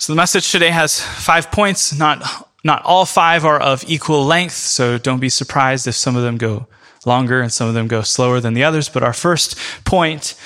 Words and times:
So 0.00 0.14
the 0.14 0.16
message 0.16 0.50
today 0.50 0.70
has 0.70 0.98
five 0.98 1.50
points. 1.50 1.92
Not, 1.92 2.48
not 2.64 2.82
all 2.86 3.04
five 3.04 3.44
are 3.44 3.60
of 3.60 3.84
equal 3.86 4.24
length, 4.24 4.54
so 4.54 4.96
don't 4.96 5.20
be 5.20 5.28
surprised 5.28 5.86
if 5.86 5.94
some 5.94 6.16
of 6.16 6.22
them 6.22 6.38
go 6.38 6.66
longer 7.04 7.42
and 7.42 7.52
some 7.52 7.68
of 7.68 7.74
them 7.74 7.86
go 7.86 8.00
slower 8.00 8.40
than 8.40 8.54
the 8.54 8.64
others. 8.64 8.88
But 8.88 9.02
our 9.02 9.12
first 9.12 9.58
point 9.84 10.36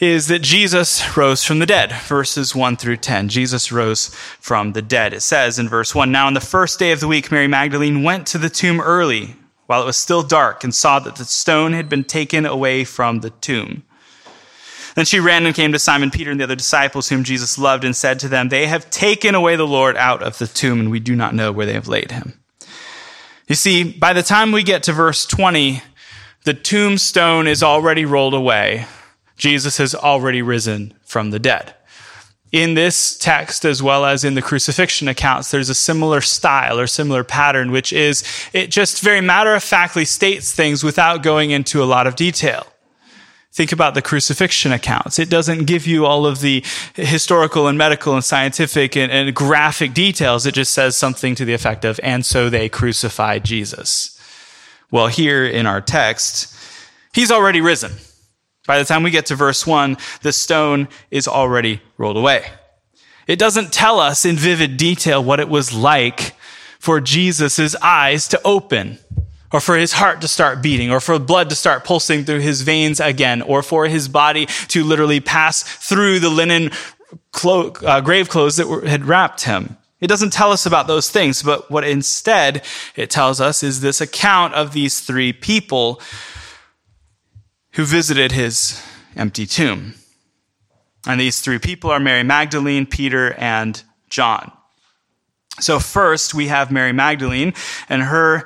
is 0.00 0.28
that 0.28 0.38
Jesus 0.38 1.18
rose 1.18 1.44
from 1.44 1.58
the 1.58 1.66
dead. 1.66 1.92
Verses 1.92 2.54
1 2.54 2.78
through 2.78 2.96
10. 2.96 3.28
Jesus 3.28 3.70
rose 3.70 4.08
from 4.40 4.72
the 4.72 4.80
dead. 4.80 5.12
It 5.12 5.20
says 5.20 5.58
in 5.58 5.68
verse 5.68 5.94
1 5.94 6.10
Now, 6.10 6.26
on 6.26 6.32
the 6.32 6.40
first 6.40 6.78
day 6.78 6.90
of 6.90 7.00
the 7.00 7.08
week, 7.08 7.30
Mary 7.30 7.46
Magdalene 7.46 8.04
went 8.04 8.26
to 8.28 8.38
the 8.38 8.48
tomb 8.48 8.80
early 8.80 9.36
while 9.66 9.82
it 9.82 9.86
was 9.86 9.98
still 9.98 10.22
dark 10.22 10.64
and 10.64 10.74
saw 10.74 10.98
that 11.00 11.16
the 11.16 11.26
stone 11.26 11.74
had 11.74 11.90
been 11.90 12.04
taken 12.04 12.46
away 12.46 12.84
from 12.84 13.20
the 13.20 13.28
tomb. 13.28 13.82
Then 14.94 15.04
she 15.04 15.18
ran 15.18 15.44
and 15.44 15.54
came 15.54 15.72
to 15.72 15.78
Simon 15.78 16.10
Peter 16.10 16.30
and 16.30 16.38
the 16.38 16.44
other 16.44 16.54
disciples 16.54 17.08
whom 17.08 17.24
Jesus 17.24 17.58
loved 17.58 17.84
and 17.84 17.96
said 17.96 18.20
to 18.20 18.28
them, 18.28 18.48
They 18.48 18.66
have 18.66 18.90
taken 18.90 19.34
away 19.34 19.56
the 19.56 19.66
Lord 19.66 19.96
out 19.96 20.22
of 20.22 20.38
the 20.38 20.46
tomb, 20.46 20.78
and 20.80 20.90
we 20.90 21.00
do 21.00 21.16
not 21.16 21.34
know 21.34 21.50
where 21.50 21.66
they 21.66 21.72
have 21.72 21.88
laid 21.88 22.12
him. 22.12 22.40
You 23.48 23.54
see, 23.54 23.84
by 23.84 24.12
the 24.12 24.22
time 24.22 24.52
we 24.52 24.62
get 24.62 24.84
to 24.84 24.92
verse 24.92 25.26
20, 25.26 25.82
the 26.44 26.54
tombstone 26.54 27.46
is 27.46 27.62
already 27.62 28.04
rolled 28.04 28.34
away. 28.34 28.86
Jesus 29.36 29.78
has 29.78 29.94
already 29.94 30.42
risen 30.42 30.94
from 31.02 31.30
the 31.30 31.38
dead. 31.38 31.74
In 32.52 32.74
this 32.74 33.18
text, 33.18 33.64
as 33.64 33.82
well 33.82 34.04
as 34.04 34.22
in 34.22 34.34
the 34.34 34.42
crucifixion 34.42 35.08
accounts, 35.08 35.50
there's 35.50 35.68
a 35.68 35.74
similar 35.74 36.20
style 36.20 36.78
or 36.78 36.86
similar 36.86 37.24
pattern, 37.24 37.72
which 37.72 37.92
is 37.92 38.22
it 38.52 38.70
just 38.70 39.02
very 39.02 39.20
matter 39.20 39.54
of 39.54 39.64
factly 39.64 40.04
states 40.04 40.52
things 40.52 40.84
without 40.84 41.24
going 41.24 41.50
into 41.50 41.82
a 41.82 41.84
lot 41.84 42.06
of 42.06 42.14
detail. 42.14 42.64
Think 43.54 43.70
about 43.70 43.94
the 43.94 44.02
crucifixion 44.02 44.72
accounts. 44.72 45.20
It 45.20 45.30
doesn't 45.30 45.66
give 45.66 45.86
you 45.86 46.06
all 46.06 46.26
of 46.26 46.40
the 46.40 46.64
historical 46.96 47.68
and 47.68 47.78
medical 47.78 48.12
and 48.14 48.24
scientific 48.24 48.96
and, 48.96 49.12
and, 49.12 49.32
graphic 49.32 49.94
details. 49.94 50.44
It 50.44 50.54
just 50.54 50.74
says 50.74 50.96
something 50.96 51.36
to 51.36 51.44
the 51.44 51.54
effect 51.54 51.84
of, 51.84 52.00
and 52.02 52.26
so 52.26 52.50
they 52.50 52.68
crucified 52.68 53.44
Jesus. 53.44 54.20
Well, 54.90 55.06
here 55.06 55.46
in 55.46 55.66
our 55.66 55.80
text, 55.80 56.52
he's 57.12 57.30
already 57.30 57.60
risen. 57.60 57.92
By 58.66 58.80
the 58.80 58.84
time 58.84 59.04
we 59.04 59.12
get 59.12 59.26
to 59.26 59.36
verse 59.36 59.64
1, 59.64 59.98
the 60.22 60.32
stone 60.32 60.88
is 61.12 61.28
already 61.28 61.80
rolled 61.96 62.16
away. 62.16 62.46
It 63.28 63.38
doesn't 63.38 63.72
tell 63.72 64.00
us 64.00 64.24
in 64.24 64.34
vivid 64.34 64.76
detail 64.76 65.22
what 65.22 65.38
it 65.38 65.48
was 65.48 65.72
like 65.72 66.34
for 66.80 67.00
Jesus' 67.00 67.76
eyes 67.76 68.26
to 68.28 68.40
open, 68.44 68.98
or 69.54 69.60
for 69.60 69.76
his 69.76 69.92
heart 69.92 70.20
to 70.20 70.26
start 70.26 70.60
beating, 70.60 70.90
or 70.90 70.98
for 70.98 71.16
blood 71.16 71.48
to 71.48 71.54
start 71.54 71.84
pulsing 71.84 72.24
through 72.24 72.40
his 72.40 72.62
veins 72.62 72.98
again, 72.98 73.40
or 73.40 73.62
for 73.62 73.86
his 73.86 74.08
body 74.08 74.46
to 74.46 74.82
literally 74.82 75.20
pass 75.20 75.62
through 75.62 76.18
the 76.18 76.28
linen 76.28 76.72
clo- 77.30 77.70
uh, 77.86 78.00
grave 78.00 78.28
clothes 78.28 78.56
that 78.56 78.66
were, 78.66 78.84
had 78.84 79.04
wrapped 79.04 79.42
him. 79.42 79.76
It 80.00 80.08
doesn't 80.08 80.32
tell 80.32 80.50
us 80.50 80.66
about 80.66 80.88
those 80.88 81.08
things, 81.08 81.40
but 81.44 81.70
what 81.70 81.84
instead 81.84 82.64
it 82.96 83.10
tells 83.10 83.40
us 83.40 83.62
is 83.62 83.80
this 83.80 84.00
account 84.00 84.54
of 84.54 84.72
these 84.72 84.98
three 84.98 85.32
people 85.32 86.00
who 87.74 87.84
visited 87.84 88.32
his 88.32 88.84
empty 89.14 89.46
tomb. 89.46 89.94
And 91.06 91.20
these 91.20 91.40
three 91.40 91.60
people 91.60 91.92
are 91.92 92.00
Mary 92.00 92.24
Magdalene, 92.24 92.86
Peter, 92.86 93.34
and 93.34 93.80
John. 94.10 94.50
So, 95.60 95.78
first, 95.78 96.34
we 96.34 96.48
have 96.48 96.72
Mary 96.72 96.92
Magdalene, 96.92 97.54
and 97.88 98.02
her 98.02 98.44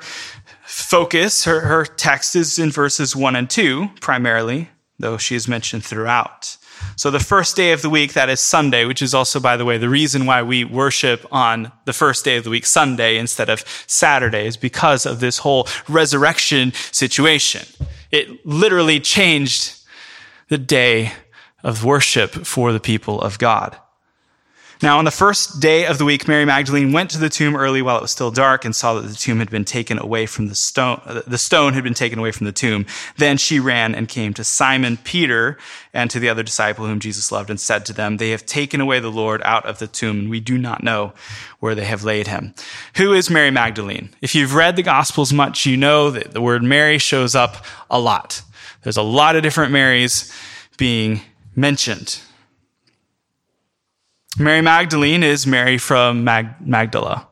focus, 0.69 1.45
her, 1.45 1.61
her 1.61 1.83
text 1.83 2.35
is 2.35 2.59
in 2.59 2.69
verses 2.69 3.15
1 3.15 3.35
and 3.35 3.49
2, 3.49 3.89
primarily, 4.01 4.69
though 4.99 5.17
she 5.17 5.35
is 5.35 5.47
mentioned 5.47 5.83
throughout. 5.83 6.57
So, 6.95 7.09
the 7.09 7.19
first 7.19 7.55
day 7.55 7.71
of 7.71 7.81
the 7.81 7.89
week, 7.89 8.13
that 8.13 8.29
is 8.29 8.39
Sunday, 8.39 8.85
which 8.85 9.01
is 9.01 9.13
also, 9.13 9.39
by 9.39 9.57
the 9.57 9.65
way, 9.65 9.77
the 9.77 9.89
reason 9.89 10.25
why 10.25 10.43
we 10.43 10.63
worship 10.63 11.25
on 11.31 11.71
the 11.85 11.91
first 11.91 12.23
day 12.23 12.37
of 12.37 12.43
the 12.43 12.49
week, 12.49 12.65
Sunday, 12.65 13.17
instead 13.17 13.49
of 13.49 13.65
Saturday, 13.87 14.45
is 14.45 14.55
because 14.55 15.05
of 15.05 15.19
this 15.19 15.39
whole 15.39 15.67
resurrection 15.89 16.71
situation. 16.91 17.65
It 18.11 18.45
literally 18.45 18.99
changed 18.99 19.75
the 20.47 20.57
day 20.57 21.13
of 21.63 21.83
worship 21.83 22.31
for 22.31 22.71
the 22.71 22.79
people 22.79 23.19
of 23.21 23.39
God. 23.39 23.75
Now, 24.81 24.97
on 24.97 25.03
the 25.03 25.11
first 25.11 25.59
day 25.59 25.85
of 25.85 25.97
the 25.97 26.05
week, 26.05 26.25
Mary 26.25 26.45
Magdalene 26.45 26.93
went 26.93 27.09
to 27.09 27.17
the 27.17 27.27
tomb 27.27 27.53
early 27.53 27.81
while 27.81 27.97
it 27.97 28.01
was 28.01 28.11
still 28.11 28.31
dark 28.31 28.63
and 28.63 28.73
saw 28.73 28.93
that 28.93 29.07
the 29.07 29.13
tomb 29.13 29.39
had 29.39 29.49
been 29.49 29.65
taken 29.65 29.99
away 29.99 30.25
from 30.25 30.47
the 30.47 30.55
stone. 30.55 31.01
Uh, 31.05 31.21
the 31.27 31.37
stone 31.37 31.73
had 31.73 31.83
been 31.83 31.93
taken 31.93 32.17
away 32.17 32.31
from 32.31 32.45
the 32.45 32.53
tomb. 32.53 32.85
Then 33.17 33.37
she 33.37 33.59
ran 33.59 33.93
and 33.93 34.07
came 34.07 34.33
to 34.35 34.43
Simon 34.45 34.95
Peter 34.95 35.57
and 35.93 36.09
to 36.11 36.19
the 36.19 36.29
other 36.29 36.43
disciple 36.43 36.85
whom 36.85 37.01
Jesus 37.01 37.29
loved 37.29 37.49
and 37.49 37.59
said 37.59 37.85
to 37.87 37.93
them, 37.93 38.17
They 38.17 38.29
have 38.29 38.45
taken 38.45 38.79
away 38.79 39.01
the 39.01 39.11
Lord 39.11 39.41
out 39.43 39.65
of 39.65 39.79
the 39.79 39.87
tomb 39.87 40.17
and 40.17 40.29
we 40.29 40.39
do 40.39 40.57
not 40.57 40.81
know 40.81 41.11
where 41.59 41.75
they 41.75 41.85
have 41.85 42.05
laid 42.05 42.27
him. 42.27 42.53
Who 42.95 43.11
is 43.11 43.29
Mary 43.29 43.51
Magdalene? 43.51 44.11
If 44.21 44.33
you've 44.33 44.55
read 44.55 44.77
the 44.77 44.83
Gospels 44.83 45.33
much, 45.33 45.65
you 45.65 45.75
know 45.75 46.09
that 46.09 46.31
the 46.31 46.41
word 46.41 46.63
Mary 46.63 46.99
shows 46.99 47.35
up 47.35 47.65
a 47.89 47.99
lot. 47.99 48.43
There's 48.83 48.95
a 48.95 49.01
lot 49.01 49.35
of 49.35 49.43
different 49.43 49.73
Marys 49.73 50.33
being 50.77 51.19
mentioned. 51.53 52.21
Mary 54.39 54.61
Magdalene 54.61 55.21
is 55.21 55.45
Mary 55.45 55.77
from 55.77 56.23
Mag- 56.23 56.65
Magdala. 56.65 57.27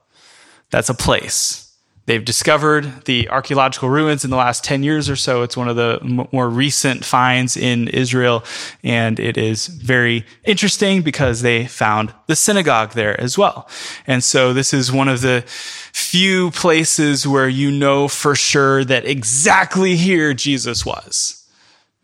That's 0.71 0.89
a 0.89 0.93
place. 0.93 1.73
They've 2.05 2.23
discovered 2.23 3.05
the 3.05 3.29
archaeological 3.29 3.87
ruins 3.87 4.25
in 4.25 4.29
the 4.29 4.35
last 4.35 4.65
10 4.65 4.83
years 4.83 5.09
or 5.09 5.15
so. 5.15 5.41
It's 5.41 5.55
one 5.55 5.69
of 5.69 5.77
the 5.77 5.99
m- 6.01 6.27
more 6.33 6.49
recent 6.49 7.05
finds 7.05 7.55
in 7.55 7.87
Israel. 7.87 8.43
And 8.83 9.21
it 9.21 9.37
is 9.37 9.67
very 9.67 10.25
interesting 10.43 11.01
because 11.01 11.43
they 11.43 11.65
found 11.65 12.13
the 12.27 12.35
synagogue 12.35 12.91
there 12.91 13.19
as 13.21 13.37
well. 13.37 13.69
And 14.05 14.21
so 14.21 14.51
this 14.51 14.73
is 14.73 14.91
one 14.91 15.07
of 15.07 15.21
the 15.21 15.45
few 15.47 16.51
places 16.51 17.25
where 17.25 17.47
you 17.47 17.71
know 17.71 18.09
for 18.09 18.35
sure 18.35 18.83
that 18.83 19.05
exactly 19.05 19.95
here 19.95 20.33
Jesus 20.33 20.85
was. 20.85 21.45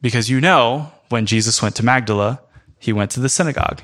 Because 0.02 0.30
you 0.30 0.40
know 0.40 0.94
when 1.10 1.26
Jesus 1.26 1.62
went 1.62 1.76
to 1.76 1.84
Magdala, 1.84 2.42
he 2.80 2.94
went 2.94 3.12
to 3.12 3.20
the 3.20 3.30
synagogue. 3.30 3.82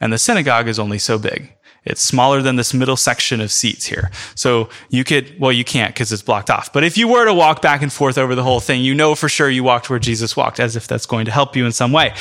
And 0.00 0.12
the 0.12 0.18
synagogue 0.18 0.68
is 0.68 0.78
only 0.78 0.98
so 0.98 1.18
big. 1.18 1.54
It's 1.84 2.00
smaller 2.00 2.40
than 2.40 2.56
this 2.56 2.72
middle 2.72 2.96
section 2.96 3.40
of 3.40 3.52
seats 3.52 3.84
here. 3.84 4.10
So 4.34 4.70
you 4.88 5.04
could, 5.04 5.38
well, 5.38 5.52
you 5.52 5.64
can't 5.64 5.94
because 5.94 6.10
it's 6.12 6.22
blocked 6.22 6.50
off. 6.50 6.72
But 6.72 6.82
if 6.82 6.96
you 6.96 7.08
were 7.08 7.26
to 7.26 7.34
walk 7.34 7.60
back 7.60 7.82
and 7.82 7.92
forth 7.92 8.16
over 8.16 8.34
the 8.34 8.42
whole 8.42 8.60
thing, 8.60 8.82
you 8.82 8.94
know 8.94 9.14
for 9.14 9.28
sure 9.28 9.50
you 9.50 9.62
walked 9.62 9.90
where 9.90 9.98
Jesus 9.98 10.36
walked, 10.36 10.60
as 10.60 10.76
if 10.76 10.86
that's 10.86 11.06
going 11.06 11.26
to 11.26 11.30
help 11.30 11.56
you 11.56 11.66
in 11.66 11.72
some 11.72 11.92
way. 11.92 12.14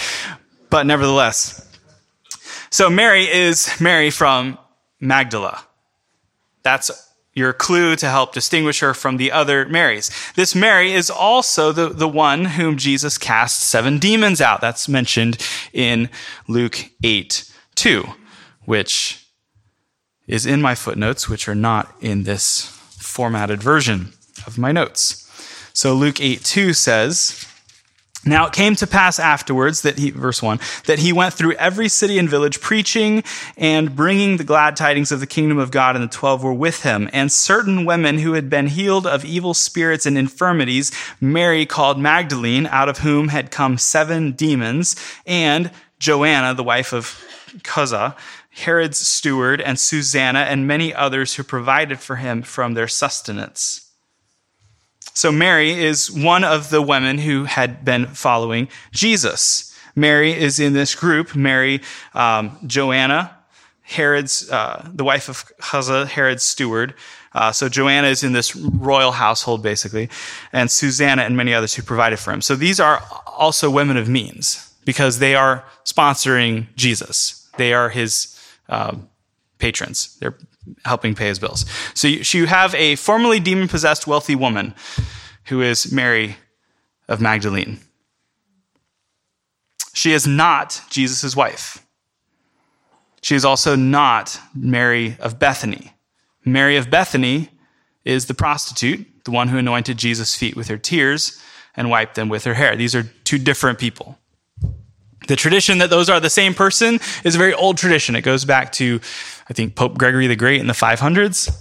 But 0.70 0.86
nevertheless. 0.86 1.70
So 2.70 2.90
Mary 2.90 3.24
is 3.24 3.80
Mary 3.80 4.10
from 4.10 4.58
Magdala. 5.00 5.64
That's 6.64 6.92
your 7.34 7.54
clue 7.54 7.96
to 7.96 8.10
help 8.10 8.34
distinguish 8.34 8.82
her 8.82 8.94
from 8.94 9.18
the 9.18 9.32
other 9.32 9.68
Marys. 9.68 10.12
This 10.36 10.54
Mary 10.54 10.92
is 10.94 11.10
also 11.10 11.72
the, 11.72 11.90
the 11.90 12.08
one 12.08 12.46
whom 12.46 12.78
Jesus 12.78 13.18
cast 13.18 13.62
seven 13.62 13.98
demons 13.98 14.42
out. 14.42 14.62
That's 14.62 14.90
mentioned 14.90 15.38
in 15.72 16.10
Luke 16.48 16.92
8 17.04 17.53
2, 17.76 18.06
which 18.66 19.28
is 20.28 20.46
in 20.46 20.62
my 20.62 20.76
footnotes, 20.76 21.28
which 21.28 21.48
are 21.48 21.56
not 21.56 21.94
in 22.02 22.24
this 22.24 22.68
formatted 22.98 23.62
version 23.62 24.14
of 24.48 24.58
my 24.58 24.72
notes. 24.72 25.20
So 25.74 25.94
Luke 25.94 26.22
8 26.22 26.44
2 26.44 26.74
says, 26.74 27.48
now 28.26 28.48
it 28.48 28.54
came 28.54 28.76
to 28.78 28.88
pass 28.88 29.20
afterwards 29.20 29.82
that 29.82 29.98
he, 30.00 30.12
verse 30.12 30.42
1, 30.42 30.60
that 30.86 31.00
he 31.00 31.12
went 31.12 31.34
through 31.34 31.54
every 31.54 31.90
city 31.90 32.18
and 32.18 32.30
village 32.30 32.62
preaching 32.62 33.24
and 33.58 33.96
bringing 33.96 34.38
the 34.38 34.46
glad 34.46 34.78
tidings 34.78 35.12
of 35.12 35.20
the 35.20 35.28
kingdom 35.28 35.58
of 35.58 35.72
God, 35.72 35.96
and 35.96 36.04
the 36.04 36.08
twelve 36.08 36.42
were 36.42 36.54
with 36.54 36.84
him. 36.84 37.10
And 37.12 37.30
certain 37.32 37.84
women 37.84 38.20
who 38.20 38.34
had 38.34 38.50
been 38.50 38.68
healed 38.68 39.06
of 39.06 39.26
evil 39.26 39.54
spirits 39.54 40.06
and 40.06 40.18
infirmities, 40.18 40.92
Mary 41.20 41.66
called 41.66 42.00
Magdalene, 42.00 42.66
out 42.68 42.88
of 42.88 43.00
whom 43.00 43.28
had 43.28 43.52
come 43.52 43.78
seven 43.78 44.32
demons, 44.32 44.96
and 45.26 45.70
Joanna, 46.00 46.54
the 46.54 46.64
wife 46.64 46.94
of 46.94 47.22
Chuza, 47.60 48.16
Herod's 48.50 48.98
steward, 48.98 49.62
and 49.62 49.80
Susanna, 49.80 50.40
and 50.40 50.68
many 50.68 50.94
others 50.94 51.36
who 51.36 51.44
provided 51.44 52.00
for 52.00 52.18
him 52.18 52.42
from 52.42 52.74
their 52.74 52.88
sustenance. 52.88 53.92
So 55.14 55.32
Mary 55.32 55.72
is 55.72 56.12
one 56.12 56.44
of 56.44 56.70
the 56.70 56.82
women 56.82 57.20
who 57.20 57.44
had 57.44 57.86
been 57.86 58.08
following 58.08 58.68
Jesus. 58.92 59.78
Mary 59.96 60.34
is 60.34 60.60
in 60.60 60.74
this 60.74 60.96
group. 60.96 61.36
Mary, 61.36 61.82
um, 62.16 62.58
Joanna, 62.66 63.36
Herod's, 63.84 64.50
uh, 64.50 64.90
the 64.92 65.04
wife 65.04 65.30
of 65.30 65.46
Chuza, 65.62 66.08
Herod's 66.08 66.44
steward. 66.44 66.96
Uh, 67.34 67.52
so 67.52 67.70
Joanna 67.70 68.08
is 68.08 68.24
in 68.24 68.34
this 68.34 68.56
royal 68.56 69.12
household, 69.12 69.62
basically, 69.62 70.10
and 70.52 70.70
Susanna 70.70 71.24
and 71.24 71.36
many 71.36 71.54
others 71.54 71.74
who 71.76 71.84
provided 71.84 72.18
for 72.18 72.32
him. 72.32 72.42
So 72.42 72.56
these 72.56 72.80
are 72.80 73.04
also 73.28 73.70
women 73.70 73.98
of 73.98 74.08
means 74.08 74.74
because 74.86 75.20
they 75.20 75.36
are 75.36 75.64
sponsoring 75.86 76.68
Jesus. 76.76 77.43
They 77.58 77.74
are 77.74 77.90
his 77.90 78.40
um, 78.70 79.10
patrons. 79.60 80.18
They're 80.20 80.38
helping 80.86 81.16
pay 81.16 81.28
his 81.28 81.40
bills. 81.40 81.66
So 81.94 82.08
you, 82.08 82.24
so 82.24 82.38
you 82.38 82.48
have 82.48 82.74
a 82.76 82.96
formerly 82.96 83.40
demon 83.40 83.68
possessed 83.68 84.08
wealthy 84.08 84.36
woman 84.36 84.74
who 85.46 85.62
is 85.62 85.92
Mary 85.92 86.38
of 87.08 87.22
Magdalene. 87.22 87.80
She 89.94 90.14
is 90.14 90.26
not 90.26 90.82
Jesus' 90.90 91.36
wife. 91.36 91.86
She 93.22 93.36
is 93.36 93.46
also 93.46 93.76
not 93.76 94.40
Mary 94.54 95.16
of 95.20 95.40
Bethany. 95.40 95.94
Mary 96.44 96.76
of 96.76 96.90
Bethany 96.90 97.50
is 98.04 98.26
the 98.26 98.34
prostitute, 98.34 99.08
the 99.24 99.32
one 99.32 99.48
who 99.48 99.58
anointed 99.58 99.98
Jesus' 99.98 100.36
feet 100.36 100.56
with 100.56 100.68
her 100.68 100.78
tears 100.78 101.42
and 101.76 101.90
wiped 101.90 102.16
them 102.16 102.28
with 102.28 102.44
her 102.44 102.56
hair. 102.56 102.76
These 102.76 102.96
are 102.96 103.04
two 103.24 103.38
different 103.38 103.80
people. 103.80 104.18
The 105.28 105.36
tradition 105.36 105.78
that 105.78 105.90
those 105.90 106.10
are 106.10 106.20
the 106.20 106.30
same 106.30 106.54
person 106.54 107.00
is 107.24 107.36
a 107.36 107.38
very 107.38 107.54
old 107.54 107.78
tradition. 107.78 108.16
It 108.16 108.22
goes 108.22 108.46
back 108.46 108.72
to, 108.74 109.00
I 109.50 109.54
think, 109.54 109.76
Pope 109.76 109.98
Gregory 109.98 110.28
the 110.28 110.36
Great 110.36 110.60
in 110.60 110.68
the 110.68 110.74
500s, 110.74 111.56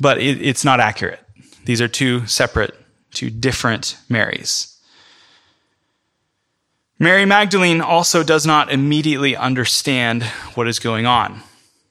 but 0.00 0.18
it, 0.18 0.42
it's 0.42 0.64
not 0.64 0.80
accurate. 0.80 1.20
These 1.64 1.80
are 1.80 1.88
two 1.88 2.26
separate, 2.26 2.74
two 3.12 3.30
different 3.30 3.96
Marys. 4.08 4.78
Mary 6.98 7.24
Magdalene 7.24 7.80
also 7.80 8.24
does 8.24 8.44
not 8.44 8.72
immediately 8.72 9.36
understand 9.36 10.24
what 10.54 10.66
is 10.66 10.78
going 10.78 11.06
on. 11.06 11.42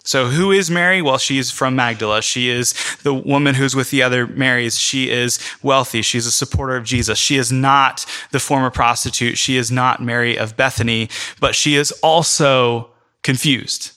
So, 0.07 0.27
who 0.27 0.53
is 0.53 0.71
Mary? 0.71 1.01
Well, 1.01 1.17
she's 1.17 1.51
from 1.51 1.75
Magdala. 1.75 2.21
She 2.21 2.47
is 2.47 2.73
the 3.03 3.13
woman 3.13 3.55
who's 3.55 3.75
with 3.75 3.91
the 3.91 4.03
other 4.03 4.25
Marys. 4.25 4.79
She 4.79 5.09
is 5.09 5.37
wealthy. 5.61 6.01
She's 6.01 6.25
a 6.25 6.31
supporter 6.31 6.77
of 6.77 6.85
Jesus. 6.85 7.19
She 7.19 7.35
is 7.35 7.51
not 7.51 8.05
the 8.31 8.39
former 8.39 8.69
prostitute. 8.69 9.37
She 9.37 9.57
is 9.57 9.69
not 9.69 10.01
Mary 10.01 10.37
of 10.39 10.55
Bethany, 10.55 11.09
but 11.41 11.55
she 11.55 11.75
is 11.75 11.91
also 12.01 12.89
confused. 13.21 13.91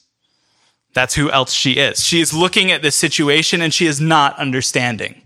That's 0.95 1.15
who 1.15 1.31
else 1.31 1.53
she 1.53 1.75
is. 1.75 2.05
She 2.05 2.21
is 2.21 2.35
looking 2.35 2.73
at 2.73 2.83
this 2.83 2.97
situation 2.97 3.63
and 3.63 3.73
she 3.73 3.87
is 3.87 4.01
not 4.01 4.37
understanding. 4.37 5.23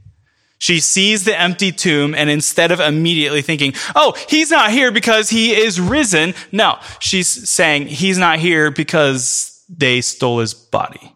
She 0.58 0.80
sees 0.80 1.24
the 1.24 1.40
empty 1.40 1.72
tomb 1.72 2.14
and 2.14 2.28
instead 2.28 2.70
of 2.70 2.80
immediately 2.80 3.40
thinking, 3.40 3.72
oh, 3.96 4.14
he's 4.28 4.50
not 4.50 4.70
here 4.70 4.92
because 4.92 5.30
he 5.30 5.54
is 5.54 5.80
risen, 5.80 6.34
no, 6.52 6.78
she's 7.00 7.48
saying 7.48 7.86
he's 7.86 8.18
not 8.18 8.38
here 8.38 8.70
because 8.70 9.53
they 9.68 10.00
stole 10.00 10.40
his 10.40 10.54
body. 10.54 11.14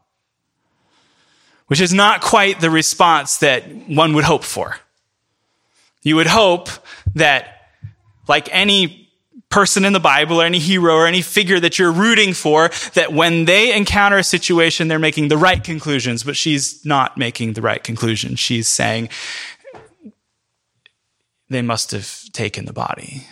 Which 1.66 1.80
is 1.80 1.92
not 1.92 2.22
quite 2.22 2.60
the 2.60 2.70
response 2.70 3.38
that 3.38 3.64
one 3.88 4.14
would 4.14 4.24
hope 4.24 4.44
for. 4.44 4.76
You 6.02 6.16
would 6.16 6.26
hope 6.26 6.68
that, 7.14 7.70
like 8.26 8.48
any 8.50 9.10
person 9.50 9.84
in 9.84 9.92
the 9.92 10.00
Bible 10.00 10.40
or 10.40 10.44
any 10.44 10.58
hero 10.58 10.94
or 10.94 11.06
any 11.06 11.22
figure 11.22 11.60
that 11.60 11.78
you're 11.78 11.92
rooting 11.92 12.32
for, 12.32 12.70
that 12.94 13.12
when 13.12 13.44
they 13.44 13.74
encounter 13.74 14.18
a 14.18 14.24
situation, 14.24 14.88
they're 14.88 14.98
making 14.98 15.28
the 15.28 15.36
right 15.36 15.62
conclusions, 15.62 16.22
but 16.22 16.36
she's 16.36 16.84
not 16.84 17.16
making 17.16 17.54
the 17.54 17.62
right 17.62 17.82
conclusion. 17.82 18.36
She's 18.36 18.68
saying, 18.68 19.08
they 21.50 21.62
must 21.62 21.90
have 21.92 22.22
taken 22.32 22.66
the 22.66 22.72
body. 22.72 23.26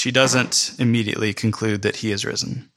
She 0.00 0.10
doesn't 0.10 0.72
immediately 0.78 1.34
conclude 1.34 1.82
that 1.82 1.96
he 1.96 2.10
is 2.10 2.24
risen. 2.24 2.70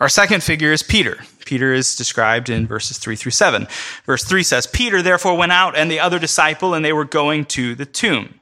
Our 0.00 0.08
second 0.08 0.42
figure 0.42 0.72
is 0.72 0.82
Peter. 0.82 1.18
Peter 1.44 1.74
is 1.74 1.94
described 1.94 2.48
in 2.48 2.66
verses 2.66 2.96
3 2.96 3.16
through 3.16 3.32
7. 3.32 3.66
Verse 4.06 4.24
3 4.24 4.42
says, 4.42 4.66
Peter 4.66 5.02
therefore 5.02 5.36
went 5.36 5.52
out 5.52 5.76
and 5.76 5.90
the 5.90 6.00
other 6.00 6.18
disciple, 6.18 6.72
and 6.72 6.82
they 6.82 6.94
were 6.94 7.04
going 7.04 7.44
to 7.44 7.74
the 7.74 7.84
tomb. 7.84 8.40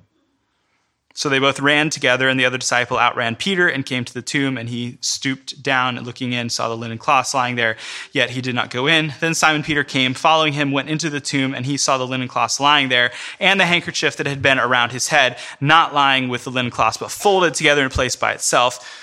So 1.16 1.28
they 1.28 1.38
both 1.38 1.60
ran 1.60 1.90
together, 1.90 2.28
and 2.28 2.40
the 2.40 2.44
other 2.44 2.58
disciple 2.58 2.98
outran 2.98 3.36
Peter 3.36 3.68
and 3.68 3.86
came 3.86 4.04
to 4.04 4.12
the 4.12 4.20
tomb, 4.20 4.58
and 4.58 4.68
he 4.68 4.98
stooped 5.00 5.62
down 5.62 5.96
and 5.96 6.04
looking 6.04 6.32
in, 6.32 6.50
saw 6.50 6.68
the 6.68 6.76
linen 6.76 6.98
cloths 6.98 7.32
lying 7.32 7.54
there, 7.54 7.76
yet 8.10 8.30
he 8.30 8.40
did 8.40 8.56
not 8.56 8.68
go 8.68 8.88
in. 8.88 9.14
Then 9.20 9.32
Simon 9.32 9.62
Peter 9.62 9.84
came, 9.84 10.12
following 10.12 10.54
him, 10.54 10.72
went 10.72 10.90
into 10.90 11.10
the 11.10 11.20
tomb, 11.20 11.54
and 11.54 11.66
he 11.66 11.76
saw 11.76 11.98
the 11.98 12.06
linen 12.06 12.26
cloths 12.26 12.58
lying 12.58 12.88
there, 12.88 13.12
and 13.38 13.60
the 13.60 13.64
handkerchief 13.66 14.16
that 14.16 14.26
had 14.26 14.42
been 14.42 14.58
around 14.58 14.90
his 14.90 15.06
head, 15.06 15.38
not 15.60 15.94
lying 15.94 16.28
with 16.28 16.42
the 16.42 16.50
linen 16.50 16.72
cloths, 16.72 16.96
but 16.96 17.12
folded 17.12 17.54
together 17.54 17.84
in 17.84 17.90
place 17.90 18.16
by 18.16 18.32
itself. 18.32 19.00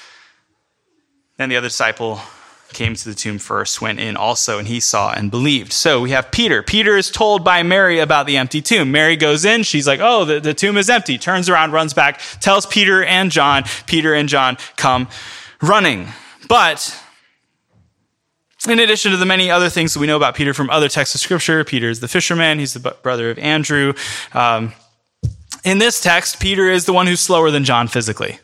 Then 1.37 1.47
the 1.47 1.55
other 1.55 1.69
disciple 1.69 2.19
came 2.73 2.95
to 2.95 3.09
the 3.09 3.15
tomb 3.15 3.37
first, 3.37 3.81
went 3.81 3.99
in 3.99 4.17
also, 4.17 4.59
and 4.59 4.67
he 4.67 4.79
saw 4.79 5.11
and 5.11 5.29
believed. 5.31 5.73
So 5.73 6.01
we 6.01 6.11
have 6.11 6.31
Peter. 6.31 6.63
Peter 6.63 6.97
is 6.97 7.11
told 7.11 7.43
by 7.43 7.63
Mary 7.63 7.99
about 7.99 8.25
the 8.25 8.37
empty 8.37 8.61
tomb. 8.61 8.91
Mary 8.91 9.15
goes 9.15 9.45
in. 9.45 9.63
She's 9.63 9.87
like, 9.87 9.99
oh, 10.01 10.25
the, 10.25 10.39
the 10.39 10.53
tomb 10.53 10.77
is 10.77 10.89
empty. 10.89 11.17
Turns 11.17 11.49
around, 11.49 11.71
runs 11.71 11.93
back, 11.93 12.21
tells 12.39 12.65
Peter 12.65 13.03
and 13.03 13.31
John. 13.31 13.63
Peter 13.85 14.13
and 14.13 14.27
John 14.29 14.57
come 14.75 15.07
running. 15.61 16.07
But 16.47 16.97
in 18.67 18.79
addition 18.79 19.11
to 19.11 19.17
the 19.17 19.25
many 19.25 19.49
other 19.49 19.69
things 19.69 19.93
that 19.93 19.99
we 19.99 20.07
know 20.07 20.17
about 20.17 20.35
Peter 20.35 20.53
from 20.53 20.69
other 20.69 20.89
texts 20.89 21.15
of 21.15 21.21
scripture, 21.21 21.63
Peter 21.63 21.89
is 21.89 21.99
the 21.99 22.07
fisherman. 22.07 22.59
He's 22.59 22.73
the 22.73 22.91
brother 23.01 23.31
of 23.31 23.39
Andrew. 23.39 23.93
Um, 24.33 24.73
in 25.63 25.79
this 25.79 26.01
text, 26.01 26.39
Peter 26.39 26.69
is 26.69 26.85
the 26.85 26.93
one 26.93 27.07
who's 27.07 27.19
slower 27.19 27.51
than 27.51 27.63
John 27.63 27.87
physically. 27.87 28.39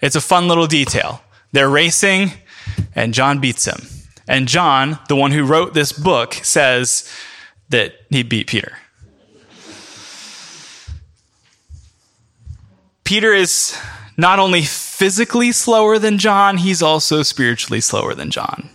It's 0.00 0.16
a 0.16 0.20
fun 0.20 0.48
little 0.48 0.66
detail. 0.66 1.22
They're 1.52 1.70
racing 1.70 2.32
and 2.94 3.14
John 3.14 3.40
beats 3.40 3.66
him. 3.66 3.86
And 4.28 4.48
John, 4.48 4.98
the 5.08 5.16
one 5.16 5.32
who 5.32 5.44
wrote 5.44 5.74
this 5.74 5.92
book, 5.92 6.34
says 6.34 7.08
that 7.70 7.94
he 8.10 8.22
beat 8.22 8.46
Peter. 8.46 8.78
Peter 13.04 13.32
is 13.32 13.76
not 14.16 14.38
only 14.38 14.62
physically 14.62 15.52
slower 15.52 15.98
than 15.98 16.18
John, 16.18 16.58
he's 16.58 16.82
also 16.82 17.22
spiritually 17.22 17.80
slower 17.80 18.14
than 18.14 18.30
John. 18.30 18.70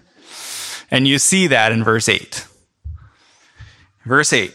And 0.92 1.08
you 1.08 1.18
see 1.18 1.48
that 1.48 1.72
in 1.72 1.84
verse 1.84 2.10
8. 2.10 2.46
Verse 4.06 4.32
8 4.32 4.54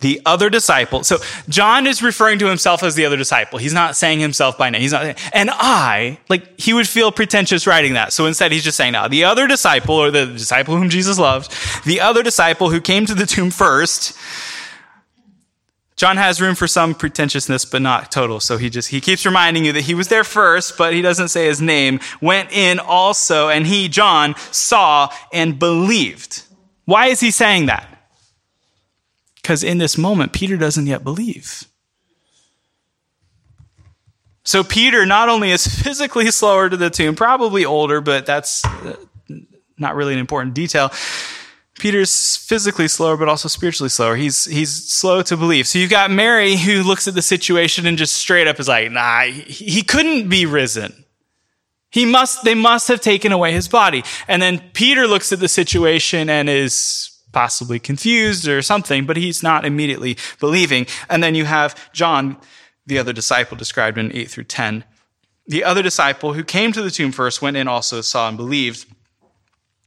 the 0.00 0.20
other 0.26 0.50
disciple. 0.50 1.04
So 1.04 1.18
John 1.48 1.86
is 1.86 2.02
referring 2.02 2.38
to 2.40 2.46
himself 2.46 2.82
as 2.82 2.94
the 2.94 3.04
other 3.04 3.16
disciple. 3.16 3.58
He's 3.58 3.74
not 3.74 3.96
saying 3.96 4.20
himself 4.20 4.58
by 4.58 4.70
name. 4.70 4.80
He's 4.80 4.92
not, 4.92 5.18
and 5.34 5.50
I, 5.52 6.18
like, 6.28 6.58
he 6.58 6.72
would 6.72 6.88
feel 6.88 7.12
pretentious 7.12 7.66
writing 7.66 7.94
that. 7.94 8.12
So 8.12 8.26
instead, 8.26 8.52
he's 8.52 8.64
just 8.64 8.76
saying, 8.76 8.92
now, 8.92 9.08
the 9.08 9.24
other 9.24 9.46
disciple, 9.46 9.94
or 9.94 10.10
the 10.10 10.26
disciple 10.26 10.76
whom 10.76 10.88
Jesus 10.88 11.18
loved, 11.18 11.52
the 11.84 12.00
other 12.00 12.22
disciple 12.22 12.70
who 12.70 12.80
came 12.80 13.06
to 13.06 13.14
the 13.14 13.26
tomb 13.26 13.50
first, 13.50 14.16
John 15.96 16.16
has 16.16 16.40
room 16.40 16.54
for 16.54 16.66
some 16.66 16.94
pretentiousness, 16.94 17.66
but 17.66 17.82
not 17.82 18.10
total. 18.10 18.40
So 18.40 18.56
he 18.56 18.70
just, 18.70 18.88
he 18.88 19.02
keeps 19.02 19.26
reminding 19.26 19.66
you 19.66 19.72
that 19.74 19.82
he 19.82 19.94
was 19.94 20.08
there 20.08 20.24
first, 20.24 20.78
but 20.78 20.94
he 20.94 21.02
doesn't 21.02 21.28
say 21.28 21.44
his 21.44 21.60
name, 21.60 22.00
went 22.22 22.52
in 22.52 22.78
also, 22.78 23.50
and 23.50 23.66
he, 23.66 23.86
John, 23.88 24.34
saw 24.50 25.12
and 25.30 25.58
believed. 25.58 26.44
Why 26.86 27.08
is 27.08 27.20
he 27.20 27.30
saying 27.30 27.66
that? 27.66 27.89
Because 29.42 29.64
in 29.64 29.78
this 29.78 29.96
moment, 29.96 30.32
Peter 30.32 30.56
doesn't 30.56 30.86
yet 30.86 31.02
believe. 31.02 31.64
So 34.42 34.64
Peter 34.64 35.06
not 35.06 35.28
only 35.28 35.50
is 35.50 35.66
physically 35.66 36.30
slower 36.30 36.68
to 36.68 36.76
the 36.76 36.90
tomb, 36.90 37.14
probably 37.14 37.64
older, 37.64 38.00
but 38.00 38.26
that's 38.26 38.64
uh, 38.64 38.96
not 39.78 39.94
really 39.94 40.12
an 40.14 40.18
important 40.18 40.54
detail. 40.54 40.90
Peter's 41.78 42.36
physically 42.36 42.88
slower, 42.88 43.16
but 43.16 43.28
also 43.28 43.48
spiritually 43.48 43.88
slower. 43.88 44.16
He's, 44.16 44.44
he's 44.44 44.70
slow 44.70 45.22
to 45.22 45.36
believe. 45.36 45.66
So 45.66 45.78
you've 45.78 45.90
got 45.90 46.10
Mary 46.10 46.56
who 46.56 46.82
looks 46.82 47.08
at 47.08 47.14
the 47.14 47.22
situation 47.22 47.86
and 47.86 47.96
just 47.96 48.14
straight 48.14 48.46
up 48.46 48.60
is 48.60 48.68
like, 48.68 48.90
nah, 48.90 49.22
he, 49.22 49.40
he 49.42 49.82
couldn't 49.82 50.28
be 50.28 50.46
risen. 50.46 51.04
He 51.90 52.04
must, 52.04 52.44
they 52.44 52.54
must 52.54 52.88
have 52.88 53.00
taken 53.00 53.32
away 53.32 53.52
his 53.52 53.66
body. 53.66 54.04
And 54.28 54.40
then 54.40 54.62
Peter 54.74 55.06
looks 55.06 55.32
at 55.32 55.40
the 55.40 55.48
situation 55.48 56.28
and 56.28 56.48
is 56.48 57.10
possibly 57.32 57.78
confused 57.78 58.48
or 58.48 58.62
something, 58.62 59.06
but 59.06 59.16
he's 59.16 59.42
not 59.42 59.64
immediately 59.64 60.16
believing. 60.38 60.86
And 61.08 61.22
then 61.22 61.34
you 61.34 61.44
have 61.44 61.92
John, 61.92 62.36
the 62.86 62.98
other 62.98 63.12
disciple 63.12 63.56
described 63.56 63.98
in 63.98 64.12
8 64.14 64.30
through 64.30 64.44
10. 64.44 64.84
The 65.46 65.64
other 65.64 65.82
disciple 65.82 66.34
who 66.34 66.44
came 66.44 66.72
to 66.72 66.82
the 66.82 66.90
tomb 66.90 67.12
first 67.12 67.42
went 67.42 67.56
in 67.56 67.68
also, 67.68 68.00
saw 68.00 68.28
and 68.28 68.36
believed. 68.36 68.86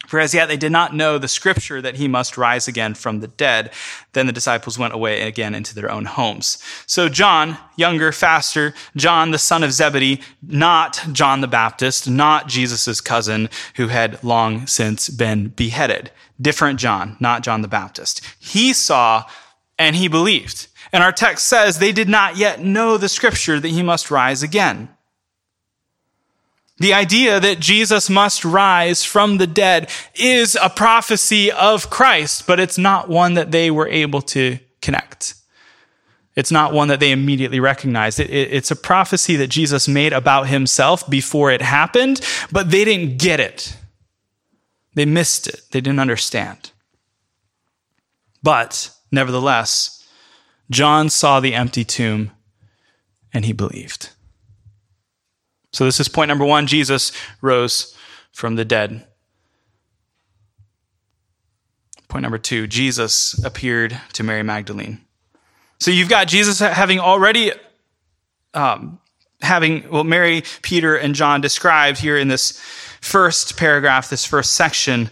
For 0.07 0.19
as 0.19 0.33
yet 0.33 0.47
they 0.47 0.57
did 0.57 0.71
not 0.71 0.93
know 0.93 1.17
the 1.17 1.27
scripture 1.27 1.81
that 1.81 1.95
he 1.95 2.07
must 2.07 2.37
rise 2.37 2.67
again 2.67 2.93
from 2.93 3.19
the 3.19 3.27
dead. 3.27 3.71
Then 4.11 4.27
the 4.27 4.33
disciples 4.33 4.77
went 4.77 4.93
away 4.93 5.21
again 5.21 5.55
into 5.55 5.73
their 5.73 5.89
own 5.89 6.05
homes. 6.05 6.61
So 6.85 7.09
John, 7.09 7.57
younger, 7.77 8.11
faster, 8.11 8.73
John 8.95 9.31
the 9.31 9.37
son 9.37 9.63
of 9.63 9.71
Zebedee, 9.71 10.21
not 10.41 11.01
John 11.11 11.41
the 11.41 11.47
Baptist, 11.47 12.09
not 12.09 12.47
Jesus' 12.47 13.01
cousin 13.01 13.49
who 13.75 13.87
had 13.87 14.23
long 14.23 14.67
since 14.67 15.09
been 15.09 15.49
beheaded 15.49 16.11
different 16.41 16.79
John, 16.79 17.17
not 17.19 17.43
John 17.43 17.61
the 17.61 17.67
Baptist. 17.67 18.21
He 18.39 18.73
saw 18.73 19.25
and 19.79 19.95
he 19.95 20.07
believed. 20.07 20.67
And 20.91 21.03
our 21.03 21.11
text 21.11 21.47
says 21.47 21.79
they 21.79 21.91
did 21.91 22.09
not 22.09 22.37
yet 22.37 22.61
know 22.61 22.97
the 22.97 23.09
scripture 23.09 23.59
that 23.59 23.69
he 23.69 23.81
must 23.81 24.11
rise 24.11 24.43
again. 24.43 24.89
The 26.77 26.93
idea 26.93 27.39
that 27.39 27.59
Jesus 27.59 28.09
must 28.09 28.43
rise 28.43 29.03
from 29.03 29.37
the 29.37 29.47
dead 29.47 29.89
is 30.15 30.57
a 30.61 30.69
prophecy 30.69 31.51
of 31.51 31.89
Christ, 31.89 32.47
but 32.47 32.59
it's 32.59 32.77
not 32.77 33.09
one 33.09 33.35
that 33.35 33.51
they 33.51 33.69
were 33.69 33.87
able 33.87 34.21
to 34.23 34.57
connect. 34.81 35.35
It's 36.35 36.51
not 36.51 36.73
one 36.73 36.87
that 36.87 36.99
they 36.99 37.11
immediately 37.11 37.59
recognized. 37.59 38.19
It, 38.19 38.29
it, 38.29 38.51
it's 38.51 38.71
a 38.71 38.75
prophecy 38.75 39.35
that 39.35 39.47
Jesus 39.47 39.87
made 39.87 40.13
about 40.13 40.47
himself 40.47 41.07
before 41.07 41.51
it 41.51 41.61
happened, 41.61 42.21
but 42.51 42.71
they 42.71 42.83
didn't 42.83 43.19
get 43.19 43.39
it. 43.39 43.77
They 44.95 45.05
missed 45.05 45.47
it, 45.47 45.61
they 45.71 45.81
didn't 45.81 45.99
understand. 45.99 46.71
But 48.41 48.91
nevertheless, 49.11 50.05
John 50.69 51.09
saw 51.09 51.39
the 51.39 51.53
empty 51.53 51.83
tomb 51.83 52.31
and 53.31 53.45
he 53.45 53.53
believed. 53.53 54.09
So 55.73 55.85
this 55.85 55.99
is 55.99 56.07
point 56.07 56.29
number 56.29 56.45
one 56.45 56.67
Jesus 56.67 57.11
rose 57.41 57.97
from 58.31 58.55
the 58.55 58.63
dead. 58.63 59.05
Point 62.07 62.21
number 62.21 62.37
two 62.37 62.67
Jesus 62.67 63.43
appeared 63.43 63.99
to 64.13 64.23
Mary 64.23 64.43
Magdalene. 64.43 65.01
So 65.79 65.91
you've 65.91 66.09
got 66.09 66.27
Jesus 66.27 66.59
having 66.59 66.99
already, 66.99 67.51
um, 68.53 68.99
having, 69.41 69.89
well, 69.89 70.03
Mary, 70.03 70.43
Peter, 70.61 70.95
and 70.95 71.15
John 71.15 71.41
described 71.41 71.99
here 71.99 72.17
in 72.17 72.27
this 72.29 72.57
first 73.01 73.57
paragraph, 73.57 74.09
this 74.09 74.25
first 74.25 74.53
section. 74.53 75.09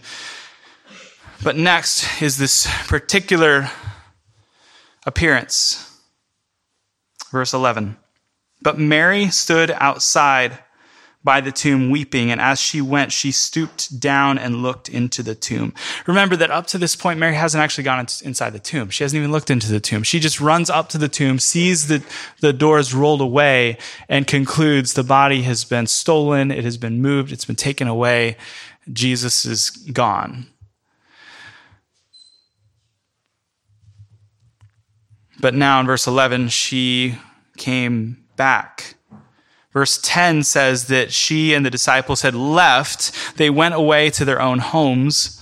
But 1.42 1.56
next 1.56 2.22
is 2.22 2.38
this 2.38 2.68
particular 2.86 3.68
appearance. 5.04 6.00
Verse 7.32 7.52
11. 7.52 7.96
But 8.62 8.78
Mary 8.78 9.28
stood 9.30 9.70
outside 9.72 10.58
by 11.24 11.40
the 11.40 11.52
tomb 11.52 11.90
weeping, 11.90 12.30
and 12.30 12.40
as 12.40 12.60
she 12.60 12.80
went, 12.80 13.12
she 13.12 13.30
stooped 13.30 14.00
down 14.00 14.38
and 14.38 14.56
looked 14.56 14.88
into 14.88 15.22
the 15.22 15.36
tomb. 15.36 15.72
Remember 16.06 16.34
that 16.36 16.50
up 16.50 16.66
to 16.68 16.78
this 16.78 16.96
point, 16.96 17.20
Mary 17.20 17.34
hasn't 17.34 17.62
actually 17.62 17.84
gone 17.84 18.00
inside 18.24 18.50
the 18.50 18.58
tomb. 18.58 18.90
She 18.90 19.04
hasn't 19.04 19.18
even 19.18 19.30
looked 19.30 19.50
into 19.50 19.70
the 19.70 19.78
tomb. 19.78 20.02
She 20.02 20.18
just 20.18 20.40
runs 20.40 20.68
up 20.68 20.88
to 20.90 20.98
the 20.98 21.08
tomb, 21.08 21.38
sees 21.38 21.86
the, 21.86 22.02
the 22.40 22.52
doors 22.52 22.92
rolled 22.92 23.20
away, 23.20 23.78
and 24.08 24.26
concludes 24.26 24.94
the 24.94 25.04
body 25.04 25.42
has 25.42 25.64
been 25.64 25.86
stolen, 25.86 26.50
it 26.50 26.64
has 26.64 26.76
been 26.76 27.00
moved, 27.00 27.30
it's 27.30 27.44
been 27.44 27.56
taken 27.56 27.86
away, 27.86 28.36
Jesus 28.92 29.44
is 29.44 29.70
gone. 29.70 30.46
But 35.40 35.54
now 35.54 35.80
in 35.80 35.86
verse 35.86 36.06
11, 36.06 36.48
she 36.48 37.16
came 37.56 38.21
back 38.36 38.96
Verse 39.72 39.98
10 40.02 40.42
says 40.42 40.88
that 40.88 41.12
she 41.12 41.54
and 41.54 41.64
the 41.64 41.70
disciples 41.70 42.22
had 42.22 42.34
left. 42.34 43.36
They 43.38 43.48
went 43.48 43.74
away 43.74 44.10
to 44.10 44.24
their 44.24 44.40
own 44.40 44.58
homes. 44.58 45.38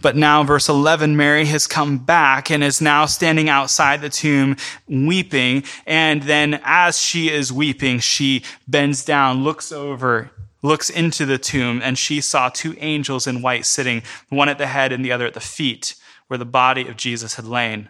But 0.00 0.16
now, 0.16 0.44
verse 0.44 0.68
11, 0.68 1.16
Mary 1.16 1.46
has 1.46 1.66
come 1.66 1.98
back 1.98 2.50
and 2.50 2.62
is 2.62 2.80
now 2.80 3.06
standing 3.06 3.48
outside 3.48 4.00
the 4.00 4.08
tomb 4.08 4.56
weeping. 4.88 5.64
And 5.86 6.22
then, 6.22 6.60
as 6.62 7.00
she 7.00 7.30
is 7.30 7.52
weeping, 7.52 7.98
she 7.98 8.44
bends 8.68 9.04
down, 9.04 9.42
looks 9.42 9.72
over, 9.72 10.30
looks 10.62 10.88
into 10.88 11.26
the 11.26 11.38
tomb, 11.38 11.80
and 11.82 11.98
she 11.98 12.20
saw 12.20 12.48
two 12.48 12.76
angels 12.78 13.26
in 13.26 13.42
white 13.42 13.66
sitting, 13.66 14.02
one 14.28 14.48
at 14.48 14.58
the 14.58 14.68
head 14.68 14.92
and 14.92 15.04
the 15.04 15.12
other 15.12 15.26
at 15.26 15.34
the 15.34 15.40
feet, 15.40 15.96
where 16.28 16.38
the 16.38 16.44
body 16.44 16.86
of 16.86 16.96
Jesus 16.96 17.34
had 17.34 17.44
lain. 17.44 17.88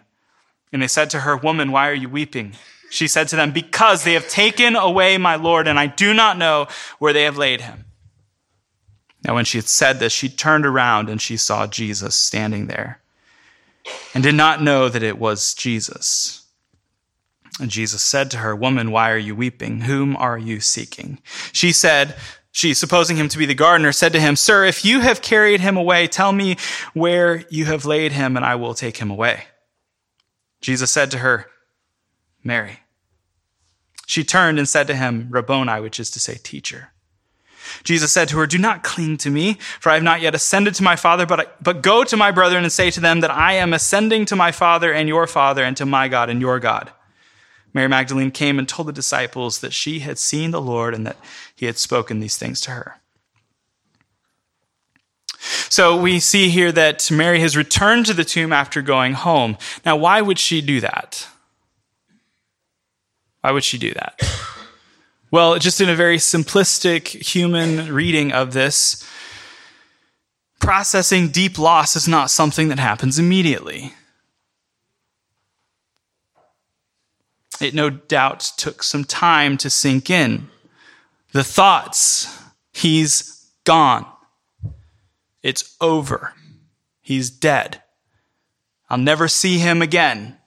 And 0.73 0.81
they 0.81 0.87
said 0.87 1.09
to 1.11 1.21
her, 1.21 1.37
Woman, 1.37 1.71
why 1.71 1.87
are 1.89 1.93
you 1.93 2.09
weeping? 2.09 2.55
She 2.95 3.09
said 3.09 3.27
to 3.27 3.35
them, 3.35 3.51
Because 3.51 4.03
they 4.03 4.13
have 4.13 4.29
taken 4.29 4.77
away 4.77 5.17
my 5.17 5.35
Lord, 5.35 5.67
and 5.67 5.77
I 5.77 5.87
do 5.87 6.13
not 6.13 6.37
know 6.37 6.67
where 6.97 7.11
they 7.11 7.23
have 7.23 7.37
laid 7.37 7.59
him. 7.59 7.83
Now, 9.25 9.35
when 9.35 9.43
she 9.43 9.57
had 9.57 9.67
said 9.67 9.99
this, 9.99 10.13
she 10.13 10.29
turned 10.29 10.65
around 10.65 11.09
and 11.09 11.21
she 11.21 11.35
saw 11.35 11.67
Jesus 11.67 12.15
standing 12.15 12.67
there 12.67 13.01
and 14.13 14.23
did 14.23 14.35
not 14.35 14.61
know 14.61 14.87
that 14.87 15.03
it 15.03 15.17
was 15.17 15.53
Jesus. 15.53 16.45
And 17.59 17.69
Jesus 17.69 18.01
said 18.01 18.31
to 18.31 18.37
her, 18.37 18.55
Woman, 18.55 18.91
why 18.91 19.11
are 19.11 19.17
you 19.17 19.35
weeping? 19.35 19.81
Whom 19.81 20.15
are 20.15 20.37
you 20.37 20.61
seeking? 20.61 21.19
She 21.51 21.73
said, 21.73 22.15
she, 22.51 22.73
supposing 22.73 23.17
him 23.17 23.27
to 23.27 23.37
be 23.37 23.45
the 23.45 23.55
gardener, 23.55 23.91
said 23.91 24.13
to 24.13 24.21
him, 24.21 24.37
Sir, 24.37 24.63
if 24.63 24.85
you 24.85 25.01
have 25.01 25.21
carried 25.21 25.59
him 25.59 25.75
away, 25.75 26.07
tell 26.07 26.31
me 26.31 26.55
where 26.93 27.43
you 27.49 27.65
have 27.65 27.83
laid 27.83 28.13
him, 28.13 28.37
and 28.37 28.45
I 28.45 28.55
will 28.55 28.73
take 28.73 28.97
him 28.97 29.11
away. 29.11 29.45
Jesus 30.61 30.91
said 30.91 31.11
to 31.11 31.17
her, 31.17 31.47
Mary. 32.41 32.79
She 34.05 34.23
turned 34.23 34.59
and 34.59 34.67
said 34.67 34.87
to 34.87 34.95
him, 34.95 35.27
Rabboni, 35.29 35.81
which 35.81 35.99
is 35.99 36.09
to 36.11 36.19
say, 36.19 36.35
teacher. 36.35 36.91
Jesus 37.83 38.11
said 38.11 38.29
to 38.29 38.37
her, 38.37 38.47
Do 38.47 38.57
not 38.57 38.83
cling 38.83 39.17
to 39.17 39.29
me, 39.29 39.57
for 39.79 39.89
I 39.89 39.95
have 39.95 40.03
not 40.03 40.21
yet 40.21 40.35
ascended 40.35 40.75
to 40.75 40.83
my 40.83 40.95
Father, 40.95 41.25
but, 41.25 41.39
I, 41.39 41.45
but 41.61 41.81
go 41.81 42.03
to 42.03 42.17
my 42.17 42.31
brethren 42.31 42.63
and 42.63 42.71
say 42.71 42.91
to 42.91 42.99
them 42.99 43.21
that 43.21 43.31
I 43.31 43.53
am 43.53 43.73
ascending 43.73 44.25
to 44.25 44.35
my 44.35 44.51
Father 44.51 44.93
and 44.93 45.07
your 45.07 45.27
Father, 45.27 45.63
and 45.63 45.75
to 45.77 45.85
my 45.85 46.07
God 46.07 46.29
and 46.29 46.39
your 46.39 46.59
God. 46.59 46.91
Mary 47.73 47.89
Magdalene 47.89 48.31
came 48.31 48.57
and 48.57 48.69
told 48.69 48.87
the 48.87 48.93
disciples 48.93 49.59
that 49.59 49.73
she 49.73 49.99
had 49.99 50.17
seen 50.17 50.51
the 50.51 50.61
Lord 50.61 50.93
and 50.93 51.05
that 51.05 51.17
he 51.55 51.65
had 51.65 51.77
spoken 51.77 52.19
these 52.19 52.37
things 52.37 52.61
to 52.61 52.71
her. 52.71 53.01
So 55.69 55.99
we 55.99 56.19
see 56.19 56.49
here 56.49 56.71
that 56.71 57.11
Mary 57.11 57.41
has 57.41 57.57
returned 57.57 58.05
to 58.05 58.13
the 58.13 58.23
tomb 58.23 58.53
after 58.53 58.81
going 58.81 59.13
home. 59.13 59.57
Now, 59.85 59.97
why 59.97 60.21
would 60.21 60.39
she 60.39 60.61
do 60.61 60.79
that? 60.79 61.27
Why 63.45 63.51
would 63.51 63.63
she 63.63 63.77
do 63.77 63.93
that? 63.93 64.19
Well, 65.29 65.59
just 65.59 65.79
in 65.79 65.87
a 65.87 65.93
very 65.93 66.17
simplistic 66.17 67.09
human 67.09 67.93
reading 67.93 68.31
of 68.31 68.53
this, 68.53 69.07
processing 70.59 71.27
deep 71.27 71.59
loss 71.59 71.95
is 71.95 72.07
not 72.07 72.31
something 72.31 72.69
that 72.69 72.79
happens 72.79 73.19
immediately. 73.19 73.93
It 77.61 77.75
no 77.75 77.91
doubt 77.91 78.51
took 78.57 78.81
some 78.81 79.03
time 79.03 79.57
to 79.57 79.69
sink 79.69 80.09
in. 80.09 80.47
The 81.31 81.43
thoughts, 81.43 82.41
he's 82.73 83.47
gone. 83.63 84.07
It's 85.43 85.75
over. 85.79 86.33
He's 86.99 87.29
dead. 87.29 87.83
I'll 88.89 88.97
never 88.97 89.27
see 89.27 89.59
him 89.59 89.83
again 89.83 90.37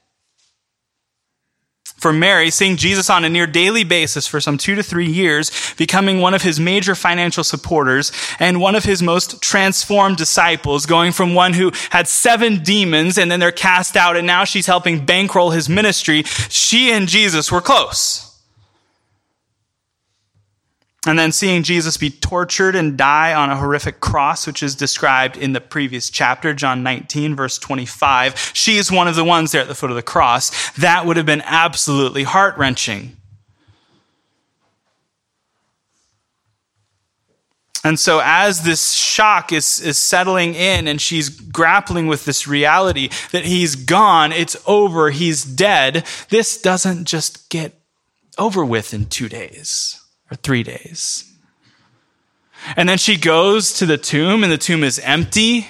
for 1.99 2.13
Mary, 2.13 2.51
seeing 2.51 2.77
Jesus 2.77 3.11
on 3.11 3.25
a 3.25 3.29
near 3.29 3.47
daily 3.47 3.85
basis 3.85 4.27
for 4.27 4.41
some 4.41 4.57
two 4.57 4.75
to 4.77 4.83
three 4.83 5.09
years, 5.09 5.75
becoming 5.77 6.21
one 6.21 6.33
of 6.33 6.43
his 6.43 6.59
major 6.59 6.95
financial 6.95 7.45
supporters 7.45 8.13
and 8.39 8.61
one 8.61 8.75
of 8.75 8.85
his 8.85 9.03
most 9.03 9.43
transformed 9.43 10.17
disciples, 10.17 10.87
going 10.87 11.13
from 11.13 11.35
one 11.35 11.53
who 11.53 11.73
had 11.91 12.09
seven 12.09 12.63
demons 12.63 13.19
and 13.19 13.31
then 13.31 13.41
they're 13.41 13.53
cast 13.53 13.97
out 13.97 14.17
and 14.17 14.27
now 14.27 14.45
she's 14.45 14.67
helping 14.67 15.05
bankroll 15.05 15.51
his 15.51 15.69
ministry. 15.69 16.23
She 16.49 16.91
and 16.93 17.09
Jesus 17.09 17.51
were 17.53 17.61
close. 17.61 18.28
And 21.09 21.19
then 21.19 21.33
seeing 21.33 21.63
Jesus 21.63 21.97
be 21.97 22.11
tortured 22.11 22.77
and 22.77 22.99
die 22.99 23.33
on 23.33 23.49
a 23.49 23.57
horrific 23.57 23.99
cross, 23.99 24.47
which 24.47 24.63
is 24.63 24.75
described 24.75 25.39
in 25.39 25.55
the 25.55 25.61
previous 25.61 26.11
chapter, 26.11 26.53
John 26.53 26.83
19, 26.83 27.35
verse 27.35 27.59
25. 27.59 28.53
She 28.53 28.77
is 28.77 28.93
one 28.93 29.09
of 29.09 29.17
the 29.17 29.25
ones 29.25 29.53
there 29.53 29.63
at 29.63 29.69
the 29.69 29.75
foot 29.75 29.89
of 29.89 29.97
the 29.97 30.03
cross. 30.03 30.71
That 30.73 31.07
would 31.07 31.17
have 31.17 31.25
been 31.25 31.41
absolutely 31.47 32.25
heart 32.25 32.59
wrenching. 32.59 33.17
And 37.83 37.99
so, 37.99 38.21
as 38.23 38.65
this 38.65 38.93
shock 38.93 39.51
is, 39.51 39.81
is 39.81 39.97
settling 39.97 40.55
in 40.55 40.87
and 40.87 41.01
she's 41.01 41.31
grappling 41.31 42.09
with 42.09 42.27
this 42.27 42.47
reality 42.47 43.09
that 43.33 43.47
he's 43.47 43.77
gone, 43.77 44.31
it's 44.31 44.59
over, 44.67 45.09
he's 45.09 45.43
dead, 45.43 46.05
this 46.29 46.61
doesn't 46.61 47.07
just 47.07 47.49
get 47.49 47.81
over 48.37 48.63
with 48.63 48.93
in 48.93 49.07
two 49.07 49.31
days 49.31 49.98
or 50.31 50.37
three 50.37 50.63
days. 50.63 51.33
And 52.77 52.89
then 52.89 52.99
she 52.99 53.17
goes 53.17 53.73
to 53.75 53.87
the 53.87 53.99
tomb, 53.99 54.43
and 54.43 54.53
the 54.53 54.59
tomb 54.59 54.85
is 54.85 54.99
empty. 54.99 55.69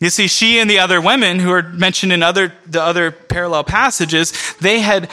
You 0.00 0.10
see, 0.10 0.28
she 0.28 0.60
and 0.60 0.70
the 0.70 0.78
other 0.78 1.00
women 1.00 1.40
who 1.40 1.50
are 1.50 1.62
mentioned 1.62 2.12
in 2.12 2.22
other, 2.22 2.52
the 2.66 2.82
other 2.82 3.10
parallel 3.10 3.64
passages, 3.64 4.32
they 4.60 4.80
had 4.80 5.10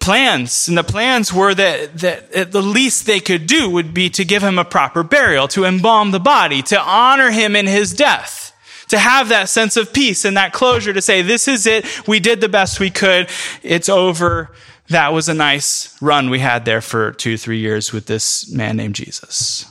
plans. 0.00 0.68
And 0.68 0.78
the 0.78 0.84
plans 0.84 1.32
were 1.32 1.54
that, 1.54 1.98
that 1.98 2.32
at 2.32 2.52
the 2.52 2.62
least 2.62 3.06
they 3.06 3.20
could 3.20 3.46
do 3.46 3.68
would 3.68 3.92
be 3.92 4.08
to 4.10 4.24
give 4.24 4.42
him 4.42 4.58
a 4.58 4.64
proper 4.64 5.02
burial, 5.02 5.48
to 5.48 5.64
embalm 5.64 6.12
the 6.12 6.20
body, 6.20 6.62
to 6.62 6.80
honor 6.80 7.30
him 7.30 7.54
in 7.54 7.66
his 7.66 7.92
death, 7.92 8.54
to 8.88 8.98
have 8.98 9.28
that 9.28 9.50
sense 9.50 9.76
of 9.76 9.92
peace 9.92 10.24
and 10.24 10.36
that 10.38 10.54
closure 10.54 10.94
to 10.94 11.02
say, 11.02 11.20
this 11.20 11.46
is 11.46 11.66
it. 11.66 12.08
We 12.08 12.20
did 12.20 12.40
the 12.40 12.48
best 12.48 12.80
we 12.80 12.90
could. 12.90 13.28
It's 13.62 13.90
over 13.90 14.50
that 14.88 15.12
was 15.12 15.28
a 15.28 15.34
nice 15.34 16.00
run 16.02 16.30
we 16.30 16.38
had 16.38 16.64
there 16.64 16.80
for 16.80 17.12
two, 17.12 17.36
three 17.36 17.58
years 17.58 17.92
with 17.92 18.06
this 18.06 18.50
man 18.50 18.76
named 18.76 18.94
Jesus. 18.94 19.66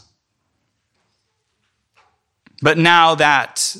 But 2.61 2.77
now 2.77 3.15
that 3.15 3.75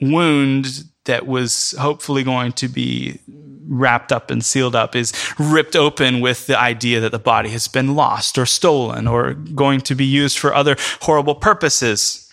wound 0.00 0.84
that 1.04 1.26
was 1.26 1.74
hopefully 1.78 2.22
going 2.22 2.52
to 2.52 2.68
be 2.68 3.18
wrapped 3.66 4.12
up 4.12 4.30
and 4.30 4.44
sealed 4.44 4.74
up 4.74 4.94
is 4.94 5.12
ripped 5.38 5.76
open 5.76 6.20
with 6.20 6.46
the 6.46 6.58
idea 6.58 7.00
that 7.00 7.12
the 7.12 7.18
body 7.18 7.48
has 7.50 7.68
been 7.68 7.94
lost 7.94 8.38
or 8.38 8.46
stolen 8.46 9.06
or 9.06 9.34
going 9.34 9.80
to 9.80 9.94
be 9.94 10.04
used 10.04 10.38
for 10.38 10.54
other 10.54 10.76
horrible 11.00 11.34
purposes. 11.34 12.30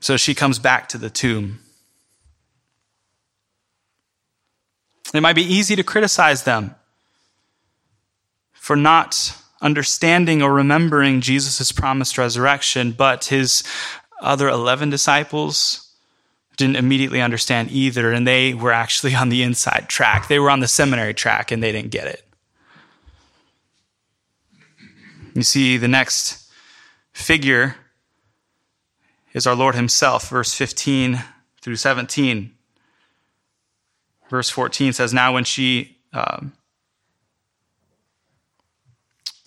So 0.00 0.16
she 0.16 0.34
comes 0.34 0.58
back 0.58 0.88
to 0.90 0.98
the 0.98 1.10
tomb. 1.10 1.63
It 5.14 5.22
might 5.22 5.36
be 5.36 5.42
easy 5.42 5.76
to 5.76 5.84
criticize 5.84 6.42
them 6.42 6.74
for 8.52 8.74
not 8.74 9.36
understanding 9.62 10.42
or 10.42 10.52
remembering 10.52 11.20
Jesus' 11.20 11.70
promised 11.70 12.18
resurrection, 12.18 12.92
but 12.92 13.26
his 13.26 13.62
other 14.20 14.48
11 14.48 14.90
disciples, 14.90 15.84
didn't 16.56 16.76
immediately 16.76 17.20
understand 17.20 17.70
either, 17.70 18.12
and 18.12 18.26
they 18.26 18.54
were 18.54 18.72
actually 18.72 19.14
on 19.14 19.28
the 19.28 19.42
inside 19.42 19.86
track. 19.88 20.28
They 20.28 20.38
were 20.38 20.50
on 20.50 20.60
the 20.60 20.68
seminary 20.68 21.14
track 21.14 21.50
and 21.50 21.62
they 21.62 21.72
didn't 21.72 21.90
get 21.90 22.06
it. 22.06 22.24
You 25.34 25.42
see, 25.42 25.76
the 25.76 25.88
next 25.88 26.48
figure 27.12 27.76
is 29.32 29.48
our 29.48 29.56
Lord 29.56 29.74
Himself, 29.74 30.28
verse 30.28 30.54
15 30.54 31.24
through 31.60 31.76
17. 31.76 32.53
Verse 34.34 34.50
14 34.50 34.92
says, 34.92 35.14
Now 35.14 35.32
when 35.32 35.44
she. 35.44 35.98
Um, 36.12 36.54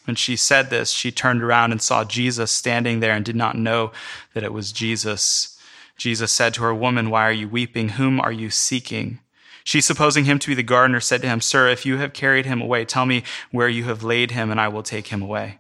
when 0.06 0.16
she 0.16 0.38
said 0.38 0.70
this, 0.70 0.92
she 0.92 1.12
turned 1.12 1.44
around 1.44 1.74
and 1.74 1.82
saw 1.82 2.06
Jesus 2.06 2.54
standing 2.54 3.02
there 3.02 3.12
and 3.12 3.26
did 3.26 3.36
not 3.36 3.58
know 3.58 3.92
that 4.34 4.46
it 4.46 4.54
was 4.54 4.72
Jesus. 4.72 5.60
Jesus 5.98 6.32
said 6.32 6.54
to 6.54 6.64
her, 6.64 6.74
Woman, 6.74 7.10
why 7.10 7.24
are 7.24 7.34
you 7.34 7.50
weeping? 7.50 7.90
Whom 7.90 8.22
are 8.22 8.32
you 8.32 8.50
seeking? 8.50 9.20
She, 9.66 9.82
supposing 9.82 10.24
him 10.24 10.40
to 10.40 10.48
be 10.48 10.56
the 10.56 10.64
gardener, 10.64 11.02
said 11.02 11.22
to 11.24 11.28
him, 11.28 11.42
Sir, 11.42 11.68
if 11.68 11.86
you 11.86 11.98
have 11.98 12.14
carried 12.14 12.46
him 12.46 12.62
away, 12.62 12.86
tell 12.86 13.06
me 13.06 13.24
where 13.52 13.68
you 13.68 13.84
have 13.84 14.04
laid 14.04 14.32
him, 14.32 14.50
and 14.50 14.62
I 14.62 14.70
will 14.70 14.84
take 14.84 15.08
him 15.08 15.22
away. 15.22 15.60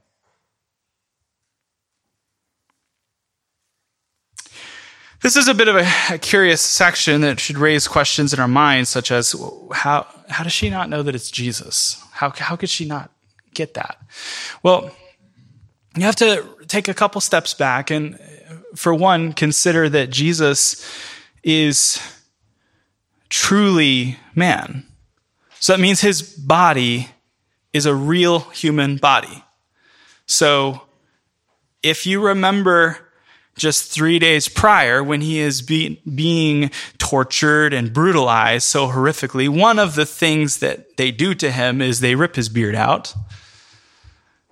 This 5.21 5.35
is 5.35 5.47
a 5.47 5.53
bit 5.53 5.67
of 5.67 5.75
a, 5.75 5.87
a, 6.11 6.17
curious 6.19 6.61
section 6.61 7.21
that 7.21 7.39
should 7.39 7.57
raise 7.57 7.87
questions 7.87 8.33
in 8.33 8.39
our 8.39 8.47
minds, 8.47 8.89
such 8.89 9.11
as 9.11 9.35
how, 9.73 10.05
how 10.29 10.43
does 10.43 10.53
she 10.53 10.69
not 10.69 10.89
know 10.89 11.01
that 11.01 11.15
it's 11.15 11.31
Jesus? 11.31 12.01
How, 12.11 12.29
how 12.29 12.55
could 12.55 12.69
she 12.69 12.85
not 12.85 13.11
get 13.55 13.73
that? 13.73 13.97
Well, 14.61 14.91
you 15.95 16.03
have 16.03 16.15
to 16.17 16.45
take 16.67 16.87
a 16.87 16.93
couple 16.93 17.19
steps 17.19 17.55
back 17.55 17.89
and, 17.89 18.19
for 18.75 18.93
one, 18.93 19.33
consider 19.33 19.89
that 19.89 20.11
Jesus 20.11 20.87
is 21.41 21.99
truly 23.29 24.17
man. 24.35 24.85
So 25.59 25.73
that 25.73 25.79
means 25.79 26.01
his 26.01 26.21
body 26.21 27.09
is 27.73 27.87
a 27.87 27.95
real 27.95 28.41
human 28.51 28.97
body. 28.97 29.43
So 30.27 30.83
if 31.81 32.05
you 32.05 32.21
remember 32.21 33.06
just 33.57 33.91
three 33.91 34.19
days 34.19 34.47
prior 34.47 35.03
when 35.03 35.21
he 35.21 35.39
is 35.39 35.61
be, 35.61 36.01
being 36.15 36.71
tortured 36.97 37.73
and 37.73 37.93
brutalized 37.93 38.65
so 38.65 38.87
horrifically, 38.87 39.49
one 39.49 39.79
of 39.79 39.95
the 39.95 40.05
things 40.05 40.57
that 40.59 40.97
they 40.97 41.11
do 41.11 41.33
to 41.35 41.51
him 41.51 41.81
is 41.81 41.99
they 41.99 42.15
rip 42.15 42.35
his 42.35 42.49
beard 42.49 42.75
out. 42.75 43.13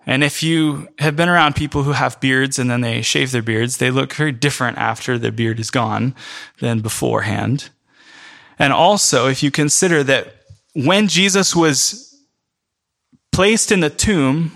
And 0.07 0.23
if 0.23 0.43
you 0.43 0.87
have 0.99 1.15
been 1.15 1.29
around 1.29 1.55
people 1.55 1.83
who 1.83 1.93
have 1.93 2.19
beards 2.19 2.59
and 2.59 2.69
then 2.69 2.81
they 2.81 3.01
shave 3.01 3.31
their 3.31 3.41
beards, 3.41 3.77
they 3.77 3.89
look 3.89 4.13
very 4.13 4.31
different 4.31 4.77
after 4.77 5.17
their 5.17 5.31
beard 5.31 5.59
is 5.59 5.71
gone 5.71 6.13
than 6.59 6.81
beforehand. 6.81 7.69
And 8.59 8.71
also, 8.71 9.27
if 9.27 9.41
you 9.41 9.51
consider 9.51 10.03
that 10.03 10.43
when 10.73 11.07
Jesus 11.07 11.55
was 11.55 12.15
placed 13.31 13.71
in 13.71 13.79
the 13.79 13.89
tomb, 13.89 14.55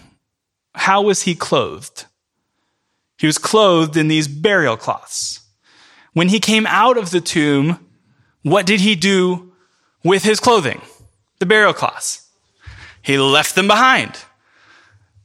how 0.75 1.01
was 1.01 1.23
he 1.23 1.35
clothed? 1.35 2.05
He 3.19 3.27
was 3.27 3.37
clothed 3.37 3.97
in 3.97 4.07
these 4.07 4.27
burial 4.27 4.77
cloths. 4.77 5.41
When 6.13 6.29
he 6.29 6.39
came 6.39 6.65
out 6.65 6.97
of 6.97 7.11
the 7.11 7.21
tomb, 7.21 7.85
what 8.43 8.65
did 8.65 8.79
he 8.79 8.95
do 8.95 9.51
with 10.03 10.23
his 10.23 10.39
clothing? 10.39 10.81
The 11.39 11.45
burial 11.45 11.73
cloths. 11.73 12.29
He 13.01 13.17
left 13.17 13.55
them 13.55 13.67
behind. 13.67 14.17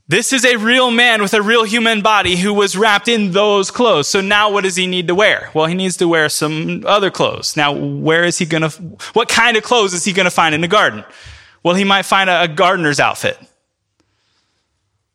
This 0.09 0.33
is 0.33 0.45
a 0.45 0.57
real 0.57 0.91
man 0.91 1.23
with 1.23 1.33
a 1.35 1.41
real 1.41 1.65
human 1.65 2.03
body 2.03 2.37
who 2.37 2.53
was 2.53 2.77
wrapped 2.77 3.09
in 3.09 3.31
those 3.31 3.71
clothes. 3.71 4.09
So 4.09 4.21
now 4.21 4.51
what 4.51 4.65
does 4.65 4.77
he 4.77 4.87
need 4.87 5.07
to 5.07 5.15
wear? 5.15 5.51
Well, 5.55 5.67
he 5.67 5.75
needs 5.75 5.97
to 5.99 6.09
wear 6.09 6.29
some 6.29 6.85
other 6.87 7.11
clothes. 7.11 7.57
Now, 7.57 7.73
where 7.73 8.25
is 8.25 8.39
he 8.39 8.45
going 8.45 8.69
to, 8.69 8.71
what 9.15 9.29
kind 9.29 9.57
of 9.57 9.63
clothes 9.63 9.95
is 9.95 10.05
he 10.05 10.13
going 10.13 10.25
to 10.25 10.31
find 10.31 10.55
in 10.55 10.61
the 10.61 10.69
garden? 10.69 11.05
Well, 11.63 11.75
he 11.75 11.85
might 11.85 12.03
find 12.03 12.29
a, 12.29 12.43
a 12.43 12.49
gardener's 12.49 13.01
outfit. 13.01 13.39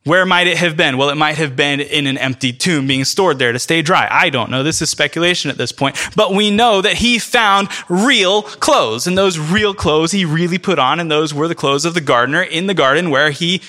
Where 0.09 0.25
might 0.25 0.47
it 0.47 0.57
have 0.57 0.75
been? 0.75 0.97
Well, 0.97 1.11
it 1.11 1.17
might 1.17 1.37
have 1.37 1.55
been 1.55 1.79
in 1.79 2.07
an 2.07 2.17
empty 2.17 2.51
tomb 2.51 2.87
being 2.87 3.05
stored 3.05 3.37
there 3.37 3.51
to 3.51 3.59
stay 3.59 3.83
dry. 3.83 4.07
I 4.09 4.31
don't 4.31 4.49
know. 4.49 4.63
This 4.63 4.81
is 4.81 4.89
speculation 4.89 5.51
at 5.51 5.57
this 5.59 5.71
point. 5.71 5.97
But 6.15 6.33
we 6.33 6.49
know 6.49 6.81
that 6.81 6.95
he 6.95 7.19
found 7.19 7.67
real 7.89 8.41
clothes. 8.41 9.05
And 9.05 9.15
those 9.15 9.37
real 9.37 9.75
clothes 9.75 10.11
he 10.11 10.25
really 10.25 10.57
put 10.57 10.79
on, 10.79 10.99
and 10.99 11.11
those 11.11 11.31
were 11.31 11.47
the 11.47 11.53
clothes 11.53 11.85
of 11.85 11.93
the 11.93 12.01
gardener 12.01 12.41
in 12.41 12.65
the 12.65 12.73
garden 12.73 13.11
where 13.11 13.29
he 13.29 13.61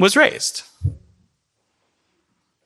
was 0.00 0.16
raised. 0.16 0.64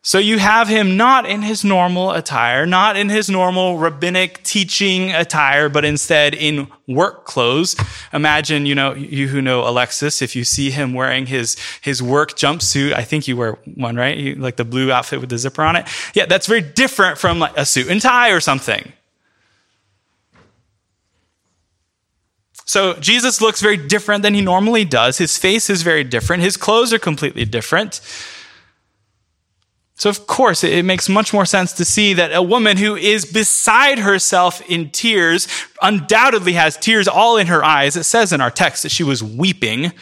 So 0.05 0.19
you 0.19 0.41
have 0.41 0.67
him 0.67 0.97
not 0.97 1.27
in 1.27 1.43
his 1.43 1.65
normal 1.65 2.11
attire, 2.11 2.67
not 2.67 2.97
in 2.97 3.09
his 3.09 3.31
normal 3.31 3.79
rabbinic 3.79 4.43
teaching 4.43 5.13
attire, 5.13 5.69
but 5.69 5.85
instead 5.85 6.35
in 6.35 6.67
work 6.89 7.25
clothes. 7.25 7.77
Imagine, 8.13 8.67
you 8.67 8.75
know, 8.75 8.95
you 8.95 9.29
who 9.29 9.41
know 9.41 9.61
Alexis, 9.61 10.21
if 10.21 10.35
you 10.35 10.43
see 10.43 10.73
him 10.73 10.93
wearing 10.93 11.27
his, 11.27 11.57
his 11.81 12.03
work 12.03 12.33
jumpsuit, 12.33 12.93
I 12.95 13.05
think 13.05 13.29
you 13.29 13.37
wear 13.37 13.53
one, 13.77 13.95
right? 13.95 14.17
You, 14.19 14.35
like 14.35 14.57
the 14.57 14.65
blue 14.65 14.91
outfit 14.91 15.21
with 15.21 15.31
the 15.31 15.39
zipper 15.39 15.63
on 15.63 15.77
it. 15.77 15.87
Yeah, 16.15 16.27
that's 16.27 16.49
very 16.49 16.63
different 16.63 17.17
from 17.17 17.39
like 17.39 17.57
a 17.57 17.65
suit 17.65 17.87
and 17.87 18.03
tie 18.03 18.31
or 18.31 18.41
something. 18.41 18.93
So 22.65 22.95
Jesus 22.95 23.41
looks 23.41 23.61
very 23.63 23.77
different 23.77 24.23
than 24.25 24.35
he 24.35 24.41
normally 24.41 24.85
does. 24.85 25.19
His 25.19 25.39
face 25.39 25.71
is 25.71 25.83
very 25.83 26.03
different. 26.03 26.43
His 26.43 26.57
clothes 26.57 26.93
are 26.93 26.99
completely 26.99 27.45
different. 27.45 28.01
So, 29.95 30.11
of 30.11 30.27
course, 30.27 30.65
it 30.65 30.85
makes 30.85 31.09
much 31.09 31.33
more 31.33 31.45
sense 31.45 31.73
to 31.75 31.85
see 31.85 32.15
that 32.15 32.33
a 32.33 32.43
woman 32.43 32.77
who 32.77 32.97
is 32.97 33.25
beside 33.25 33.99
herself 33.99 34.61
in 34.69 34.91
tears 34.91 35.47
undoubtedly 35.81 36.55
has 36.55 36.77
tears 36.77 37.07
all 37.07 37.37
in 37.37 37.47
her 37.47 37.63
eyes. 37.63 37.97
It 37.97 38.05
says 38.05 38.33
in 38.33 38.41
our 38.41 38.51
text 38.51 38.83
that 38.83 38.89
she 38.89 39.05
was 39.05 39.23
weeping, 39.23 39.93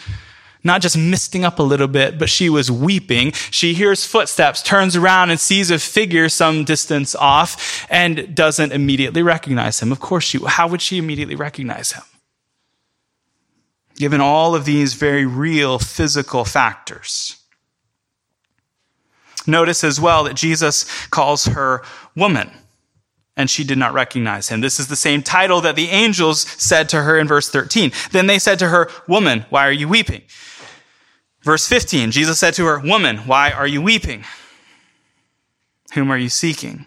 not 0.63 0.81
just 0.81 0.97
misting 0.97 1.45
up 1.45 1.59
a 1.59 1.63
little 1.63 1.89
bit, 1.89 2.19
but 2.19 2.31
she 2.31 2.49
was 2.49 2.71
weeping. 2.71 3.33
She 3.33 3.75
hears 3.75 4.07
footsteps, 4.07 4.63
turns 4.63 4.95
around 4.95 5.31
and 5.31 5.41
sees 5.41 5.71
a 5.71 5.79
figure 5.79 6.29
some 6.29 6.65
distance 6.65 7.15
off 7.15 7.87
and 7.91 8.35
doesn't 8.35 8.73
immediately 8.73 9.23
recognize 9.23 9.81
him. 9.81 9.91
Of 9.91 10.01
course, 10.01 10.25
she, 10.25 10.39
how 10.47 10.69
would 10.69 10.81
she 10.81 10.99
immediately 10.99 11.35
recognize 11.35 11.93
him? 11.93 12.05
Given 13.97 14.21
all 14.21 14.55
of 14.55 14.65
these 14.65 14.95
very 14.95 15.27
real 15.27 15.79
physical 15.79 16.45
factors. 16.45 17.40
Notice 19.47 19.85
as 19.85 20.01
well 20.01 20.25
that 20.25 20.35
Jesus 20.35 20.85
calls 21.09 21.47
her 21.47 21.83
woman, 22.17 22.51
and 23.37 23.49
she 23.49 23.65
did 23.65 23.79
not 23.79 23.95
recognize 23.95 24.49
him. 24.49 24.61
This 24.61 24.79
is 24.79 24.89
the 24.89 24.97
same 24.97 25.23
title 25.23 25.61
that 25.63 25.77
the 25.77 25.89
angels 25.89 26.43
said 26.43 26.89
to 26.91 27.03
her 27.03 27.19
in 27.19 27.27
verse 27.27 27.49
13. 27.49 27.93
Then 28.13 28.27
they 28.27 28.39
said 28.39 28.59
to 28.59 28.69
her, 28.69 28.91
Woman, 29.09 29.47
why 29.51 29.67
are 29.67 29.73
you 29.73 29.89
weeping? 29.89 30.23
Verse 31.43 31.67
15, 31.67 32.11
Jesus 32.11 32.39
said 32.39 32.55
to 32.55 32.67
her, 32.67 32.79
Woman, 32.81 33.19
why 33.19 33.51
are 33.51 33.67
you 33.67 33.81
weeping? 33.81 34.25
Whom 35.95 36.11
are 36.11 36.19
you 36.19 36.29
seeking? 36.29 36.87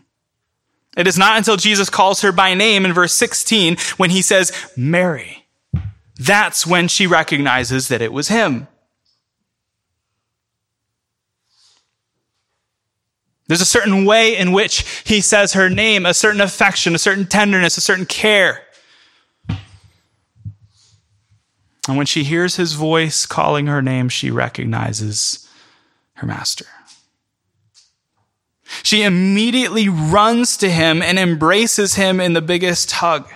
It 0.96 1.08
is 1.08 1.18
not 1.18 1.38
until 1.38 1.58
Jesus 1.58 1.89
calls 1.89 2.22
her 2.22 2.32
by 2.32 2.54
name 2.54 2.86
in 2.86 2.94
verse 2.94 3.13
16 3.13 3.78
when 3.98 4.12
he 4.12 4.22
says, 4.22 4.52
Mary. 4.78 5.48
That's 6.20 6.68
when 6.68 6.88
she 6.88 7.08
recognizes 7.08 7.88
that 7.88 8.02
it 8.02 8.13
was 8.13 8.28
him. 8.28 8.68
There's 13.54 13.62
a 13.62 13.66
certain 13.66 14.04
way 14.04 14.36
in 14.36 14.52
which 14.52 15.04
he 15.06 15.22
says 15.22 15.54
her 15.54 15.70
name, 15.70 16.08
a 16.08 16.13
certain 16.16 16.42
affection, 16.42 16.96
a 16.96 16.98
certain 16.98 17.28
tenderness, 17.28 17.78
a 17.78 17.82
certain 17.82 18.08
care. 18.08 18.63
And 21.88 21.96
when 21.96 22.08
she 22.08 22.24
hears 22.24 22.56
his 22.56 22.74
voice 22.74 23.28
calling 23.28 23.68
her 23.68 23.80
name, 23.80 24.10
she 24.10 24.32
recognizes 24.32 25.48
her 26.13 26.26
master. 26.26 26.66
She 28.82 29.04
immediately 29.04 29.88
runs 29.88 30.58
to 30.58 30.72
him 30.72 31.04
and 31.04 31.20
embraces 31.20 31.94
him 31.94 32.20
in 32.20 32.34
the 32.34 32.42
biggest 32.42 32.89
hug. 32.94 33.32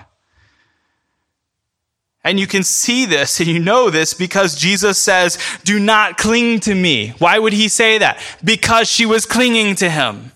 And 2.28 2.38
you 2.38 2.46
can 2.46 2.64
see 2.64 3.06
this 3.06 3.40
and 3.40 3.48
you 3.48 3.58
know 3.58 3.90
this 3.90 4.14
because 4.14 4.54
Jesus 4.54 4.98
says, 4.98 5.38
do 5.64 5.80
not 5.80 6.18
cling 6.18 6.60
to 6.62 6.76
me. 6.76 7.14
Why 7.20 7.40
would 7.40 7.54
he 7.54 7.70
say 7.70 8.00
that? 8.00 8.22
Because 8.44 8.90
she 8.90 9.06
was 9.06 9.26
clinging 9.26 9.76
to 9.76 9.90
him. 9.90 10.34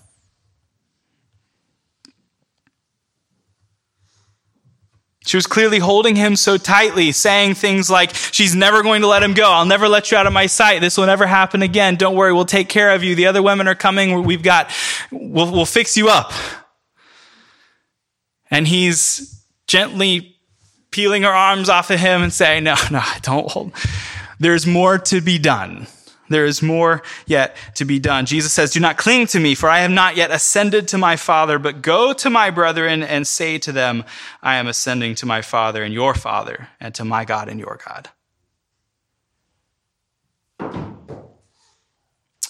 She 5.26 5.36
was 5.36 5.46
clearly 5.46 5.80
holding 5.80 6.16
him 6.16 6.34
so 6.34 6.56
tightly, 6.56 7.12
saying 7.12 7.56
things 7.56 7.90
like, 7.90 8.14
She's 8.14 8.54
never 8.54 8.82
going 8.82 9.02
to 9.02 9.06
let 9.06 9.22
him 9.22 9.34
go. 9.34 9.52
I'll 9.52 9.66
never 9.66 9.86
let 9.86 10.10
you 10.10 10.16
out 10.16 10.26
of 10.26 10.32
my 10.32 10.46
sight. 10.46 10.80
This 10.80 10.96
will 10.96 11.06
never 11.06 11.26
happen 11.26 11.60
again. 11.60 11.96
Don't 11.96 12.16
worry. 12.16 12.32
We'll 12.32 12.46
take 12.46 12.70
care 12.70 12.92
of 12.92 13.04
you. 13.04 13.14
The 13.14 13.26
other 13.26 13.42
women 13.42 13.68
are 13.68 13.74
coming. 13.74 14.24
We've 14.24 14.42
got, 14.42 14.70
we'll, 15.12 15.52
we'll 15.52 15.66
fix 15.66 15.98
you 15.98 16.08
up. 16.08 16.32
And 18.50 18.66
he's 18.66 19.44
gently 19.66 20.31
peeling 20.92 21.22
her 21.22 21.30
arms 21.30 21.68
off 21.68 21.90
of 21.90 21.98
him 21.98 22.22
and 22.22 22.32
saying, 22.32 22.64
no, 22.64 22.76
no, 22.90 23.02
don't 23.22 23.50
hold. 23.50 23.72
There's 24.38 24.66
more 24.66 24.98
to 24.98 25.20
be 25.20 25.38
done. 25.38 25.86
There 26.28 26.46
is 26.46 26.62
more 26.62 27.02
yet 27.26 27.56
to 27.74 27.84
be 27.84 27.98
done. 27.98 28.26
Jesus 28.26 28.52
says, 28.52 28.72
Do 28.72 28.80
not 28.80 28.96
cling 28.96 29.26
to 29.28 29.40
me, 29.40 29.54
for 29.54 29.68
I 29.68 29.80
have 29.80 29.90
not 29.90 30.16
yet 30.16 30.30
ascended 30.30 30.88
to 30.88 30.98
my 30.98 31.16
Father, 31.16 31.58
but 31.58 31.82
go 31.82 32.12
to 32.14 32.30
my 32.30 32.50
brethren 32.50 33.02
and 33.02 33.26
say 33.26 33.58
to 33.58 33.72
them, 33.72 34.04
I 34.42 34.56
am 34.56 34.66
ascending 34.66 35.14
to 35.16 35.26
my 35.26 35.42
Father 35.42 35.84
and 35.84 35.92
your 35.92 36.14
Father, 36.14 36.68
and 36.80 36.94
to 36.94 37.04
my 37.04 37.24
God 37.24 37.48
and 37.48 37.60
your 37.60 37.78
God. 37.84 38.08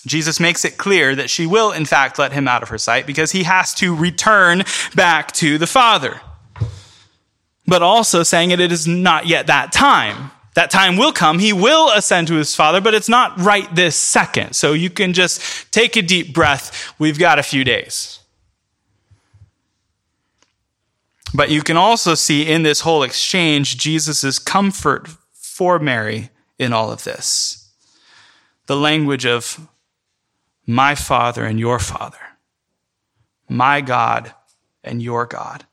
Jesus 0.07 0.41
makes 0.41 0.65
it 0.65 0.79
clear 0.79 1.15
that 1.15 1.31
she 1.31 1.47
will, 1.47 1.71
in 1.71 1.85
fact, 1.85 2.19
let 2.19 2.33
him 2.33 2.49
out 2.49 2.63
of 2.63 2.69
her 2.71 2.79
sight 2.79 3.07
because 3.07 3.33
he 3.33 3.45
has 3.45 3.73
to 3.75 3.95
return 3.95 4.65
back 4.95 5.33
to 5.33 5.59
the 5.59 5.67
Father. 5.67 6.21
But 7.67 7.83
also 7.83 8.23
saying 8.23 8.51
it, 8.51 8.61
it 8.61 8.73
is 8.73 8.87
not 8.87 9.27
yet 9.27 9.47
that 9.47 9.73
time. 9.73 10.31
That 10.55 10.71
time 10.71 10.97
will 10.97 11.13
come. 11.13 11.39
He 11.39 11.53
will 11.53 11.91
ascend 11.91 12.29
to 12.29 12.35
his 12.35 12.55
Father, 12.55 12.81
but 12.81 12.93
it's 12.93 13.09
not 13.09 13.39
right 13.41 13.73
this 13.75 13.97
second. 13.97 14.55
So 14.55 14.73
you 14.75 14.91
can 14.91 15.13
just 15.15 15.73
take 15.73 15.97
a 15.97 16.03
deep 16.03 16.35
breath. 16.35 16.95
We've 16.99 17.19
got 17.19 17.39
a 17.39 17.43
few 17.43 17.65
days. 17.65 18.19
But 21.35 21.51
you 21.51 21.63
can 21.63 21.79
also 21.79 22.15
see 22.15 22.47
in 22.47 22.63
this 22.63 22.81
whole 22.81 23.03
exchange 23.03 23.79
Jesus' 23.79 24.39
comfort 24.39 25.09
for 25.33 25.79
Mary 25.79 26.29
in 26.59 26.73
all 26.73 26.91
of 26.91 27.05
this. 27.05 27.71
The 28.67 28.77
language 28.77 29.25
of 29.25 29.67
my 30.67 30.95
Father 30.95 31.45
and 31.45 31.59
your 31.59 31.79
Father, 31.79 32.19
my 33.49 33.81
God 33.81 34.35
and 34.85 35.03
your 35.03 35.25
God. 35.25 35.65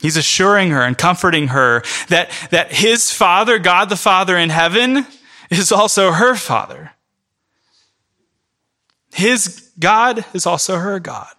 He's 0.00 0.16
assuring 0.16 0.70
her 0.70 0.82
and 0.82 0.96
comforting 0.96 1.48
her 1.48 1.82
that, 2.08 2.30
that 2.50 2.72
his 2.72 3.10
Father, 3.10 3.58
God 3.58 3.88
the 3.88 3.96
Father 3.96 4.36
in 4.36 4.50
heaven, 4.50 5.06
is 5.50 5.72
also 5.72 6.12
her 6.12 6.34
Father. 6.34 6.92
His 9.12 9.72
God 9.78 10.24
is 10.32 10.46
also 10.46 10.76
her 10.76 11.00
God. 11.00 11.34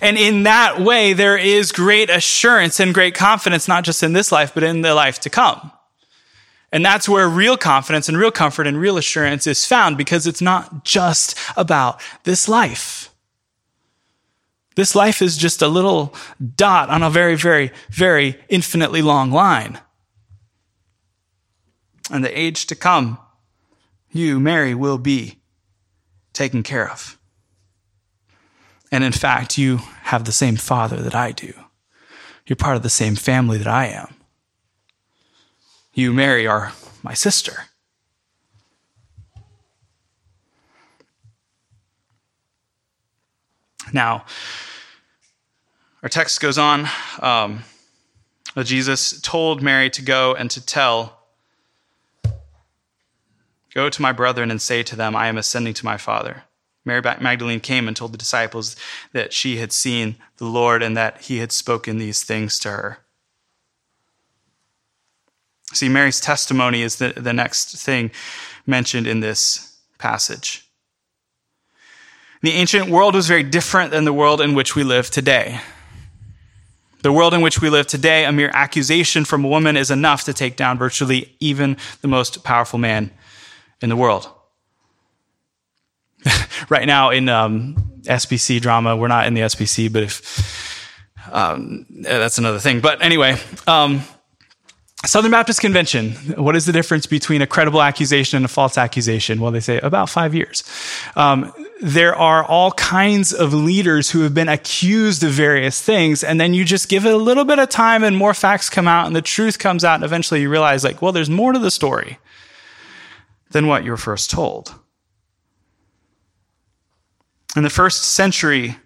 And 0.00 0.18
in 0.18 0.42
that 0.42 0.80
way, 0.80 1.12
there 1.12 1.36
is 1.36 1.72
great 1.72 2.10
assurance 2.10 2.80
and 2.80 2.92
great 2.92 3.14
confidence, 3.14 3.68
not 3.68 3.84
just 3.84 4.02
in 4.02 4.12
this 4.12 4.32
life, 4.32 4.52
but 4.52 4.64
in 4.64 4.82
the 4.82 4.94
life 4.94 5.20
to 5.20 5.30
come. 5.30 5.70
And 6.72 6.84
that's 6.84 7.08
where 7.08 7.28
real 7.28 7.56
confidence 7.56 8.08
and 8.08 8.18
real 8.18 8.30
comfort 8.30 8.66
and 8.66 8.78
real 8.78 8.96
assurance 8.96 9.46
is 9.46 9.66
found 9.66 9.96
because 9.96 10.26
it's 10.26 10.40
not 10.40 10.84
just 10.84 11.38
about 11.56 12.00
this 12.24 12.48
life. 12.48 13.11
This 14.74 14.94
life 14.94 15.20
is 15.20 15.36
just 15.36 15.62
a 15.62 15.68
little 15.68 16.14
dot 16.56 16.88
on 16.88 17.02
a 17.02 17.10
very, 17.10 17.34
very, 17.34 17.70
very 17.90 18.38
infinitely 18.48 19.02
long 19.02 19.30
line. 19.30 19.80
And 22.10 22.24
the 22.24 22.38
age 22.38 22.66
to 22.66 22.74
come, 22.74 23.18
you, 24.10 24.40
Mary, 24.40 24.74
will 24.74 24.98
be 24.98 25.40
taken 26.32 26.62
care 26.62 26.90
of. 26.90 27.18
And 28.90 29.04
in 29.04 29.12
fact, 29.12 29.56
you 29.56 29.78
have 30.04 30.24
the 30.24 30.32
same 30.32 30.56
father 30.56 30.96
that 30.96 31.14
I 31.14 31.32
do. 31.32 31.52
You're 32.46 32.56
part 32.56 32.76
of 32.76 32.82
the 32.82 32.90
same 32.90 33.16
family 33.16 33.58
that 33.58 33.66
I 33.66 33.86
am. 33.86 34.14
You, 35.94 36.12
Mary, 36.12 36.46
are 36.46 36.72
my 37.02 37.14
sister. 37.14 37.66
Now, 43.92 44.24
our 46.02 46.08
text 46.08 46.40
goes 46.40 46.58
on. 46.58 46.88
Um, 47.20 47.64
Jesus 48.62 49.20
told 49.20 49.62
Mary 49.62 49.88
to 49.90 50.02
go 50.02 50.34
and 50.34 50.50
to 50.50 50.64
tell, 50.64 51.18
Go 53.74 53.88
to 53.88 54.02
my 54.02 54.12
brethren 54.12 54.50
and 54.50 54.60
say 54.60 54.82
to 54.82 54.96
them, 54.96 55.16
I 55.16 55.28
am 55.28 55.38
ascending 55.38 55.72
to 55.74 55.84
my 55.86 55.96
Father. 55.96 56.42
Mary 56.84 57.00
Magdalene 57.00 57.60
came 57.60 57.88
and 57.88 57.96
told 57.96 58.12
the 58.12 58.18
disciples 58.18 58.76
that 59.12 59.32
she 59.32 59.56
had 59.56 59.72
seen 59.72 60.16
the 60.36 60.44
Lord 60.44 60.82
and 60.82 60.96
that 60.96 61.22
he 61.22 61.38
had 61.38 61.52
spoken 61.52 61.98
these 61.98 62.22
things 62.22 62.58
to 62.60 62.70
her. 62.70 62.98
See, 65.72 65.88
Mary's 65.88 66.20
testimony 66.20 66.82
is 66.82 66.96
the, 66.96 67.14
the 67.16 67.32
next 67.32 67.78
thing 67.78 68.10
mentioned 68.66 69.06
in 69.06 69.20
this 69.20 69.78
passage. 69.96 70.68
The 72.42 72.50
ancient 72.52 72.90
world 72.90 73.14
was 73.14 73.28
very 73.28 73.44
different 73.44 73.92
than 73.92 74.04
the 74.04 74.12
world 74.12 74.40
in 74.40 74.54
which 74.54 74.74
we 74.74 74.82
live 74.82 75.10
today. 75.10 75.60
The 77.02 77.12
world 77.12 77.34
in 77.34 77.40
which 77.40 77.60
we 77.60 77.70
live 77.70 77.86
today, 77.86 78.24
a 78.24 78.32
mere 78.32 78.50
accusation 78.52 79.24
from 79.24 79.44
a 79.44 79.48
woman 79.48 79.76
is 79.76 79.90
enough 79.90 80.24
to 80.24 80.32
take 80.32 80.56
down 80.56 80.76
virtually 80.76 81.36
even 81.38 81.76
the 82.00 82.08
most 82.08 82.42
powerful 82.42 82.80
man 82.80 83.12
in 83.80 83.88
the 83.88 83.96
world. 83.96 84.28
right 86.68 86.86
now 86.86 87.10
in 87.10 87.28
um, 87.28 87.76
SBC 88.02 88.60
drama, 88.60 88.96
we're 88.96 89.08
not 89.08 89.26
in 89.26 89.34
the 89.34 89.42
SBC, 89.42 89.92
but 89.92 90.02
if 90.02 90.82
um, 91.32 91.86
that's 91.90 92.38
another 92.38 92.58
thing. 92.58 92.80
But 92.80 93.02
anyway, 93.02 93.36
um, 93.68 94.02
Southern 95.04 95.30
Baptist 95.30 95.60
Convention, 95.60 96.12
what 96.36 96.54
is 96.54 96.66
the 96.66 96.72
difference 96.72 97.06
between 97.06 97.42
a 97.42 97.46
credible 97.46 97.82
accusation 97.82 98.36
and 98.36 98.44
a 98.44 98.48
false 98.48 98.78
accusation? 98.78 99.40
Well, 99.40 99.50
they 99.50 99.60
say 99.60 99.78
about 99.80 100.08
five 100.08 100.34
years. 100.34 100.62
Um, 101.16 101.52
there 101.82 102.14
are 102.14 102.44
all 102.44 102.70
kinds 102.72 103.32
of 103.32 103.52
leaders 103.52 104.12
who 104.12 104.20
have 104.20 104.32
been 104.32 104.48
accused 104.48 105.24
of 105.24 105.32
various 105.32 105.82
things, 105.82 106.22
and 106.22 106.40
then 106.40 106.54
you 106.54 106.64
just 106.64 106.88
give 106.88 107.04
it 107.04 107.12
a 107.12 107.16
little 107.16 107.44
bit 107.44 107.58
of 107.58 107.68
time 107.68 108.04
and 108.04 108.16
more 108.16 108.34
facts 108.34 108.70
come 108.70 108.86
out 108.86 109.08
and 109.08 109.16
the 109.16 109.20
truth 109.20 109.58
comes 109.58 109.84
out, 109.84 109.96
and 109.96 110.04
eventually 110.04 110.40
you 110.42 110.48
realize, 110.48 110.84
like, 110.84 111.02
well, 111.02 111.10
there's 111.10 111.28
more 111.28 111.52
to 111.52 111.58
the 111.58 111.72
story 111.72 112.18
than 113.50 113.66
what 113.66 113.82
you 113.82 113.90
were 113.90 113.96
first 113.96 114.30
told. 114.30 114.72
In 117.56 117.64
the 117.64 117.70
first 117.70 118.04
century, 118.04 118.76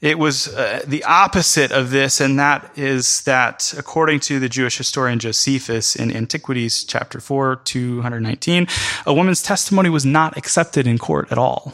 it 0.00 0.18
was 0.18 0.48
uh, 0.48 0.82
the 0.86 1.04
opposite 1.04 1.72
of 1.72 1.90
this, 1.90 2.20
and 2.20 2.38
that 2.38 2.70
is 2.76 3.22
that, 3.22 3.72
according 3.78 4.20
to 4.20 4.38
the 4.38 4.48
Jewish 4.48 4.76
historian 4.76 5.18
Josephus 5.18 5.96
in 5.96 6.14
Antiquities, 6.14 6.84
chapter 6.84 7.18
4, 7.18 7.56
219, 7.56 8.66
a 9.06 9.14
woman's 9.14 9.42
testimony 9.42 9.88
was 9.88 10.04
not 10.04 10.36
accepted 10.36 10.86
in 10.86 10.98
court 10.98 11.32
at 11.32 11.38
all. 11.38 11.72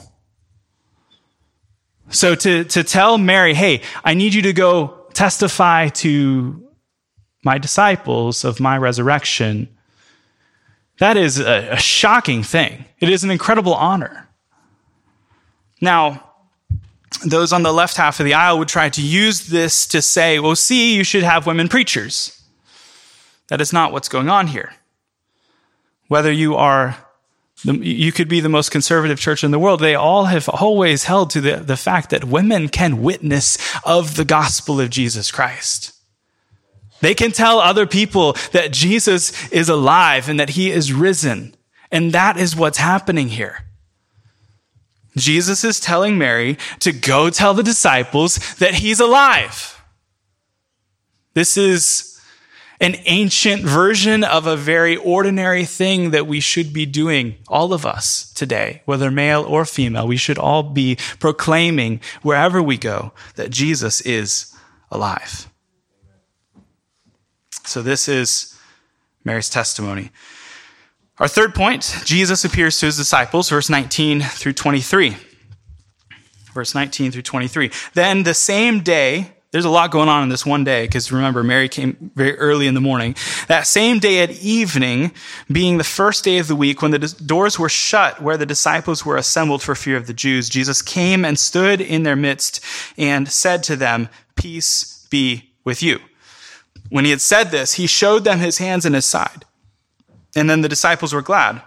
So 2.10 2.34
to, 2.34 2.64
to 2.64 2.84
tell 2.84 3.18
Mary, 3.18 3.54
hey, 3.54 3.82
I 4.04 4.14
need 4.14 4.34
you 4.34 4.42
to 4.42 4.52
go 4.52 5.06
testify 5.14 5.88
to 5.88 6.68
my 7.44 7.58
disciples 7.58 8.44
of 8.44 8.60
my 8.60 8.78
resurrection, 8.78 9.68
that 10.98 11.16
is 11.16 11.40
a, 11.40 11.70
a 11.72 11.76
shocking 11.76 12.42
thing. 12.42 12.84
It 13.00 13.08
is 13.08 13.24
an 13.24 13.30
incredible 13.30 13.74
honor. 13.74 14.28
Now, 15.80 16.31
those 17.24 17.52
on 17.52 17.62
the 17.62 17.72
left 17.72 17.96
half 17.96 18.20
of 18.20 18.26
the 18.26 18.34
aisle 18.34 18.58
would 18.58 18.68
try 18.68 18.88
to 18.88 19.02
use 19.02 19.46
this 19.46 19.86
to 19.88 20.02
say, 20.02 20.38
well, 20.38 20.56
see, 20.56 20.94
you 20.94 21.04
should 21.04 21.22
have 21.22 21.46
women 21.46 21.68
preachers. 21.68 22.42
That 23.48 23.60
is 23.60 23.72
not 23.72 23.92
what's 23.92 24.08
going 24.08 24.28
on 24.28 24.48
here. 24.48 24.72
Whether 26.08 26.32
you 26.32 26.56
are, 26.56 26.96
the, 27.64 27.74
you 27.76 28.12
could 28.12 28.28
be 28.28 28.40
the 28.40 28.48
most 28.48 28.70
conservative 28.70 29.20
church 29.20 29.44
in 29.44 29.50
the 29.50 29.58
world, 29.58 29.80
they 29.80 29.94
all 29.94 30.26
have 30.26 30.48
always 30.48 31.04
held 31.04 31.30
to 31.30 31.40
the, 31.40 31.56
the 31.56 31.76
fact 31.76 32.10
that 32.10 32.24
women 32.24 32.68
can 32.68 33.02
witness 33.02 33.58
of 33.84 34.16
the 34.16 34.24
gospel 34.24 34.80
of 34.80 34.90
Jesus 34.90 35.30
Christ. 35.30 35.92
They 37.00 37.14
can 37.14 37.32
tell 37.32 37.58
other 37.58 37.86
people 37.86 38.34
that 38.52 38.72
Jesus 38.72 39.48
is 39.48 39.68
alive 39.68 40.28
and 40.28 40.38
that 40.38 40.50
he 40.50 40.70
is 40.70 40.92
risen. 40.92 41.54
And 41.90 42.12
that 42.12 42.38
is 42.38 42.56
what's 42.56 42.78
happening 42.78 43.28
here. 43.28 43.64
Jesus 45.16 45.64
is 45.64 45.80
telling 45.80 46.18
Mary 46.18 46.56
to 46.80 46.92
go 46.92 47.30
tell 47.30 47.54
the 47.54 47.62
disciples 47.62 48.36
that 48.56 48.74
he's 48.74 49.00
alive. 49.00 49.82
This 51.34 51.56
is 51.56 52.20
an 52.80 52.96
ancient 53.04 53.62
version 53.62 54.24
of 54.24 54.46
a 54.46 54.56
very 54.56 54.96
ordinary 54.96 55.64
thing 55.64 56.10
that 56.10 56.26
we 56.26 56.40
should 56.40 56.72
be 56.72 56.84
doing, 56.84 57.36
all 57.46 57.72
of 57.72 57.86
us 57.86 58.32
today, 58.32 58.82
whether 58.86 59.10
male 59.10 59.44
or 59.44 59.64
female. 59.64 60.06
We 60.06 60.16
should 60.16 60.38
all 60.38 60.64
be 60.64 60.96
proclaiming 61.20 62.00
wherever 62.22 62.60
we 62.60 62.76
go 62.76 63.12
that 63.36 63.50
Jesus 63.50 64.00
is 64.00 64.52
alive. 64.90 65.48
So 67.64 67.82
this 67.82 68.08
is 68.08 68.58
Mary's 69.24 69.48
testimony. 69.48 70.10
Our 71.22 71.28
third 71.28 71.54
point 71.54 71.98
Jesus 72.04 72.44
appears 72.44 72.80
to 72.80 72.86
his 72.86 72.96
disciples, 72.96 73.48
verse 73.48 73.70
19 73.70 74.22
through 74.22 74.54
23. 74.54 75.16
Verse 76.52 76.74
19 76.74 77.12
through 77.12 77.22
23. 77.22 77.70
Then 77.94 78.24
the 78.24 78.34
same 78.34 78.80
day, 78.80 79.30
there's 79.52 79.64
a 79.64 79.70
lot 79.70 79.92
going 79.92 80.08
on 80.08 80.24
in 80.24 80.30
this 80.30 80.44
one 80.44 80.64
day, 80.64 80.84
because 80.84 81.12
remember, 81.12 81.44
Mary 81.44 81.68
came 81.68 82.10
very 82.16 82.36
early 82.38 82.66
in 82.66 82.74
the 82.74 82.80
morning. 82.80 83.14
That 83.46 83.68
same 83.68 84.00
day 84.00 84.20
at 84.24 84.32
evening, 84.42 85.12
being 85.46 85.78
the 85.78 85.84
first 85.84 86.24
day 86.24 86.38
of 86.38 86.48
the 86.48 86.56
week, 86.56 86.82
when 86.82 86.90
the 86.90 86.98
doors 87.24 87.56
were 87.56 87.68
shut 87.68 88.20
where 88.20 88.36
the 88.36 88.44
disciples 88.44 89.06
were 89.06 89.16
assembled 89.16 89.62
for 89.62 89.76
fear 89.76 89.96
of 89.96 90.08
the 90.08 90.14
Jews, 90.14 90.48
Jesus 90.48 90.82
came 90.82 91.24
and 91.24 91.38
stood 91.38 91.80
in 91.80 92.02
their 92.02 92.16
midst 92.16 92.64
and 92.98 93.30
said 93.30 93.62
to 93.62 93.76
them, 93.76 94.08
Peace 94.34 95.06
be 95.08 95.52
with 95.62 95.84
you. 95.84 96.00
When 96.90 97.04
he 97.04 97.12
had 97.12 97.20
said 97.20 97.52
this, 97.52 97.74
he 97.74 97.86
showed 97.86 98.24
them 98.24 98.40
his 98.40 98.58
hands 98.58 98.84
and 98.84 98.96
his 98.96 99.04
side. 99.04 99.44
And 100.34 100.48
then 100.48 100.62
the 100.62 100.68
disciples 100.68 101.12
were 101.12 101.22
glad 101.22 101.62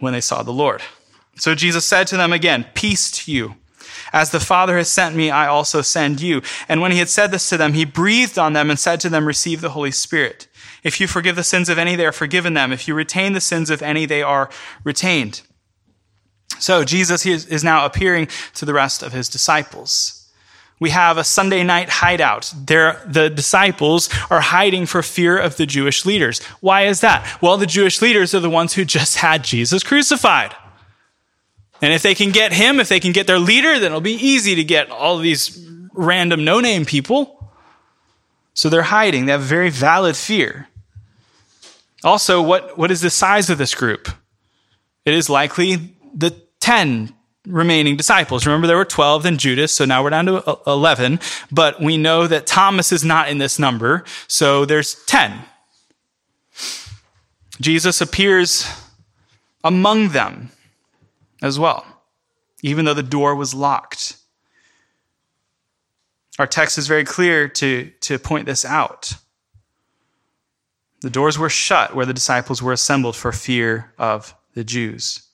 when 0.00 0.12
they 0.12 0.20
saw 0.20 0.42
the 0.42 0.52
Lord. 0.52 0.82
So 1.36 1.54
Jesus 1.54 1.84
said 1.84 2.06
to 2.08 2.16
them 2.16 2.32
again, 2.32 2.66
Peace 2.74 3.10
to 3.10 3.32
you. 3.32 3.56
As 4.12 4.30
the 4.30 4.40
Father 4.40 4.76
has 4.78 4.88
sent 4.88 5.16
me, 5.16 5.30
I 5.30 5.46
also 5.46 5.82
send 5.82 6.20
you. 6.20 6.42
And 6.68 6.80
when 6.80 6.92
he 6.92 6.98
had 6.98 7.08
said 7.08 7.30
this 7.30 7.48
to 7.50 7.56
them, 7.56 7.72
he 7.74 7.84
breathed 7.84 8.38
on 8.38 8.52
them 8.52 8.70
and 8.70 8.78
said 8.78 9.00
to 9.00 9.08
them, 9.08 9.26
Receive 9.26 9.60
the 9.60 9.70
Holy 9.70 9.90
Spirit. 9.90 10.48
If 10.82 11.00
you 11.00 11.06
forgive 11.06 11.36
the 11.36 11.42
sins 11.42 11.68
of 11.68 11.78
any, 11.78 11.96
they 11.96 12.06
are 12.06 12.12
forgiven 12.12 12.54
them. 12.54 12.72
If 12.72 12.86
you 12.86 12.94
retain 12.94 13.32
the 13.32 13.40
sins 13.40 13.70
of 13.70 13.82
any, 13.82 14.06
they 14.06 14.22
are 14.22 14.48
retained. 14.84 15.42
So 16.58 16.84
Jesus 16.84 17.26
is 17.26 17.64
now 17.64 17.84
appearing 17.84 18.28
to 18.54 18.64
the 18.64 18.72
rest 18.72 19.02
of 19.02 19.12
his 19.12 19.28
disciples 19.28 20.15
we 20.78 20.90
have 20.90 21.16
a 21.16 21.24
Sunday 21.24 21.62
night 21.62 21.88
hideout. 21.88 22.52
There, 22.54 23.02
the 23.06 23.30
disciples 23.30 24.10
are 24.30 24.40
hiding 24.40 24.86
for 24.86 25.02
fear 25.02 25.38
of 25.38 25.56
the 25.56 25.66
Jewish 25.66 26.04
leaders. 26.04 26.42
Why 26.60 26.82
is 26.82 27.00
that? 27.00 27.40
Well, 27.40 27.56
the 27.56 27.66
Jewish 27.66 28.02
leaders 28.02 28.34
are 28.34 28.40
the 28.40 28.50
ones 28.50 28.74
who 28.74 28.84
just 28.84 29.16
had 29.16 29.42
Jesus 29.42 29.82
crucified. 29.82 30.54
And 31.80 31.92
if 31.92 32.02
they 32.02 32.14
can 32.14 32.30
get 32.30 32.52
him, 32.52 32.78
if 32.78 32.88
they 32.88 33.00
can 33.00 33.12
get 33.12 33.26
their 33.26 33.38
leader, 33.38 33.74
then 33.74 33.86
it'll 33.86 34.00
be 34.00 34.12
easy 34.12 34.54
to 34.54 34.64
get 34.64 34.90
all 34.90 35.18
these 35.18 35.66
random 35.92 36.44
no 36.44 36.60
name 36.60 36.84
people. 36.84 37.52
So 38.54 38.68
they're 38.68 38.82
hiding. 38.82 39.26
They 39.26 39.32
have 39.32 39.42
very 39.42 39.70
valid 39.70 40.16
fear. 40.16 40.68
Also, 42.04 42.40
what, 42.42 42.78
what 42.78 42.90
is 42.90 43.00
the 43.00 43.10
size 43.10 43.50
of 43.50 43.58
this 43.58 43.74
group? 43.74 44.08
It 45.04 45.14
is 45.14 45.30
likely 45.30 45.94
the 46.14 46.30
10 46.60 47.14
remaining 47.46 47.96
disciples. 47.96 48.46
Remember, 48.46 48.66
there 48.66 48.76
were 48.76 48.84
12, 48.84 49.22
then 49.22 49.38
Judas, 49.38 49.72
so 49.72 49.84
now 49.84 50.02
we're 50.02 50.10
down 50.10 50.26
to 50.26 50.44
uh, 50.48 50.56
11. 50.66 51.20
But 51.50 51.80
we 51.80 51.96
know 51.96 52.26
that 52.26 52.46
Thomas 52.46 52.92
is 52.92 53.04
not 53.04 53.28
in 53.28 53.38
this 53.38 53.58
number, 53.58 54.04
so 54.26 54.64
there's 54.64 55.02
10. 55.06 55.42
Jesus 57.60 58.00
appears 58.00 58.68
among 59.64 60.10
them 60.10 60.50
as 61.42 61.58
well, 61.58 61.86
even 62.62 62.84
though 62.84 62.94
the 62.94 63.02
door 63.02 63.34
was 63.34 63.54
locked. 63.54 64.16
Our 66.38 66.46
text 66.46 66.76
is 66.76 66.86
very 66.86 67.04
clear 67.04 67.48
to, 67.48 67.90
to 68.02 68.18
point 68.18 68.46
this 68.46 68.64
out. 68.64 69.14
The 71.00 71.10
doors 71.10 71.38
were 71.38 71.48
shut 71.48 71.94
where 71.94 72.06
the 72.06 72.14
disciples 72.14 72.62
were 72.62 72.72
assembled 72.72 73.16
for 73.16 73.32
fear 73.32 73.92
of 73.98 74.34
the 74.54 74.64
Jews. 74.64 75.25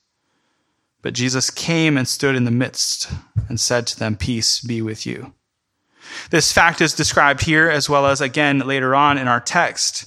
But 1.02 1.14
Jesus 1.14 1.50
came 1.50 1.98
and 1.98 2.06
stood 2.06 2.36
in 2.36 2.44
the 2.44 2.50
midst 2.50 3.10
and 3.48 3.58
said 3.58 3.86
to 3.88 3.98
them, 3.98 4.16
Peace 4.16 4.60
be 4.60 4.80
with 4.80 5.04
you. 5.04 5.34
This 6.30 6.52
fact 6.52 6.80
is 6.80 6.94
described 6.94 7.42
here 7.42 7.68
as 7.68 7.88
well 7.88 8.06
as 8.06 8.20
again 8.20 8.60
later 8.60 8.94
on 8.94 9.18
in 9.18 9.28
our 9.28 9.40
text. 9.40 10.06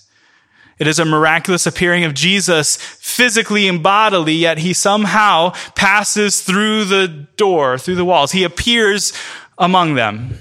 It 0.78 0.88
is 0.88 1.00
a 1.00 1.06
miraculous 1.06 1.66
appearing 1.66 2.04
of 2.04 2.14
Jesus 2.14 2.76
physically 2.76 3.68
and 3.68 3.82
bodily, 3.82 4.34
yet 4.34 4.58
he 4.58 4.74
somehow 4.74 5.52
passes 5.74 6.42
through 6.42 6.86
the 6.86 7.08
door, 7.08 7.78
through 7.78 7.96
the 7.96 8.06
walls. 8.06 8.34
He 8.34 8.44
appears 8.44 9.14
among 9.58 9.96
them. 9.96 10.38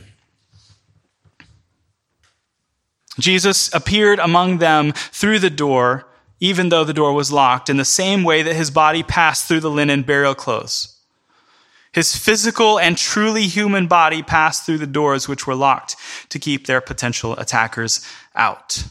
Jesus 3.18 3.72
appeared 3.72 4.18
among 4.18 4.58
them 4.58 4.92
through 4.92 5.38
the 5.38 5.50
door, 5.50 6.06
even 6.40 6.68
though 6.68 6.84
the 6.84 6.92
door 6.92 7.12
was 7.12 7.32
locked, 7.32 7.68
in 7.68 7.76
the 7.76 7.84
same 7.84 8.24
way 8.24 8.42
that 8.42 8.56
his 8.56 8.70
body 8.70 9.02
passed 9.02 9.46
through 9.46 9.60
the 9.60 9.70
linen 9.70 10.02
burial 10.02 10.34
clothes. 10.34 10.94
His 11.92 12.16
physical 12.16 12.78
and 12.78 12.98
truly 12.98 13.46
human 13.46 13.86
body 13.86 14.22
passed 14.22 14.66
through 14.66 14.78
the 14.78 14.86
doors 14.86 15.28
which 15.28 15.46
were 15.46 15.54
locked 15.54 15.94
to 16.30 16.40
keep 16.40 16.66
their 16.66 16.80
potential 16.80 17.36
attackers 17.38 18.04
out. 18.34 18.84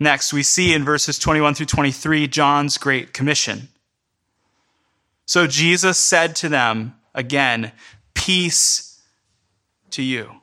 Next, 0.00 0.32
we 0.32 0.42
see 0.42 0.74
in 0.74 0.84
verses 0.84 1.18
21 1.18 1.54
through 1.54 1.66
23 1.66 2.26
John's 2.26 2.76
great 2.76 3.12
commission. 3.12 3.68
So 5.26 5.46
Jesus 5.46 5.98
said 5.98 6.36
to 6.36 6.48
them 6.48 6.94
again, 7.14 7.72
Peace 8.14 9.00
to 9.90 10.02
you. 10.02 10.40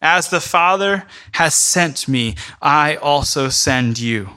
As 0.00 0.28
the 0.28 0.40
Father 0.40 1.04
has 1.32 1.54
sent 1.54 2.06
me, 2.06 2.36
I 2.62 2.96
also 2.96 3.48
send 3.48 3.98
you. 3.98 4.30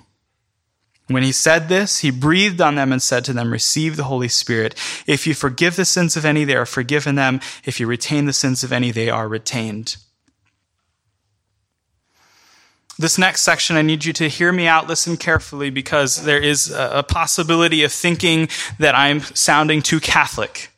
When 1.08 1.24
he 1.24 1.32
said 1.32 1.67
this, 1.67 2.00
he 2.00 2.10
breathed 2.10 2.62
on 2.62 2.76
them 2.76 2.91
and 2.91 3.02
said 3.02 3.26
to 3.26 3.34
them, 3.34 3.52
Receive 3.52 3.97
the 3.97 4.06
Holy 4.06 4.30
Spirit. 4.30 4.76
If 5.06 5.28
you 5.28 5.34
forgive 5.34 5.76
the 5.76 5.86
sins 5.86 6.15
of 6.15 6.26
any, 6.26 6.45
they 6.45 6.56
are 6.56 6.65
forgiven 6.65 7.15
them. 7.15 7.41
If 7.65 7.80
you 7.80 7.88
retain 7.88 8.26
the 8.26 8.34
sins 8.34 8.63
of 8.63 8.71
any, 8.71 8.91
they 8.91 9.10
are 9.10 9.28
retained. 9.28 9.97
This 12.97 13.17
next 13.17 13.41
section, 13.41 13.76
I 13.76 13.82
need 13.82 14.06
you 14.06 14.13
to 14.13 14.30
hear 14.30 14.52
me 14.52 14.67
out, 14.67 14.88
listen 14.88 15.17
carefully, 15.17 15.69
because 15.69 16.24
there 16.24 16.39
is 16.39 16.71
a 16.71 17.04
possibility 17.08 17.84
of 17.84 17.91
thinking 17.91 18.47
that 18.80 18.95
I'm 18.95 19.21
sounding 19.21 19.82
too 19.82 20.00
Catholic. 20.00 20.69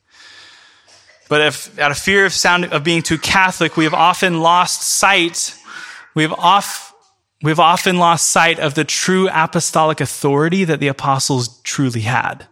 But 1.34 1.42
if, 1.42 1.80
out 1.80 1.90
of 1.90 1.98
fear 1.98 2.28
of, 2.28 2.32
sound, 2.32 2.66
of 2.66 2.84
being 2.84 3.02
too 3.02 3.18
Catholic, 3.18 3.76
we 3.76 3.86
have 3.86 3.94
often 3.96 4.42
lost 4.42 4.84
sight, 4.84 5.58
we 6.14 6.22
have, 6.22 6.34
off, 6.34 6.94
we 7.42 7.50
have 7.50 7.60
often 7.60 7.98
lost 7.98 8.30
sight 8.30 8.60
of 8.60 8.76
the 8.76 8.84
true 8.84 9.28
apostolic 9.34 10.00
authority 10.00 10.64
that 10.64 10.80
the 10.80 10.90
apostles 10.90 11.60
truly 11.64 12.02
had. 12.02 12.46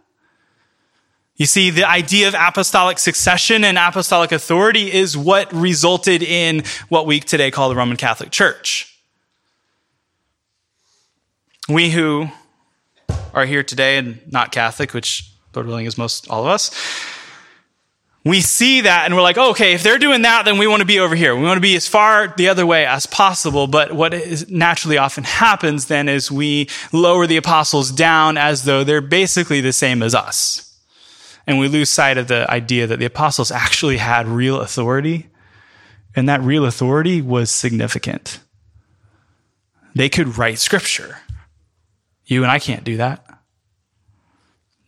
You 1.36 1.46
see, 1.46 1.70
the 1.70 1.88
idea 1.88 2.26
of 2.26 2.34
apostolic 2.34 2.98
succession 2.98 3.62
and 3.62 3.78
apostolic 3.78 4.32
authority 4.32 4.92
is 4.92 5.16
what 5.16 5.52
resulted 5.52 6.20
in 6.20 6.64
what 6.88 7.06
we 7.06 7.20
today 7.20 7.52
call 7.52 7.68
the 7.68 7.76
Roman 7.76 7.96
Catholic 7.96 8.32
Church. 8.32 8.98
We 11.68 11.90
who 11.90 12.30
are 13.32 13.46
here 13.46 13.62
today 13.62 13.98
and 13.98 14.20
not 14.32 14.50
Catholic, 14.50 14.92
which 14.92 15.32
Lord 15.54 15.68
willing 15.68 15.86
is 15.86 15.96
most 15.96 16.28
all 16.28 16.42
of 16.42 16.48
us, 16.48 16.72
we 18.24 18.40
see 18.40 18.82
that 18.82 19.04
and 19.04 19.16
we're 19.16 19.22
like, 19.22 19.36
oh, 19.36 19.50
okay, 19.50 19.72
if 19.72 19.82
they're 19.82 19.98
doing 19.98 20.22
that, 20.22 20.44
then 20.44 20.56
we 20.56 20.68
want 20.68 20.80
to 20.80 20.86
be 20.86 21.00
over 21.00 21.16
here. 21.16 21.34
We 21.34 21.42
want 21.42 21.56
to 21.56 21.62
be 21.62 21.74
as 21.74 21.88
far 21.88 22.28
the 22.36 22.48
other 22.48 22.64
way 22.64 22.86
as 22.86 23.04
possible. 23.06 23.66
But 23.66 23.92
what 23.92 24.14
naturally 24.48 24.96
often 24.96 25.24
happens 25.24 25.86
then 25.86 26.08
is 26.08 26.30
we 26.30 26.68
lower 26.92 27.26
the 27.26 27.36
apostles 27.36 27.90
down 27.90 28.38
as 28.38 28.64
though 28.64 28.84
they're 28.84 29.00
basically 29.00 29.60
the 29.60 29.72
same 29.72 30.02
as 30.02 30.14
us. 30.14 30.68
And 31.48 31.58
we 31.58 31.66
lose 31.66 31.90
sight 31.90 32.16
of 32.16 32.28
the 32.28 32.48
idea 32.48 32.86
that 32.86 33.00
the 33.00 33.06
apostles 33.06 33.50
actually 33.50 33.96
had 33.96 34.28
real 34.28 34.60
authority. 34.60 35.28
And 36.14 36.28
that 36.28 36.42
real 36.42 36.64
authority 36.64 37.20
was 37.20 37.50
significant. 37.50 38.38
They 39.94 40.08
could 40.08 40.38
write 40.38 40.58
scripture. 40.58 41.18
You 42.24 42.42
and 42.42 42.52
I 42.52 42.60
can't 42.60 42.84
do 42.84 42.98
that. 42.98 43.26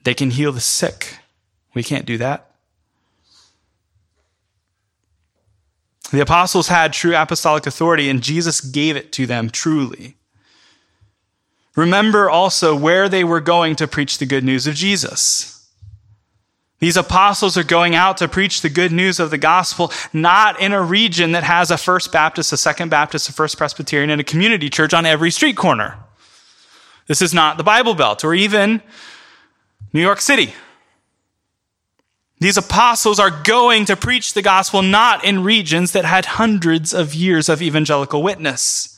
They 0.04 0.14
can 0.14 0.30
heal 0.30 0.52
the 0.52 0.60
sick. 0.60 1.18
We 1.74 1.82
can't 1.82 2.06
do 2.06 2.18
that. 2.18 2.53
The 6.10 6.20
apostles 6.20 6.68
had 6.68 6.92
true 6.92 7.16
apostolic 7.16 7.66
authority, 7.66 8.08
and 8.08 8.22
Jesus 8.22 8.60
gave 8.60 8.96
it 8.96 9.12
to 9.12 9.26
them 9.26 9.50
truly. 9.50 10.16
Remember 11.76 12.30
also 12.30 12.76
where 12.76 13.08
they 13.08 13.24
were 13.24 13.40
going 13.40 13.74
to 13.76 13.88
preach 13.88 14.18
the 14.18 14.26
good 14.26 14.44
news 14.44 14.66
of 14.66 14.74
Jesus. 14.74 15.68
These 16.78 16.96
apostles 16.96 17.56
are 17.56 17.64
going 17.64 17.94
out 17.94 18.18
to 18.18 18.28
preach 18.28 18.60
the 18.60 18.68
good 18.68 18.92
news 18.92 19.18
of 19.18 19.30
the 19.30 19.38
gospel, 19.38 19.90
not 20.12 20.60
in 20.60 20.72
a 20.72 20.82
region 20.82 21.32
that 21.32 21.42
has 21.42 21.70
a 21.70 21.78
First 21.78 22.12
Baptist, 22.12 22.52
a 22.52 22.56
Second 22.56 22.90
Baptist, 22.90 23.28
a 23.28 23.32
First 23.32 23.56
Presbyterian, 23.56 24.10
and 24.10 24.20
a 24.20 24.24
community 24.24 24.68
church 24.68 24.92
on 24.92 25.06
every 25.06 25.30
street 25.30 25.56
corner. 25.56 25.96
This 27.06 27.22
is 27.22 27.32
not 27.32 27.56
the 27.56 27.64
Bible 27.64 27.94
Belt 27.94 28.24
or 28.24 28.34
even 28.34 28.82
New 29.92 30.02
York 30.02 30.20
City. 30.20 30.54
These 32.40 32.56
apostles 32.56 33.18
are 33.18 33.30
going 33.30 33.84
to 33.86 33.96
preach 33.96 34.34
the 34.34 34.42
gospel 34.42 34.82
not 34.82 35.24
in 35.24 35.44
regions 35.44 35.92
that 35.92 36.04
had 36.04 36.24
hundreds 36.24 36.92
of 36.92 37.14
years 37.14 37.48
of 37.48 37.62
evangelical 37.62 38.22
witness. 38.22 38.90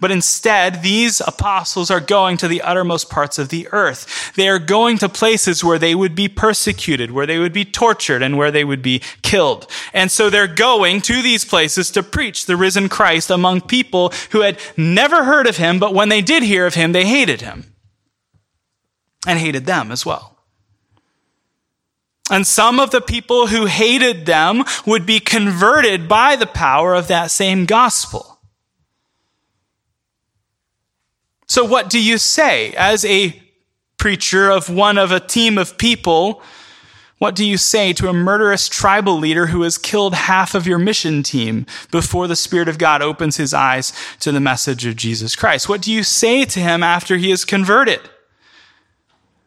But 0.00 0.10
instead, 0.10 0.82
these 0.82 1.20
apostles 1.20 1.90
are 1.90 2.00
going 2.00 2.36
to 2.38 2.48
the 2.48 2.62
uttermost 2.62 3.10
parts 3.10 3.38
of 3.38 3.48
the 3.48 3.68
earth. 3.70 4.32
They 4.34 4.48
are 4.48 4.58
going 4.58 4.98
to 4.98 5.08
places 5.08 5.62
where 5.62 5.78
they 5.78 5.94
would 5.94 6.16
be 6.16 6.28
persecuted, 6.28 7.12
where 7.12 7.26
they 7.26 7.38
would 7.38 7.52
be 7.52 7.64
tortured, 7.64 8.20
and 8.20 8.36
where 8.36 8.50
they 8.50 8.64
would 8.64 8.82
be 8.82 9.00
killed. 9.22 9.70
And 9.92 10.10
so 10.10 10.30
they're 10.30 10.48
going 10.48 11.00
to 11.02 11.22
these 11.22 11.44
places 11.44 11.90
to 11.92 12.02
preach 12.02 12.46
the 12.46 12.56
risen 12.56 12.88
Christ 12.88 13.30
among 13.30 13.62
people 13.62 14.12
who 14.32 14.40
had 14.40 14.58
never 14.76 15.24
heard 15.24 15.46
of 15.46 15.58
him, 15.58 15.78
but 15.78 15.94
when 15.94 16.08
they 16.08 16.22
did 16.22 16.42
hear 16.42 16.66
of 16.66 16.74
him, 16.74 16.92
they 16.92 17.06
hated 17.06 17.40
him 17.40 17.72
and 19.26 19.38
hated 19.38 19.64
them 19.64 19.92
as 19.92 20.04
well. 20.04 20.33
And 22.30 22.46
some 22.46 22.80
of 22.80 22.90
the 22.90 23.02
people 23.02 23.48
who 23.48 23.66
hated 23.66 24.24
them 24.24 24.64
would 24.86 25.04
be 25.04 25.20
converted 25.20 26.08
by 26.08 26.36
the 26.36 26.46
power 26.46 26.94
of 26.94 27.08
that 27.08 27.30
same 27.30 27.66
gospel. 27.66 28.38
So, 31.46 31.64
what 31.64 31.90
do 31.90 32.02
you 32.02 32.16
say 32.16 32.72
as 32.72 33.04
a 33.04 33.40
preacher 33.98 34.50
of 34.50 34.70
one 34.70 34.96
of 34.96 35.12
a 35.12 35.20
team 35.20 35.58
of 35.58 35.76
people? 35.76 36.42
What 37.18 37.34
do 37.34 37.44
you 37.44 37.58
say 37.58 37.92
to 37.94 38.08
a 38.08 38.12
murderous 38.12 38.68
tribal 38.68 39.18
leader 39.18 39.46
who 39.46 39.62
has 39.62 39.78
killed 39.78 40.14
half 40.14 40.54
of 40.54 40.66
your 40.66 40.78
mission 40.78 41.22
team 41.22 41.64
before 41.90 42.26
the 42.26 42.36
Spirit 42.36 42.68
of 42.68 42.78
God 42.78 43.02
opens 43.02 43.36
his 43.36 43.54
eyes 43.54 43.92
to 44.20 44.32
the 44.32 44.40
message 44.40 44.84
of 44.84 44.96
Jesus 44.96 45.36
Christ? 45.36 45.68
What 45.68 45.80
do 45.80 45.92
you 45.92 46.02
say 46.02 46.44
to 46.46 46.60
him 46.60 46.82
after 46.82 47.16
he 47.16 47.30
is 47.30 47.44
converted? 47.44 48.00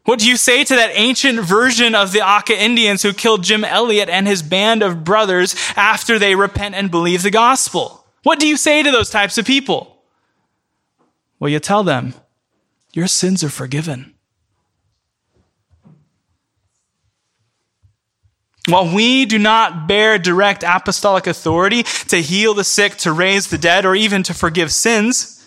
What 0.07 0.19
do 0.19 0.29
you 0.29 0.37
say 0.37 0.63
to 0.63 0.75
that 0.75 0.91
ancient 0.93 1.41
version 1.41 1.93
of 1.93 2.13
the 2.13 2.21
Auca 2.21 2.57
Indians 2.57 3.03
who 3.03 3.11
killed 3.11 3.43
Jim 3.43 3.65
Elliot 3.65 4.07
and 4.07 4.25
his 4.25 4.41
band 4.41 4.81
of 4.81 5.03
brothers 5.03 5.53
after 5.75 6.17
they 6.17 6.33
repent 6.33 6.75
and 6.75 6.89
believe 6.89 7.23
the 7.23 7.29
gospel? 7.29 8.05
What 8.23 8.39
do 8.39 8.47
you 8.47 8.55
say 8.55 8.81
to 8.81 8.89
those 8.89 9.09
types 9.09 9.37
of 9.37 9.45
people? 9.45 10.01
Well, 11.41 11.49
you 11.49 11.59
tell 11.59 11.83
them, 11.83 12.13
your 12.93 13.07
sins 13.07 13.43
are 13.43 13.49
forgiven. 13.49 14.13
While 18.69 18.95
we 18.95 19.25
do 19.25 19.37
not 19.37 19.89
bear 19.89 20.17
direct 20.17 20.63
apostolic 20.63 21.27
authority 21.27 21.83
to 21.83 22.21
heal 22.21 22.53
the 22.53 22.63
sick, 22.63 22.95
to 22.99 23.11
raise 23.11 23.47
the 23.47 23.57
dead, 23.57 23.85
or 23.85 23.93
even 23.93 24.23
to 24.23 24.33
forgive 24.33 24.71
sins, 24.71 25.45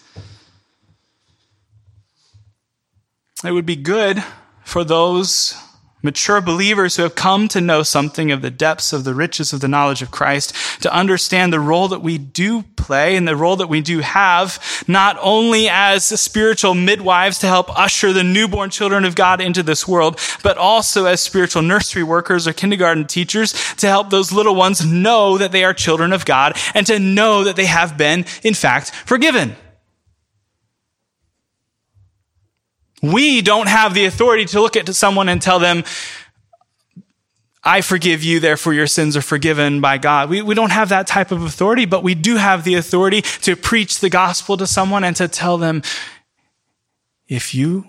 it 3.43 3.53
would 3.53 3.65
be 3.65 3.77
good 3.77 4.23
for 4.71 4.85
those 4.85 5.57
mature 6.01 6.41
believers 6.41 6.95
who 6.95 7.03
have 7.03 7.17
come 7.17 7.49
to 7.49 7.61
know 7.61 7.83
something 7.83 8.31
of 8.31 8.41
the 8.41 8.53
depths 8.53 8.93
of 8.93 9.03
the 9.03 9.13
riches 9.13 9.53
of 9.53 9.61
the 9.61 9.67
knowledge 9.67 10.01
of 10.01 10.13
Christ, 10.13 10.55
to 10.81 10.95
understand 10.95 11.53
the 11.53 11.59
role 11.59 11.89
that 11.89 12.03
we 12.03 12.19
do 12.19 12.63
play 12.77 13.17
and 13.17 13.27
the 13.27 13.35
role 13.35 13.57
that 13.57 13.67
we 13.67 13.81
do 13.81 13.99
have, 13.99 14.63
not 14.87 15.19
only 15.21 15.69
as 15.69 16.07
spiritual 16.07 16.75
midwives 16.75 17.41
to 17.41 17.49
help 17.49 17.77
usher 17.77 18.13
the 18.13 18.23
newborn 18.23 18.71
children 18.71 19.05
of 19.05 19.17
God 19.17 19.41
into 19.41 19.65
this 19.65 19.89
world, 19.89 20.21
but 20.45 20.57
also 20.57 21.05
as 21.05 21.21
spiritual 21.21 21.63
nursery 21.63 22.05
workers 22.05 22.47
or 22.47 22.53
kindergarten 22.53 23.09
teachers 23.09 23.53
to 23.75 23.89
help 23.89 24.09
those 24.11 24.31
little 24.31 24.55
ones 24.55 24.87
know 24.87 25.37
that 25.37 25.51
they 25.51 25.65
are 25.65 25.75
children 25.75 26.13
of 26.13 26.25
God 26.25 26.57
and 26.75 26.87
to 26.87 27.01
know 27.01 27.43
that 27.43 27.57
they 27.57 27.67
have 27.67 27.99
been, 27.99 28.25
in 28.45 28.55
fact, 28.55 28.93
forgiven. 29.05 29.57
We 33.03 33.41
don't 33.41 33.69
have 33.69 33.95
the 33.95 34.05
authority 34.05 34.45
to 34.47 34.61
look 34.61 34.77
at 34.77 34.95
someone 34.95 35.29
and 35.29 35.41
tell 35.41 35.59
them, 35.59 35.85
I 37.63 37.83
forgive 37.83 38.23
you, 38.23 38.41
therefore 38.41 38.73
your 38.73 38.87
sins 38.87 39.17
are 39.17 39.23
forgiven 39.23 39.81
by 39.81 39.99
God. 39.99 40.31
We, 40.31 40.41
we 40.41 40.55
don't 40.55 40.73
have 40.73 40.89
that 40.89 41.07
type 41.07 41.31
of 41.31 41.43
authority, 41.43 41.85
but 41.85 42.03
we 42.03 42.15
do 42.15 42.37
have 42.37 42.65
the 42.65 42.75
authority 42.75 43.23
to 43.23 43.55
preach 43.55 44.01
the 44.01 44.11
gospel 44.11 44.57
to 44.57 44.67
someone 44.67 45.05
and 45.05 45.15
to 45.17 45.29
tell 45.29 45.59
them, 45.59 45.83
if 47.29 47.55
you 47.55 47.89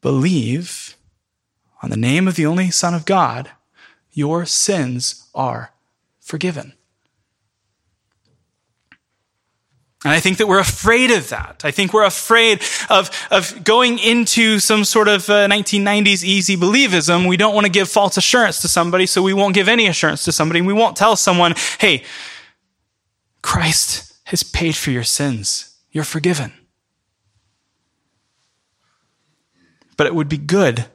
believe 0.00 0.96
on 1.82 1.90
the 1.90 1.96
name 1.96 2.28
of 2.28 2.36
the 2.36 2.46
only 2.46 2.70
Son 2.70 2.94
of 2.94 3.04
God, 3.04 3.50
your 4.12 4.46
sins 4.46 5.28
are 5.34 5.72
forgiven. 6.20 6.74
And 10.02 10.14
I 10.14 10.20
think 10.20 10.38
that 10.38 10.48
we're 10.48 10.60
afraid 10.60 11.10
of 11.10 11.28
that. 11.28 11.62
I 11.62 11.70
think 11.70 11.92
we're 11.92 12.06
afraid 12.06 12.62
of, 12.88 13.10
of 13.30 13.62
going 13.64 13.98
into 13.98 14.58
some 14.58 14.84
sort 14.84 15.08
of 15.08 15.28
uh, 15.28 15.46
1990s 15.46 16.24
easy 16.24 16.56
believism. 16.56 17.28
We 17.28 17.36
don't 17.36 17.54
want 17.54 17.66
to 17.66 17.72
give 17.72 17.86
false 17.88 18.16
assurance 18.16 18.62
to 18.62 18.68
somebody, 18.68 19.04
so 19.04 19.22
we 19.22 19.34
won't 19.34 19.54
give 19.54 19.68
any 19.68 19.86
assurance 19.86 20.24
to 20.24 20.32
somebody. 20.32 20.62
We 20.62 20.72
won't 20.72 20.96
tell 20.96 21.16
someone, 21.16 21.54
hey, 21.78 22.04
Christ 23.42 24.14
has 24.24 24.42
paid 24.42 24.74
for 24.74 24.90
your 24.90 25.04
sins. 25.04 25.76
You're 25.90 26.04
forgiven. 26.04 26.52
But 29.98 30.06
it 30.06 30.14
would 30.14 30.30
be 30.30 30.38
good 30.38 30.86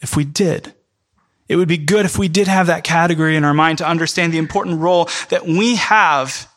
if 0.00 0.16
we 0.16 0.24
did. 0.24 0.74
It 1.46 1.54
would 1.54 1.68
be 1.68 1.78
good 1.78 2.04
if 2.04 2.18
we 2.18 2.26
did 2.26 2.48
have 2.48 2.66
that 2.66 2.82
category 2.82 3.36
in 3.36 3.44
our 3.44 3.54
mind 3.54 3.78
to 3.78 3.88
understand 3.88 4.32
the 4.32 4.38
important 4.38 4.80
role 4.80 5.08
that 5.28 5.46
we 5.46 5.76
have 5.76 6.49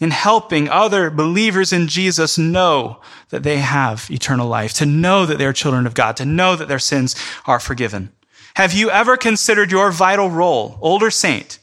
in 0.00 0.10
helping 0.10 0.68
other 0.68 1.10
believers 1.10 1.72
in 1.72 1.88
Jesus 1.88 2.38
know 2.38 3.00
that 3.30 3.42
they 3.42 3.58
have 3.58 4.08
eternal 4.10 4.46
life, 4.46 4.72
to 4.74 4.86
know 4.86 5.26
that 5.26 5.38
they're 5.38 5.52
children 5.52 5.86
of 5.86 5.94
God, 5.94 6.16
to 6.16 6.24
know 6.24 6.54
that 6.56 6.68
their 6.68 6.78
sins 6.78 7.16
are 7.46 7.60
forgiven. 7.60 8.12
Have 8.54 8.72
you 8.72 8.90
ever 8.90 9.16
considered 9.16 9.70
your 9.70 9.90
vital 9.90 10.30
role, 10.30 10.78
older 10.80 11.10
saint, 11.10 11.58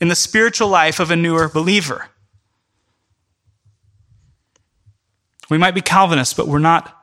in 0.00 0.08
the 0.08 0.14
spiritual 0.14 0.68
life 0.68 1.00
of 1.00 1.10
a 1.10 1.16
newer 1.16 1.48
believer? 1.48 2.08
We 5.48 5.58
might 5.58 5.74
be 5.74 5.80
Calvinists, 5.80 6.34
but 6.34 6.48
we're 6.48 6.58
not 6.58 6.96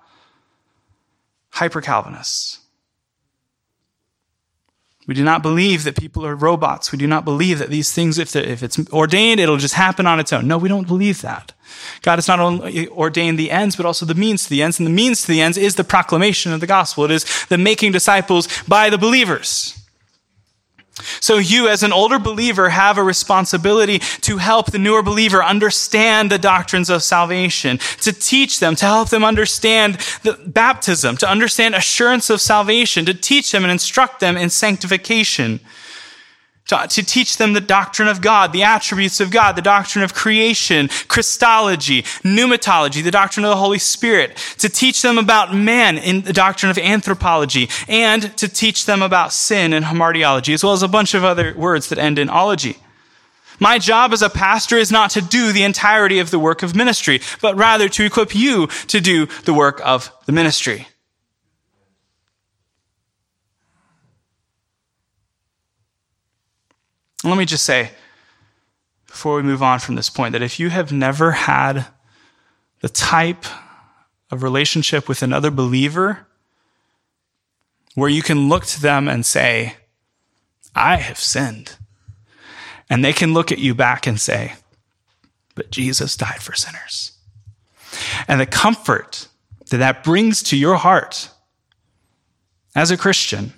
hyper 1.49 1.81
Calvinists. 1.81 2.59
We 5.07 5.13
do 5.13 5.23
not 5.23 5.41
believe 5.41 5.85
that 5.85 5.95
people 5.95 6.25
are 6.25 6.35
robots. 6.35 6.91
We 6.91 6.97
do 6.97 7.07
not 7.07 7.23
believe 7.23 7.59
that 7.59 7.69
these 7.69 7.93
things, 7.93 8.19
if, 8.19 8.35
if 8.35 8.61
it's 8.61 8.77
ordained, 8.91 9.39
it'll 9.39 9.57
just 9.57 9.73
happen 9.73 10.05
on 10.05 10.19
its 10.19 10.33
own. 10.33 10.47
No, 10.47 10.57
we 10.57 10.67
don't 10.67 10.85
believe 10.85 11.21
that. 11.21 11.53
God 12.01 12.15
has 12.15 12.27
not 12.27 12.41
only 12.41 12.89
ordained 12.89 13.39
the 13.39 13.49
ends, 13.49 13.77
but 13.77 13.85
also 13.85 14.05
the 14.05 14.13
means 14.13 14.43
to 14.43 14.49
the 14.49 14.61
ends. 14.61 14.79
And 14.79 14.85
the 14.85 14.91
means 14.91 15.21
to 15.21 15.27
the 15.29 15.41
ends 15.41 15.57
is 15.57 15.75
the 15.75 15.85
proclamation 15.85 16.51
of 16.51 16.59
the 16.59 16.67
gospel. 16.67 17.05
It 17.05 17.11
is 17.11 17.45
the 17.47 17.57
making 17.57 17.93
disciples 17.93 18.47
by 18.63 18.89
the 18.89 18.97
believers. 18.97 19.79
So 21.19 21.37
you, 21.37 21.67
as 21.67 21.83
an 21.83 21.93
older 21.93 22.19
believer, 22.19 22.69
have 22.69 22.97
a 22.97 23.03
responsibility 23.03 23.99
to 23.99 24.37
help 24.37 24.71
the 24.71 24.79
newer 24.79 25.03
believer 25.03 25.43
understand 25.43 26.31
the 26.31 26.39
doctrines 26.39 26.89
of 26.89 27.03
salvation, 27.03 27.77
to 28.01 28.11
teach 28.11 28.59
them, 28.59 28.75
to 28.75 28.85
help 28.85 29.09
them 29.09 29.23
understand 29.23 29.95
the 30.23 30.33
baptism, 30.45 31.17
to 31.17 31.29
understand 31.29 31.75
assurance 31.75 32.29
of 32.29 32.41
salvation, 32.41 33.05
to 33.05 33.13
teach 33.13 33.51
them 33.51 33.63
and 33.63 33.71
instruct 33.71 34.19
them 34.19 34.37
in 34.37 34.49
sanctification 34.49 35.59
to, 36.67 36.87
to 36.87 37.03
teach 37.03 37.37
them 37.37 37.53
the 37.53 37.61
doctrine 37.61 38.07
of 38.07 38.21
God, 38.21 38.53
the 38.53 38.63
attributes 38.63 39.19
of 39.19 39.31
God, 39.31 39.55
the 39.55 39.61
doctrine 39.61 40.03
of 40.03 40.13
creation, 40.13 40.89
Christology, 41.07 42.03
pneumatology, 42.23 43.03
the 43.03 43.11
doctrine 43.11 43.45
of 43.45 43.49
the 43.49 43.57
Holy 43.57 43.79
Spirit, 43.79 44.37
to 44.59 44.69
teach 44.69 45.01
them 45.01 45.17
about 45.17 45.55
man 45.55 45.97
in 45.97 46.21
the 46.21 46.33
doctrine 46.33 46.69
of 46.69 46.77
anthropology, 46.77 47.69
and 47.87 48.35
to 48.37 48.47
teach 48.47 48.85
them 48.85 49.01
about 49.01 49.33
sin 49.33 49.73
and 49.73 49.85
hamartiology, 49.85 50.53
as 50.53 50.63
well 50.63 50.73
as 50.73 50.83
a 50.83 50.87
bunch 50.87 51.13
of 51.13 51.23
other 51.23 51.53
words 51.55 51.89
that 51.89 51.97
end 51.97 52.19
in 52.19 52.29
ology. 52.29 52.77
My 53.59 53.79
job 53.79 54.13
as 54.13 54.21
a 54.21 54.29
pastor 54.29 54.77
is 54.77 54.91
not 54.91 55.09
to 55.11 55.21
do 55.21 55.51
the 55.51 55.63
entirety 55.63 56.19
of 56.19 56.29
the 56.29 56.37
work 56.37 56.61
of 56.61 56.75
ministry, 56.75 57.21
but 57.41 57.55
rather 57.55 57.89
to 57.89 58.05
equip 58.05 58.35
you 58.35 58.67
to 58.87 59.01
do 59.01 59.25
the 59.45 59.53
work 59.53 59.81
of 59.83 60.11
the 60.25 60.31
ministry. 60.31 60.87
Let 67.29 67.37
me 67.37 67.45
just 67.45 67.63
say, 67.63 67.91
before 69.07 69.35
we 69.35 69.43
move 69.43 69.63
on 69.63 69.79
from 69.79 69.95
this 69.95 70.09
point, 70.09 70.33
that 70.33 70.41
if 70.41 70.59
you 70.59 70.69
have 70.69 70.91
never 70.91 71.31
had 71.31 71.87
the 72.81 72.89
type 72.89 73.45
of 74.29 74.43
relationship 74.43 75.07
with 75.07 75.23
another 75.23 75.49
believer 75.49 76.27
where 77.95 78.09
you 78.09 78.21
can 78.21 78.49
look 78.49 78.65
to 78.65 78.81
them 78.81 79.07
and 79.07 79.25
say, 79.25 79.75
I 80.75 80.97
have 80.97 81.19
sinned. 81.19 81.77
And 82.89 83.03
they 83.03 83.13
can 83.13 83.33
look 83.33 83.51
at 83.51 83.57
you 83.57 83.73
back 83.73 84.05
and 84.05 84.19
say, 84.19 84.53
but 85.55 85.71
Jesus 85.71 86.15
died 86.15 86.41
for 86.41 86.53
sinners. 86.53 87.13
And 88.27 88.39
the 88.39 88.45
comfort 88.45 89.27
that 89.69 89.77
that 89.77 90.03
brings 90.03 90.43
to 90.43 90.57
your 90.57 90.75
heart 90.75 91.29
as 92.75 92.91
a 92.91 92.97
Christian 92.97 93.53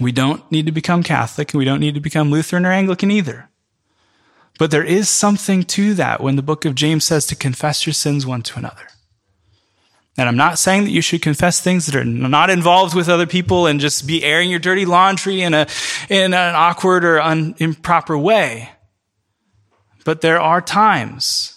we 0.00 0.12
don't 0.12 0.50
need 0.50 0.66
to 0.66 0.72
become 0.72 1.02
Catholic 1.02 1.52
and 1.52 1.58
we 1.58 1.64
don't 1.64 1.80
need 1.80 1.94
to 1.94 2.00
become 2.00 2.30
Lutheran 2.30 2.66
or 2.66 2.72
Anglican 2.72 3.10
either. 3.10 3.48
But 4.58 4.70
there 4.70 4.84
is 4.84 5.08
something 5.08 5.64
to 5.64 5.94
that 5.94 6.20
when 6.20 6.36
the 6.36 6.42
book 6.42 6.64
of 6.64 6.74
James 6.74 7.04
says 7.04 7.26
to 7.26 7.36
confess 7.36 7.86
your 7.86 7.94
sins 7.94 8.24
one 8.24 8.42
to 8.42 8.58
another. 8.58 8.88
And 10.16 10.28
I'm 10.28 10.36
not 10.36 10.60
saying 10.60 10.84
that 10.84 10.90
you 10.90 11.00
should 11.00 11.22
confess 11.22 11.60
things 11.60 11.86
that 11.86 11.96
are 11.96 12.04
not 12.04 12.48
involved 12.48 12.94
with 12.94 13.08
other 13.08 13.26
people 13.26 13.66
and 13.66 13.80
just 13.80 14.06
be 14.06 14.22
airing 14.22 14.48
your 14.48 14.60
dirty 14.60 14.86
laundry 14.86 15.42
in 15.42 15.54
a, 15.54 15.66
in 16.08 16.34
an 16.34 16.54
awkward 16.54 17.04
or 17.04 17.20
un, 17.20 17.56
improper 17.58 18.16
way. 18.16 18.70
But 20.04 20.20
there 20.20 20.40
are 20.40 20.60
times 20.60 21.53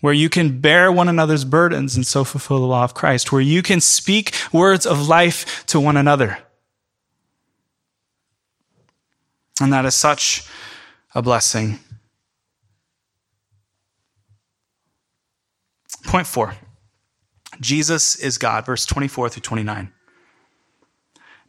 where 0.00 0.12
you 0.12 0.28
can 0.28 0.60
bear 0.60 0.90
one 0.92 1.08
another's 1.08 1.44
burdens 1.44 1.96
and 1.96 2.06
so 2.06 2.24
fulfill 2.24 2.60
the 2.60 2.66
law 2.66 2.84
of 2.84 2.94
Christ, 2.94 3.32
where 3.32 3.40
you 3.40 3.62
can 3.62 3.80
speak 3.80 4.34
words 4.52 4.86
of 4.86 5.08
life 5.08 5.64
to 5.66 5.80
one 5.80 5.96
another. 5.96 6.38
And 9.60 9.72
that 9.72 9.84
is 9.84 9.94
such 9.94 10.48
a 11.14 11.22
blessing. 11.22 11.80
Point 16.04 16.26
four 16.26 16.54
Jesus 17.60 18.16
is 18.16 18.38
God, 18.38 18.64
verse 18.64 18.86
24 18.86 19.30
through 19.30 19.42
29. 19.42 19.92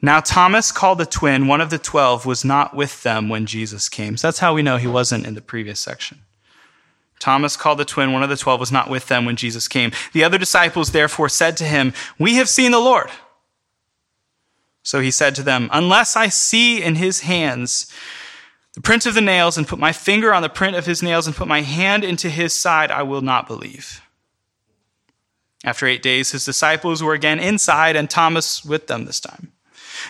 Now, 0.02 0.22
Thomas, 0.22 0.72
called 0.72 0.98
the 0.98 1.06
twin, 1.06 1.48
one 1.48 1.60
of 1.60 1.70
the 1.70 1.78
twelve, 1.78 2.26
was 2.26 2.46
not 2.46 2.74
with 2.74 3.04
them 3.04 3.28
when 3.28 3.46
Jesus 3.46 3.90
came. 3.90 4.16
So 4.16 4.28
that's 4.28 4.40
how 4.40 4.54
we 4.54 4.62
know 4.62 4.78
he 4.78 4.88
wasn't 4.88 5.28
in 5.28 5.36
the 5.36 5.42
previous 5.42 5.80
section. 5.80 6.22
Thomas, 7.20 7.58
called 7.58 7.80
the 7.80 7.86
twin, 7.86 8.14
one 8.14 8.24
of 8.24 8.30
the 8.30 8.38
twelve, 8.38 8.60
was 8.60 8.72
not 8.72 8.90
with 8.90 9.08
them 9.08 9.26
when 9.26 9.36
Jesus 9.36 9.68
came. 9.68 9.92
The 10.14 10.24
other 10.24 10.38
disciples 10.38 10.92
therefore 10.92 11.30
said 11.30 11.58
to 11.58 11.66
him, 11.66 11.94
We 12.18 12.36
have 12.36 12.50
seen 12.50 12.72
the 12.72 12.80
Lord. 12.80 13.10
So 14.84 15.02
he 15.02 15.12
said 15.12 15.36
to 15.36 15.44
them, 15.44 15.70
Unless 15.72 16.16
I 16.16 16.30
see 16.30 16.82
in 16.82 16.96
his 16.96 17.22
hands 17.22 17.92
the 18.74 18.82
print 18.82 19.06
of 19.06 19.16
the 19.16 19.22
nails, 19.22 19.58
and 19.58 19.68
put 19.68 19.80
my 19.80 19.92
finger 19.92 20.34
on 20.34 20.42
the 20.42 20.50
print 20.50 20.76
of 20.76 20.86
his 20.86 21.04
nails, 21.04 21.28
and 21.28 21.36
put 21.36 21.48
my 21.48 21.62
hand 21.62 22.04
into 22.04 22.30
his 22.30 22.54
side, 22.54 22.92
I 22.92 23.04
will 23.04 23.22
not 23.22 23.48
believe. 23.48 24.02
After 25.66 25.86
eight 25.86 26.02
days, 26.02 26.32
his 26.32 26.46
disciples 26.46 27.04
were 27.04 27.14
again 27.14 27.40
inside, 27.40 27.96
and 27.96 28.10
Thomas 28.10 28.64
with 28.64 28.88
them 28.88 29.06
this 29.06 29.20
time. 29.20 29.52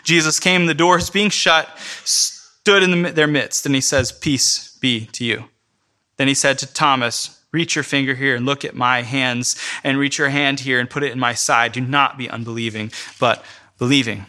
Jesus 0.03 0.39
came, 0.39 0.65
the 0.65 0.73
doors 0.73 1.09
being 1.09 1.29
shut, 1.29 1.69
stood 2.03 2.83
in 2.83 3.15
their 3.15 3.27
midst, 3.27 3.65
and 3.65 3.73
he 3.73 3.81
says, 3.81 4.11
Peace 4.11 4.77
be 4.79 5.07
to 5.07 5.25
you. 5.25 5.45
Then 6.19 6.27
he 6.27 6.33
said 6.33 6.57
to 6.59 6.67
Thomas, 6.67 7.39
Reach 7.53 7.75
your 7.75 7.83
finger 7.83 8.13
here 8.13 8.35
and 8.35 8.45
look 8.45 8.65
at 8.65 8.75
my 8.75 9.03
hands, 9.03 9.55
and 9.85 9.97
reach 9.97 10.17
your 10.17 10.29
hand 10.29 10.59
here 10.59 10.77
and 10.77 10.89
put 10.89 11.01
it 11.01 11.13
in 11.13 11.19
my 11.19 11.33
side. 11.33 11.71
Do 11.71 11.79
not 11.79 12.17
be 12.17 12.29
unbelieving, 12.29 12.91
but 13.21 13.43
believing. 13.77 14.25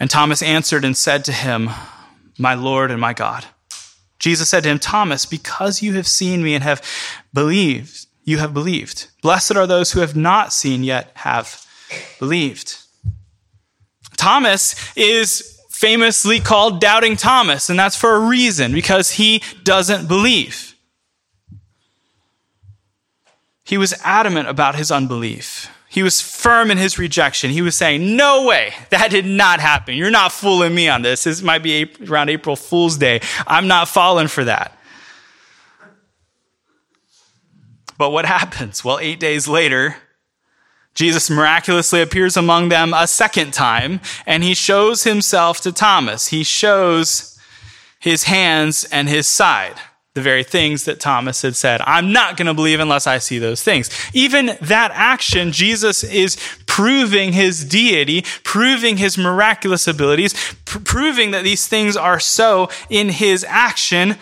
And 0.00 0.08
Thomas 0.08 0.42
answered 0.42 0.86
and 0.86 0.96
said 0.96 1.22
to 1.26 1.32
him, 1.32 1.68
My 2.38 2.54
Lord 2.54 2.90
and 2.90 2.98
my 2.98 3.12
God. 3.12 3.44
Jesus 4.18 4.48
said 4.48 4.62
to 4.62 4.70
him, 4.70 4.78
Thomas, 4.78 5.26
because 5.26 5.82
you 5.82 5.92
have 5.92 6.06
seen 6.06 6.42
me 6.42 6.54
and 6.54 6.64
have 6.64 6.82
believed, 7.34 8.06
you 8.24 8.38
have 8.38 8.54
believed. 8.54 9.08
Blessed 9.20 9.54
are 9.54 9.66
those 9.66 9.92
who 9.92 10.00
have 10.00 10.16
not 10.16 10.50
seen 10.50 10.82
yet 10.82 11.12
have 11.16 11.62
believed. 12.18 12.78
Thomas 14.16 14.74
is 14.96 15.59
famously 15.80 16.40
called 16.40 16.78
Doubting 16.78 17.16
Thomas, 17.16 17.70
and 17.70 17.78
that's 17.78 17.96
for 17.96 18.14
a 18.14 18.20
reason, 18.20 18.70
because 18.72 19.12
he 19.12 19.42
doesn't 19.64 20.06
believe. 20.06 20.74
He 23.64 23.78
was 23.78 23.94
adamant 24.04 24.46
about 24.46 24.74
his 24.74 24.90
unbelief. 24.90 25.70
He 25.88 26.02
was 26.02 26.20
firm 26.20 26.70
in 26.70 26.76
his 26.76 26.98
rejection. 26.98 27.50
He 27.50 27.62
was 27.62 27.76
saying, 27.76 28.14
No 28.14 28.44
way, 28.44 28.74
that 28.90 29.10
did 29.10 29.24
not 29.24 29.58
happen. 29.58 29.94
You're 29.94 30.10
not 30.10 30.32
fooling 30.32 30.74
me 30.74 30.86
on 30.86 31.00
this. 31.00 31.24
This 31.24 31.40
might 31.40 31.62
be 31.62 31.90
around 32.06 32.28
April 32.28 32.56
Fool's 32.56 32.98
Day. 32.98 33.20
I'm 33.46 33.66
not 33.66 33.88
falling 33.88 34.28
for 34.28 34.44
that. 34.44 34.78
But 37.96 38.10
what 38.10 38.26
happens? 38.26 38.84
Well, 38.84 38.98
eight 38.98 39.18
days 39.18 39.48
later, 39.48 39.96
Jesus 40.94 41.30
miraculously 41.30 42.02
appears 42.02 42.36
among 42.36 42.68
them 42.68 42.92
a 42.92 43.06
second 43.06 43.52
time, 43.52 44.00
and 44.26 44.42
he 44.42 44.54
shows 44.54 45.04
himself 45.04 45.60
to 45.62 45.72
Thomas. 45.72 46.28
He 46.28 46.42
shows 46.42 47.38
his 48.00 48.24
hands 48.24 48.84
and 48.90 49.08
his 49.08 49.26
side, 49.26 49.76
the 50.14 50.22
very 50.22 50.42
things 50.42 50.84
that 50.84 50.98
Thomas 50.98 51.42
had 51.42 51.54
said, 51.54 51.80
I'm 51.84 52.12
not 52.12 52.36
going 52.36 52.46
to 52.46 52.54
believe 52.54 52.80
unless 52.80 53.06
I 53.06 53.18
see 53.18 53.38
those 53.38 53.62
things. 53.62 53.90
Even 54.12 54.56
that 54.60 54.90
action, 54.92 55.52
Jesus 55.52 56.02
is 56.02 56.36
proving 56.66 57.32
his 57.32 57.64
deity, 57.64 58.22
proving 58.42 58.96
his 58.96 59.16
miraculous 59.16 59.86
abilities, 59.86 60.34
pr- 60.64 60.80
proving 60.80 61.30
that 61.30 61.44
these 61.44 61.68
things 61.68 61.96
are 61.96 62.18
so 62.18 62.68
in 62.88 63.10
his 63.10 63.44
action 63.44 64.16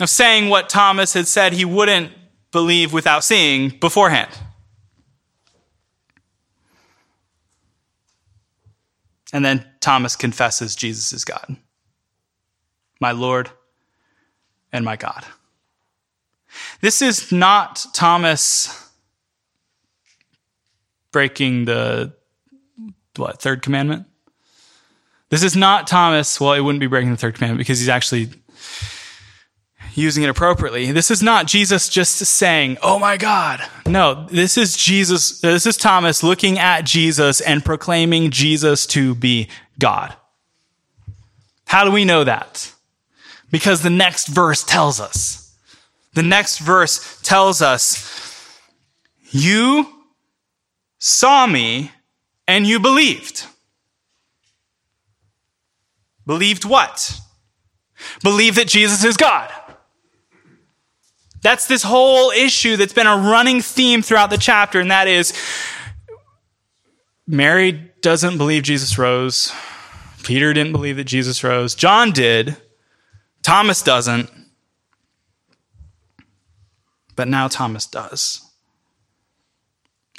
of 0.00 0.10
saying 0.10 0.48
what 0.48 0.68
Thomas 0.68 1.12
had 1.12 1.28
said 1.28 1.52
he 1.52 1.64
wouldn't 1.64 2.10
believe 2.50 2.92
without 2.92 3.24
seeing 3.24 3.68
beforehand. 3.68 4.30
And 9.32 9.44
then 9.44 9.66
Thomas 9.80 10.14
confesses 10.14 10.76
Jesus 10.76 11.12
is 11.12 11.24
God, 11.24 11.56
my 13.00 13.12
Lord 13.12 13.50
and 14.72 14.84
my 14.84 14.96
God. 14.96 15.24
This 16.80 17.00
is 17.00 17.32
not 17.32 17.86
Thomas 17.94 18.90
breaking 21.12 21.64
the 21.64 22.14
what 23.16 23.40
third 23.40 23.62
commandment. 23.62 24.06
This 25.28 25.42
is 25.42 25.56
not 25.56 25.86
Thomas. 25.86 26.40
Well, 26.40 26.52
it 26.52 26.60
wouldn't 26.60 26.80
be 26.80 26.86
breaking 26.86 27.10
the 27.10 27.16
third 27.16 27.34
commandment 27.34 27.58
because 27.58 27.78
he's 27.78 27.88
actually 27.88 28.28
using 29.94 30.22
it 30.22 30.28
appropriately. 30.28 30.90
This 30.92 31.10
is 31.10 31.22
not 31.22 31.46
Jesus 31.46 31.88
just 31.88 32.16
saying, 32.16 32.78
Oh 32.82 32.98
my 32.98 33.16
God. 33.16 33.60
No, 33.86 34.26
this 34.30 34.56
is 34.56 34.76
Jesus. 34.76 35.40
This 35.40 35.66
is 35.66 35.76
Thomas 35.76 36.22
looking 36.22 36.58
at 36.58 36.82
Jesus 36.82 37.40
and 37.40 37.64
proclaiming 37.64 38.30
Jesus 38.30 38.86
to 38.88 39.14
be 39.14 39.48
God. 39.78 40.14
How 41.66 41.84
do 41.84 41.90
we 41.90 42.04
know 42.04 42.24
that? 42.24 42.72
Because 43.50 43.82
the 43.82 43.90
next 43.90 44.28
verse 44.28 44.64
tells 44.64 45.00
us. 45.00 45.56
The 46.14 46.22
next 46.22 46.58
verse 46.58 47.20
tells 47.22 47.62
us, 47.62 48.58
You 49.30 49.86
saw 50.98 51.46
me 51.46 51.92
and 52.46 52.66
you 52.66 52.78
believed. 52.80 53.46
Believed 56.26 56.64
what? 56.64 57.18
Believe 58.22 58.56
that 58.56 58.68
Jesus 58.68 59.04
is 59.04 59.16
God. 59.16 59.50
That's 61.42 61.66
this 61.66 61.82
whole 61.82 62.30
issue 62.30 62.76
that's 62.76 62.92
been 62.92 63.06
a 63.06 63.16
running 63.16 63.60
theme 63.60 64.02
throughout 64.02 64.30
the 64.30 64.38
chapter, 64.38 64.80
and 64.80 64.90
that 64.90 65.08
is 65.08 65.32
Mary 67.26 67.90
doesn't 68.00 68.38
believe 68.38 68.62
Jesus 68.62 68.98
rose. 68.98 69.52
Peter 70.22 70.52
didn't 70.52 70.72
believe 70.72 70.96
that 70.96 71.04
Jesus 71.04 71.42
rose. 71.42 71.74
John 71.74 72.12
did. 72.12 72.56
Thomas 73.42 73.82
doesn't. 73.82 74.30
But 77.16 77.28
now 77.28 77.48
Thomas 77.48 77.86
does. 77.86 78.48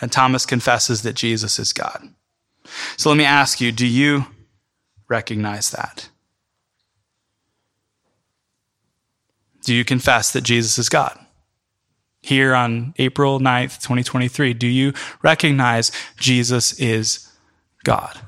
And 0.02 0.12
Thomas 0.12 0.46
confesses 0.46 1.04
that 1.04 1.14
Jesus 1.14 1.60
is 1.60 1.72
God. 1.72 2.10
So 2.98 3.10
let 3.10 3.18
me 3.18 3.26
ask 3.26 3.62
you 3.62 3.72
do 3.72 3.88
you 3.88 4.26
recognize 5.08 5.72
that? 5.72 6.10
Do 9.64 9.74
you 9.74 9.86
confess 9.86 10.32
that 10.32 10.42
Jesus 10.42 10.78
is 10.78 10.90
God? 10.90 11.18
Here 12.22 12.54
on 12.54 12.94
April 12.98 13.40
9th, 13.40 13.82
2023, 13.82 14.54
do 14.54 14.68
you 14.68 14.94
recognize 15.22 15.92
Jesus 16.18 16.80
is 16.80 17.30
God? 17.84 18.20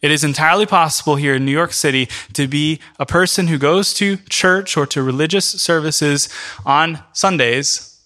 It 0.00 0.10
is 0.10 0.22
entirely 0.22 0.66
possible 0.66 1.16
here 1.16 1.34
in 1.34 1.46
New 1.46 1.52
York 1.52 1.72
City 1.72 2.08
to 2.34 2.46
be 2.46 2.80
a 2.98 3.06
person 3.06 3.46
who 3.46 3.56
goes 3.56 3.94
to 3.94 4.18
church 4.28 4.76
or 4.76 4.86
to 4.86 5.02
religious 5.02 5.46
services 5.46 6.28
on 6.66 7.02
Sundays, 7.14 8.02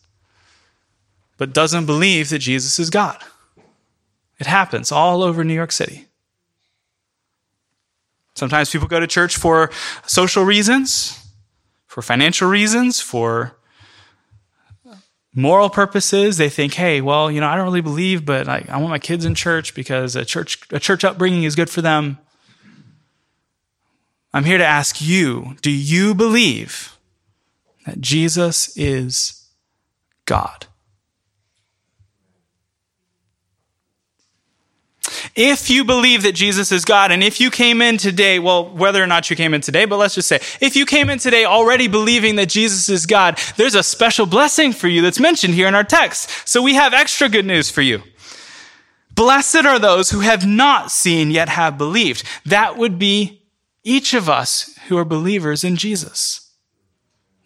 but 1.36 1.52
doesn't 1.52 1.86
believe 1.86 2.30
that 2.30 2.38
Jesus 2.38 2.78
is 2.78 2.88
God. 2.88 3.22
It 4.38 4.46
happens 4.46 4.92
all 4.92 5.24
over 5.24 5.42
New 5.42 5.54
York 5.54 5.72
City. 5.72 6.06
Sometimes 8.34 8.70
people 8.70 8.86
go 8.86 9.00
to 9.00 9.08
church 9.08 9.36
for 9.36 9.70
social 10.06 10.44
reasons 10.44 11.27
for 11.98 12.02
financial 12.02 12.48
reasons, 12.48 13.00
for 13.00 13.56
moral 15.34 15.68
purposes. 15.68 16.36
They 16.36 16.48
think, 16.48 16.74
hey, 16.74 17.00
well, 17.00 17.28
you 17.28 17.40
know, 17.40 17.48
I 17.48 17.56
don't 17.56 17.64
really 17.64 17.80
believe, 17.80 18.24
but 18.24 18.48
I, 18.48 18.64
I 18.68 18.76
want 18.76 18.90
my 18.90 19.00
kids 19.00 19.24
in 19.24 19.34
church 19.34 19.74
because 19.74 20.14
a 20.14 20.24
church, 20.24 20.60
a 20.70 20.78
church 20.78 21.02
upbringing 21.02 21.42
is 21.42 21.56
good 21.56 21.68
for 21.68 21.82
them. 21.82 22.18
I'm 24.32 24.44
here 24.44 24.58
to 24.58 24.64
ask 24.64 25.00
you, 25.00 25.56
do 25.60 25.72
you 25.72 26.14
believe 26.14 26.96
that 27.84 28.00
Jesus 28.00 28.76
is 28.76 29.48
God? 30.24 30.67
If 35.34 35.70
you 35.70 35.84
believe 35.84 36.22
that 36.22 36.32
Jesus 36.32 36.72
is 36.72 36.84
God, 36.84 37.10
and 37.12 37.22
if 37.22 37.40
you 37.40 37.50
came 37.50 37.80
in 37.80 37.96
today, 37.96 38.38
well, 38.38 38.68
whether 38.68 39.02
or 39.02 39.06
not 39.06 39.30
you 39.30 39.36
came 39.36 39.54
in 39.54 39.60
today, 39.60 39.84
but 39.84 39.96
let's 39.96 40.14
just 40.14 40.28
say, 40.28 40.40
if 40.60 40.76
you 40.76 40.86
came 40.86 41.10
in 41.10 41.18
today 41.18 41.44
already 41.44 41.88
believing 41.88 42.36
that 42.36 42.48
Jesus 42.48 42.88
is 42.88 43.06
God, 43.06 43.38
there's 43.56 43.74
a 43.74 43.82
special 43.82 44.26
blessing 44.26 44.72
for 44.72 44.88
you 44.88 45.02
that's 45.02 45.20
mentioned 45.20 45.54
here 45.54 45.68
in 45.68 45.74
our 45.74 45.84
text. 45.84 46.48
So 46.48 46.62
we 46.62 46.74
have 46.74 46.94
extra 46.94 47.28
good 47.28 47.46
news 47.46 47.70
for 47.70 47.82
you. 47.82 48.02
Blessed 49.14 49.66
are 49.66 49.78
those 49.78 50.10
who 50.10 50.20
have 50.20 50.46
not 50.46 50.90
seen 50.90 51.30
yet 51.30 51.48
have 51.48 51.76
believed. 51.76 52.24
That 52.46 52.76
would 52.76 52.98
be 52.98 53.42
each 53.82 54.14
of 54.14 54.28
us 54.28 54.78
who 54.88 54.96
are 54.96 55.04
believers 55.04 55.64
in 55.64 55.76
Jesus. 55.76 56.52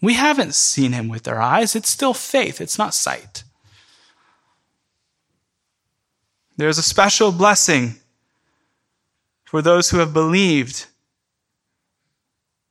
We 0.02 0.14
haven't 0.14 0.54
seen 0.54 0.92
him 0.92 1.08
with 1.08 1.28
our 1.28 1.40
eyes. 1.40 1.76
It's 1.76 1.88
still 1.88 2.12
faith. 2.12 2.60
It's 2.60 2.76
not 2.76 2.92
sight. 2.92 3.44
There's 6.62 6.78
a 6.78 6.82
special 6.84 7.32
blessing 7.32 7.96
for 9.42 9.60
those 9.60 9.90
who 9.90 9.98
have 9.98 10.12
believed 10.12 10.86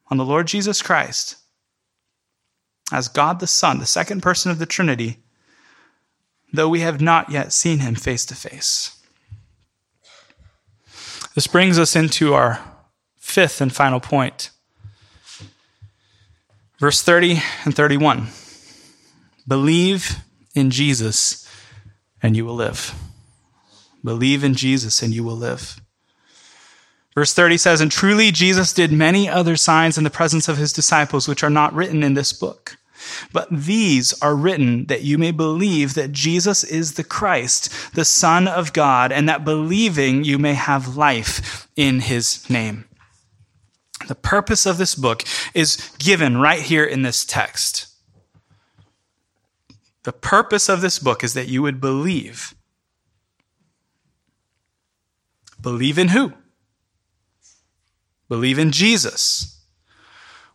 on 0.09 0.15
the 0.15 0.23
Lord 0.23 0.47
Jesus 0.47 0.81
Christ 0.81 1.35
as 2.89 3.09
God 3.09 3.41
the 3.41 3.47
Son, 3.47 3.79
the 3.79 3.85
second 3.85 4.23
person 4.23 4.49
of 4.49 4.59
the 4.59 4.65
Trinity, 4.65 5.17
though 6.53 6.69
we 6.69 6.79
have 6.79 7.01
not 7.01 7.31
yet 7.31 7.51
seen 7.51 7.79
him 7.79 7.95
face 7.95 8.23
to 8.27 8.33
face. 8.33 8.97
This 11.35 11.47
brings 11.47 11.77
us 11.77 11.93
into 11.93 12.33
our 12.33 12.61
fifth 13.17 13.59
and 13.59 13.75
final 13.75 13.99
point. 13.99 14.51
Verse 16.79 17.01
30 17.01 17.41
and 17.65 17.75
31. 17.75 18.27
Believe 19.45 20.15
in 20.55 20.69
Jesus 20.71 21.45
and 22.23 22.37
you 22.37 22.45
will 22.45 22.55
live. 22.55 22.95
Believe 24.03 24.43
in 24.43 24.53
Jesus 24.53 25.01
and 25.01 25.13
you 25.13 25.23
will 25.23 25.35
live. 25.35 25.79
Verse 27.13 27.33
30 27.33 27.57
says, 27.57 27.81
And 27.81 27.91
truly 27.91 28.31
Jesus 28.31 28.73
did 28.73 28.91
many 28.91 29.27
other 29.27 29.55
signs 29.55 29.97
in 29.97 30.03
the 30.03 30.09
presence 30.09 30.47
of 30.47 30.57
his 30.57 30.71
disciples, 30.71 31.27
which 31.27 31.43
are 31.43 31.49
not 31.49 31.73
written 31.73 32.03
in 32.03 32.13
this 32.13 32.31
book. 32.31 32.77
But 33.33 33.47
these 33.51 34.13
are 34.21 34.35
written 34.35 34.85
that 34.85 35.01
you 35.01 35.17
may 35.17 35.31
believe 35.31 35.95
that 35.95 36.11
Jesus 36.11 36.63
is 36.63 36.93
the 36.93 37.03
Christ, 37.03 37.93
the 37.93 38.05
Son 38.05 38.47
of 38.47 38.73
God, 38.73 39.11
and 39.11 39.27
that 39.27 39.43
believing 39.43 40.23
you 40.23 40.37
may 40.37 40.53
have 40.53 40.95
life 40.95 41.67
in 41.75 42.01
his 42.01 42.47
name. 42.49 42.85
The 44.07 44.15
purpose 44.15 44.65
of 44.65 44.77
this 44.77 44.95
book 44.95 45.23
is 45.53 45.91
given 45.99 46.37
right 46.37 46.61
here 46.61 46.83
in 46.83 47.01
this 47.01 47.25
text. 47.25 47.87
The 50.03 50.13
purpose 50.13 50.69
of 50.69 50.81
this 50.81 50.97
book 50.97 51.23
is 51.23 51.33
that 51.33 51.47
you 51.47 51.61
would 51.61 51.79
believe. 51.79 52.55
Believe 55.61 55.97
in 55.97 56.09
who? 56.09 56.33
Believe 58.27 58.57
in 58.57 58.71
Jesus. 58.71 59.61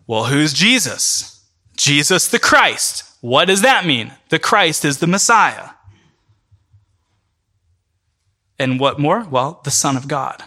Well, 0.07 0.25
who's 0.25 0.53
Jesus? 0.53 1.45
Jesus 1.77 2.29
the 2.29 2.39
Christ. 2.39 3.05
What 3.21 3.47
does 3.47 3.63
that 3.63 3.87
mean? 3.87 4.13
The 4.31 4.39
Christ 4.39 4.85
is 4.85 4.99
the 4.99 5.07
Messiah. 5.07 5.71
And 8.59 8.81
what 8.81 8.99
more? 8.99 9.27
Well, 9.29 9.61
the 9.65 9.71
Son 9.71 9.97
of 9.97 10.09
God. 10.09 10.45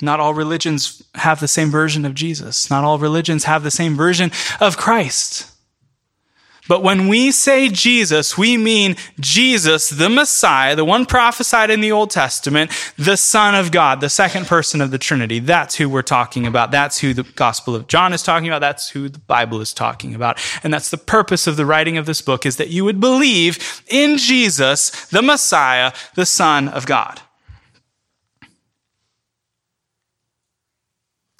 Not 0.00 0.20
all 0.20 0.34
religions 0.34 1.02
have 1.14 1.40
the 1.40 1.48
same 1.48 1.70
version 1.70 2.04
of 2.04 2.14
Jesus. 2.14 2.70
Not 2.70 2.84
all 2.84 2.98
religions 2.98 3.44
have 3.44 3.62
the 3.62 3.70
same 3.70 3.96
version 3.96 4.30
of 4.60 4.76
Christ. 4.76 5.50
But 6.66 6.82
when 6.82 7.08
we 7.08 7.30
say 7.30 7.68
Jesus, 7.68 8.38
we 8.38 8.56
mean 8.56 8.96
Jesus, 9.20 9.90
the 9.90 10.08
Messiah, 10.08 10.74
the 10.74 10.84
one 10.84 11.04
prophesied 11.04 11.70
in 11.70 11.82
the 11.82 11.92
Old 11.92 12.10
Testament, 12.10 12.70
the 12.96 13.16
Son 13.16 13.54
of 13.54 13.70
God, 13.70 14.00
the 14.00 14.08
second 14.08 14.46
person 14.46 14.80
of 14.80 14.90
the 14.90 14.98
Trinity. 14.98 15.40
That's 15.40 15.74
who 15.74 15.90
we're 15.90 16.02
talking 16.02 16.46
about. 16.46 16.70
That's 16.70 16.98
who 17.00 17.12
the 17.12 17.22
Gospel 17.22 17.74
of 17.74 17.86
John 17.86 18.14
is 18.14 18.22
talking 18.22 18.48
about. 18.48 18.60
That's 18.60 18.88
who 18.88 19.10
the 19.10 19.18
Bible 19.18 19.60
is 19.60 19.74
talking 19.74 20.14
about. 20.14 20.40
And 20.62 20.72
that's 20.72 20.90
the 20.90 20.96
purpose 20.96 21.46
of 21.46 21.56
the 21.56 21.66
writing 21.66 21.98
of 21.98 22.06
this 22.06 22.22
book 22.22 22.46
is 22.46 22.56
that 22.56 22.70
you 22.70 22.84
would 22.84 23.00
believe 23.00 23.82
in 23.88 24.16
Jesus, 24.16 25.06
the 25.06 25.22
Messiah, 25.22 25.92
the 26.14 26.26
Son 26.26 26.68
of 26.68 26.86
God. 26.86 27.20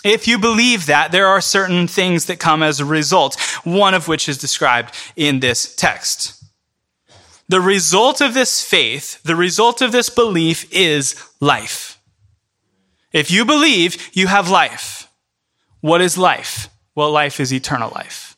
If 0.04 0.28
you 0.28 0.38
believe 0.38 0.86
that, 0.86 1.10
there 1.12 1.26
are 1.26 1.40
certain 1.40 1.88
things 1.88 2.26
that 2.26 2.38
come 2.38 2.62
as 2.62 2.78
a 2.78 2.84
result, 2.84 3.40
one 3.64 3.94
of 3.94 4.06
which 4.06 4.28
is 4.28 4.36
described 4.38 4.94
in 5.16 5.40
this 5.40 5.74
text. 5.74 6.44
The 7.48 7.60
result 7.60 8.20
of 8.20 8.34
this 8.34 8.62
faith, 8.62 9.22
the 9.22 9.36
result 9.36 9.80
of 9.80 9.92
this 9.92 10.10
belief 10.10 10.70
is 10.70 11.14
life. 11.40 11.98
If 13.12 13.30
you 13.30 13.44
believe, 13.44 14.10
you 14.12 14.26
have 14.26 14.50
life. 14.50 15.08
What 15.80 16.00
is 16.00 16.18
life? 16.18 16.68
Well, 16.94 17.10
life 17.10 17.40
is 17.40 17.52
eternal 17.52 17.90
life. 17.94 18.33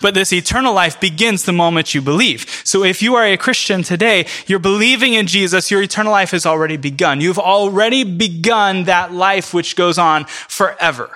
But 0.00 0.14
this 0.14 0.32
eternal 0.32 0.74
life 0.74 1.00
begins 1.00 1.44
the 1.44 1.52
moment 1.52 1.94
you 1.94 2.02
believe. 2.02 2.48
So 2.64 2.84
if 2.84 3.02
you 3.02 3.14
are 3.16 3.24
a 3.24 3.36
Christian 3.36 3.82
today, 3.82 4.26
you're 4.46 4.58
believing 4.58 5.14
in 5.14 5.26
Jesus, 5.26 5.70
your 5.70 5.82
eternal 5.82 6.12
life 6.12 6.30
has 6.30 6.46
already 6.46 6.76
begun. 6.76 7.20
You've 7.20 7.38
already 7.38 8.04
begun 8.04 8.84
that 8.84 9.12
life 9.12 9.52
which 9.52 9.76
goes 9.76 9.98
on 9.98 10.24
forever. 10.26 11.10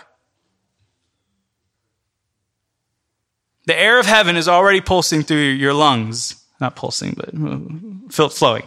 The 3.66 3.79
air 3.79 3.99
of 3.99 4.07
heaven 4.07 4.37
is 4.37 4.49
already 4.49 4.81
pulsing 4.81 5.22
through 5.22 5.39
your 5.39 5.72
lungs. 5.72 6.45
Not 6.61 6.77
pulsing, 6.77 7.16
but 7.16 7.31
flowing. 8.33 8.64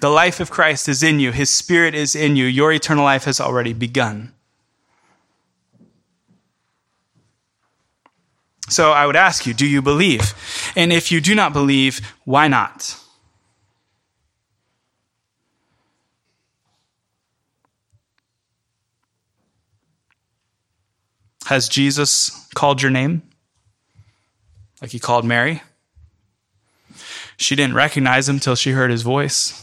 The 0.00 0.10
life 0.10 0.40
of 0.40 0.50
Christ 0.50 0.88
is 0.88 1.02
in 1.02 1.20
you. 1.20 1.32
His 1.32 1.50
spirit 1.50 1.94
is 1.94 2.14
in 2.14 2.36
you. 2.36 2.44
Your 2.44 2.72
eternal 2.72 3.04
life 3.04 3.24
has 3.24 3.40
already 3.40 3.72
begun. 3.72 4.32
So 8.68 8.92
I 8.92 9.06
would 9.06 9.16
ask 9.16 9.46
you, 9.46 9.54
do 9.54 9.66
you 9.66 9.80
believe? 9.80 10.34
And 10.74 10.92
if 10.92 11.12
you 11.12 11.20
do 11.20 11.34
not 11.34 11.52
believe, 11.52 12.00
why 12.24 12.48
not? 12.48 12.98
Has 21.46 21.68
Jesus 21.68 22.48
called 22.54 22.82
your 22.82 22.90
name? 22.90 23.22
Like 24.82 24.90
he 24.90 24.98
called 24.98 25.24
Mary? 25.24 25.62
She 27.36 27.54
didn't 27.54 27.74
recognize 27.74 28.28
him 28.28 28.40
till 28.40 28.56
she 28.56 28.72
heard 28.72 28.90
his 28.90 29.02
voice. 29.02 29.62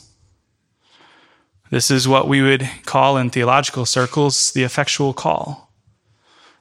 This 1.72 1.92
is 1.92 2.08
what 2.08 2.28
we 2.28 2.42
would 2.42 2.70
call 2.86 3.18
in 3.18 3.32
theological 3.32 3.86
circles 3.86 4.52
the 4.54 4.64
effectual 4.64 5.12
call 5.12 5.63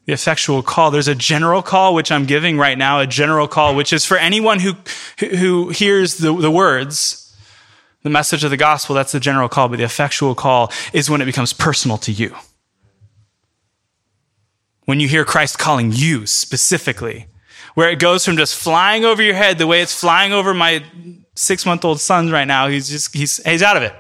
the 0.06 0.12
effectual 0.12 0.62
call. 0.62 0.90
There's 0.90 1.08
a 1.08 1.14
general 1.14 1.62
call, 1.62 1.94
which 1.94 2.10
I'm 2.10 2.26
giving 2.26 2.58
right 2.58 2.76
now, 2.76 3.00
a 3.00 3.06
general 3.06 3.46
call, 3.46 3.74
which 3.74 3.92
is 3.92 4.04
for 4.04 4.16
anyone 4.16 4.60
who, 4.60 4.74
who 5.18 5.68
hears 5.68 6.16
the, 6.16 6.34
the 6.36 6.50
words, 6.50 7.36
the 8.02 8.10
message 8.10 8.42
of 8.44 8.50
the 8.50 8.56
gospel. 8.56 8.94
That's 8.94 9.12
the 9.12 9.20
general 9.20 9.48
call. 9.48 9.68
But 9.68 9.78
the 9.78 9.84
effectual 9.84 10.34
call 10.34 10.72
is 10.92 11.08
when 11.08 11.20
it 11.20 11.26
becomes 11.26 11.52
personal 11.52 11.98
to 11.98 12.12
you. 12.12 12.34
When 14.84 14.98
you 14.98 15.06
hear 15.06 15.24
Christ 15.24 15.58
calling 15.58 15.92
you 15.92 16.26
specifically, 16.26 17.26
where 17.74 17.88
it 17.88 18.00
goes 18.00 18.24
from 18.24 18.36
just 18.36 18.56
flying 18.56 19.04
over 19.04 19.22
your 19.22 19.34
head 19.34 19.58
the 19.58 19.66
way 19.66 19.80
it's 19.80 19.98
flying 19.98 20.32
over 20.32 20.52
my 20.52 20.84
six 21.34 21.64
month 21.64 21.84
old 21.84 22.00
son 22.00 22.30
right 22.30 22.44
now. 22.44 22.68
He's 22.68 22.88
just, 22.88 23.14
he's, 23.14 23.42
he's 23.44 23.62
out 23.62 23.76
of 23.76 23.82
it. 23.82 23.94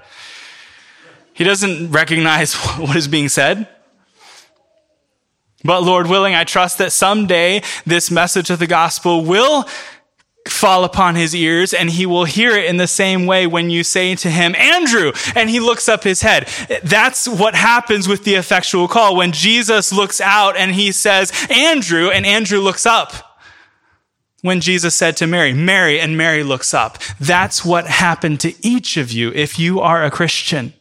He 1.32 1.44
doesn't 1.44 1.92
recognize 1.92 2.54
what 2.76 2.96
is 2.96 3.08
being 3.08 3.28
said. 3.28 3.68
But 5.64 5.82
Lord 5.82 6.08
willing, 6.08 6.34
I 6.34 6.44
trust 6.44 6.78
that 6.78 6.92
someday 6.92 7.62
this 7.86 8.10
message 8.10 8.50
of 8.50 8.58
the 8.58 8.66
gospel 8.66 9.24
will 9.24 9.66
fall 10.48 10.84
upon 10.84 11.14
his 11.14 11.34
ears 11.34 11.72
and 11.72 11.88
he 11.90 12.06
will 12.06 12.24
hear 12.24 12.56
it 12.56 12.64
in 12.64 12.76
the 12.76 12.86
same 12.86 13.26
way 13.26 13.46
when 13.46 13.70
you 13.70 13.84
say 13.84 14.14
to 14.16 14.30
him, 14.30 14.54
Andrew, 14.56 15.12
and 15.36 15.48
he 15.48 15.60
looks 15.60 15.88
up 15.88 16.02
his 16.02 16.22
head. 16.22 16.48
That's 16.82 17.28
what 17.28 17.54
happens 17.54 18.08
with 18.08 18.24
the 18.24 18.34
effectual 18.34 18.88
call. 18.88 19.16
When 19.16 19.32
Jesus 19.32 19.92
looks 19.92 20.20
out 20.20 20.56
and 20.56 20.72
he 20.72 20.92
says, 20.92 21.32
Andrew, 21.50 22.10
and 22.10 22.26
Andrew 22.26 22.58
looks 22.58 22.86
up. 22.86 23.38
When 24.40 24.60
Jesus 24.60 24.96
said 24.96 25.16
to 25.18 25.28
Mary, 25.28 25.52
Mary, 25.52 26.00
and 26.00 26.16
Mary 26.16 26.42
looks 26.42 26.74
up. 26.74 26.98
That's 27.20 27.64
what 27.64 27.86
happened 27.86 28.40
to 28.40 28.54
each 28.66 28.96
of 28.96 29.12
you 29.12 29.30
if 29.34 29.56
you 29.56 29.80
are 29.80 30.02
a 30.02 30.10
Christian. 30.10 30.74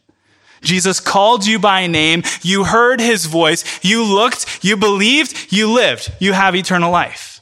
Jesus 0.62 1.00
called 1.00 1.46
you 1.46 1.58
by 1.58 1.86
name. 1.86 2.22
You 2.42 2.64
heard 2.64 3.00
his 3.00 3.26
voice. 3.26 3.64
You 3.84 4.04
looked, 4.04 4.64
you 4.64 4.76
believed, 4.76 5.52
you 5.52 5.70
lived. 5.70 6.12
You 6.18 6.32
have 6.32 6.56
eternal 6.56 6.90
life. 6.90 7.32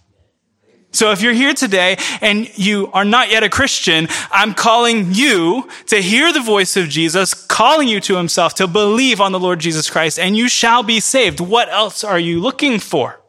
So 0.92 1.12
if 1.12 1.22
you're 1.22 1.32
here 1.32 1.54
today 1.54 1.96
and 2.20 2.50
you 2.58 2.90
are 2.92 3.04
not 3.04 3.30
yet 3.30 3.44
a 3.44 3.48
Christian, 3.48 4.08
I'm 4.32 4.54
calling 4.54 5.14
you 5.14 5.68
to 5.86 6.02
hear 6.02 6.32
the 6.32 6.40
voice 6.40 6.76
of 6.76 6.88
Jesus, 6.88 7.32
calling 7.32 7.86
you 7.86 8.00
to 8.00 8.16
himself, 8.16 8.54
to 8.54 8.66
believe 8.66 9.20
on 9.20 9.30
the 9.30 9.38
Lord 9.38 9.60
Jesus 9.60 9.88
Christ, 9.88 10.18
and 10.18 10.36
you 10.36 10.48
shall 10.48 10.82
be 10.82 10.98
saved. 10.98 11.38
What 11.38 11.68
else 11.68 12.02
are 12.02 12.18
you 12.18 12.40
looking 12.40 12.80
for? 12.80 13.19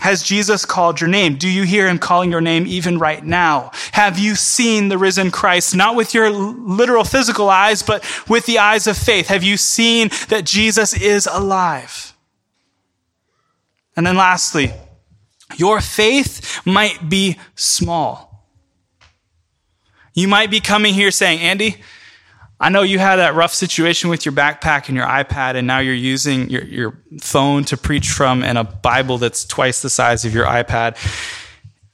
Has 0.00 0.22
Jesus 0.22 0.64
called 0.64 1.00
your 1.00 1.08
name? 1.08 1.36
Do 1.36 1.48
you 1.48 1.62
hear 1.62 1.86
him 1.86 1.98
calling 1.98 2.30
your 2.30 2.40
name 2.40 2.66
even 2.66 2.98
right 2.98 3.24
now? 3.24 3.70
Have 3.92 4.18
you 4.18 4.34
seen 4.34 4.88
the 4.88 4.98
risen 4.98 5.30
Christ, 5.30 5.74
not 5.74 5.94
with 5.94 6.14
your 6.14 6.30
literal 6.30 7.04
physical 7.04 7.50
eyes, 7.50 7.82
but 7.82 8.04
with 8.28 8.46
the 8.46 8.58
eyes 8.58 8.86
of 8.86 8.96
faith? 8.96 9.28
Have 9.28 9.42
you 9.42 9.56
seen 9.56 10.08
that 10.28 10.44
Jesus 10.44 10.94
is 10.94 11.26
alive? 11.30 12.14
And 13.96 14.06
then 14.06 14.16
lastly, 14.16 14.72
your 15.56 15.80
faith 15.80 16.60
might 16.64 17.08
be 17.08 17.36
small. 17.54 18.48
You 20.14 20.28
might 20.28 20.50
be 20.50 20.60
coming 20.60 20.94
here 20.94 21.10
saying, 21.10 21.40
Andy, 21.40 21.76
I 22.62 22.68
know 22.68 22.82
you 22.82 22.98
had 22.98 23.16
that 23.16 23.34
rough 23.34 23.54
situation 23.54 24.10
with 24.10 24.26
your 24.26 24.34
backpack 24.34 24.88
and 24.88 24.96
your 24.96 25.06
iPad, 25.06 25.54
and 25.54 25.66
now 25.66 25.78
you're 25.78 25.94
using 25.94 26.50
your, 26.50 26.62
your 26.64 26.98
phone 27.18 27.64
to 27.64 27.76
preach 27.78 28.10
from 28.10 28.44
and 28.44 28.58
a 28.58 28.64
Bible 28.64 29.16
that's 29.16 29.46
twice 29.46 29.80
the 29.80 29.88
size 29.88 30.26
of 30.26 30.34
your 30.34 30.44
iPad. 30.44 30.98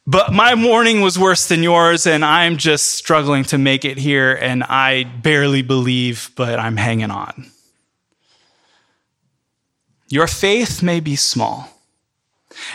But 0.09 0.33
my 0.33 0.57
morning 0.57 1.03
was 1.03 1.19
worse 1.19 1.47
than 1.47 1.63
yours, 1.63 2.05
and 2.05 2.25
I'm 2.25 2.57
just 2.57 2.93
struggling 2.95 3.45
to 3.45 3.59
make 3.59 3.85
it 3.85 3.97
here, 3.97 4.35
and 4.35 4.65
I 4.65 5.05
barely 5.05 5.63
believe, 5.63 6.31
but 6.35 6.59
I'm 6.59 6.77
hanging 6.77 7.13
on. 7.13 7.51
Your 10.09 10.27
faith 10.27 10.83
may 10.83 10.99
be 10.99 11.15
small, 11.15 11.69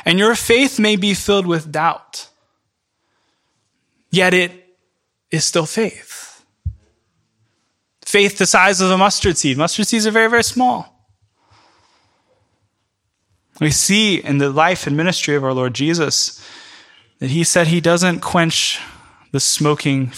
and 0.06 0.18
your 0.18 0.36
faith 0.36 0.80
may 0.80 0.96
be 0.96 1.14
filled 1.14 1.46
with 1.46 1.72
doubt, 1.74 2.30
yet 4.12 4.34
it 4.34 4.52
is 5.30 5.44
still 5.44 5.66
faith. 5.66 6.11
Faith 8.12 8.38
the 8.38 8.46
size 8.46 8.82
of 8.82 8.92
a 8.92 8.98
mustard 8.98 9.38
seed. 9.38 9.58
Mustard 9.58 9.88
seeds 9.88 10.06
are 10.06 10.12
very, 10.12 10.30
very 10.30 10.44
small. 10.44 11.08
We 13.62 13.72
see 13.72 14.22
in 14.22 14.38
the 14.38 14.50
life 14.50 14.86
and 14.86 14.98
ministry 14.98 15.36
of 15.36 15.46
our 15.46 15.54
Lord 15.54 15.74
Jesus 15.74 16.46
that 17.20 17.30
he 17.30 17.46
said 17.46 17.68
he 17.68 17.80
doesn't 17.80 18.20
quench 18.20 18.80
the 19.32 19.40
smoking 19.40 20.12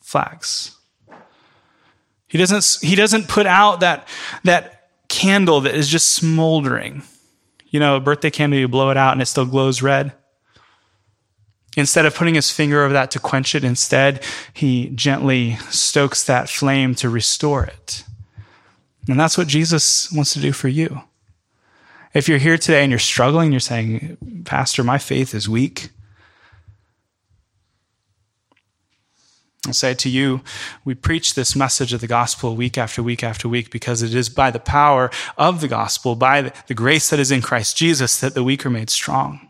flax. 0.00 0.76
He 2.26 2.36
doesn't, 2.36 2.78
he 2.82 2.96
doesn't 2.96 3.28
put 3.28 3.46
out 3.46 3.78
that, 3.80 4.08
that 4.42 4.88
candle 5.08 5.60
that 5.60 5.74
is 5.76 5.88
just 5.88 6.14
smoldering. 6.14 7.04
You 7.68 7.78
know, 7.78 7.96
a 7.96 8.00
birthday 8.00 8.30
candle, 8.30 8.58
you 8.58 8.66
blow 8.66 8.90
it 8.90 8.96
out 8.96 9.12
and 9.12 9.22
it 9.22 9.26
still 9.26 9.46
glows 9.46 9.82
red. 9.82 10.12
Instead 11.76 12.06
of 12.06 12.14
putting 12.14 12.34
his 12.34 12.50
finger 12.50 12.82
over 12.82 12.94
that 12.94 13.10
to 13.10 13.20
quench 13.20 13.54
it, 13.54 13.62
instead, 13.62 14.24
he 14.54 14.88
gently 14.88 15.56
stokes 15.68 16.24
that 16.24 16.48
flame 16.48 16.94
to 16.94 17.10
restore 17.10 17.64
it. 17.64 18.02
And 19.08 19.20
that's 19.20 19.36
what 19.36 19.46
Jesus 19.46 20.10
wants 20.10 20.32
to 20.32 20.40
do 20.40 20.52
for 20.52 20.68
you. 20.68 21.02
If 22.14 22.28
you're 22.28 22.38
here 22.38 22.56
today 22.56 22.82
and 22.82 22.90
you're 22.90 22.98
struggling, 22.98 23.52
you're 23.52 23.60
saying, 23.60 24.16
Pastor, 24.46 24.82
my 24.82 24.96
faith 24.96 25.34
is 25.34 25.50
weak. 25.50 25.90
I'll 29.66 29.74
say 29.74 29.92
to 29.94 30.08
you, 30.08 30.40
we 30.84 30.94
preach 30.94 31.34
this 31.34 31.54
message 31.54 31.92
of 31.92 32.00
the 32.00 32.06
gospel 32.06 32.56
week 32.56 32.78
after 32.78 33.02
week 33.02 33.22
after 33.22 33.48
week 33.48 33.70
because 33.70 34.02
it 34.02 34.14
is 34.14 34.30
by 34.30 34.50
the 34.50 34.60
power 34.60 35.10
of 35.36 35.60
the 35.60 35.68
gospel, 35.68 36.14
by 36.14 36.52
the 36.68 36.74
grace 36.74 37.10
that 37.10 37.18
is 37.18 37.30
in 37.30 37.42
Christ 37.42 37.76
Jesus, 37.76 38.18
that 38.20 38.34
the 38.34 38.44
weak 38.44 38.64
are 38.64 38.70
made 38.70 38.88
strong 38.88 39.46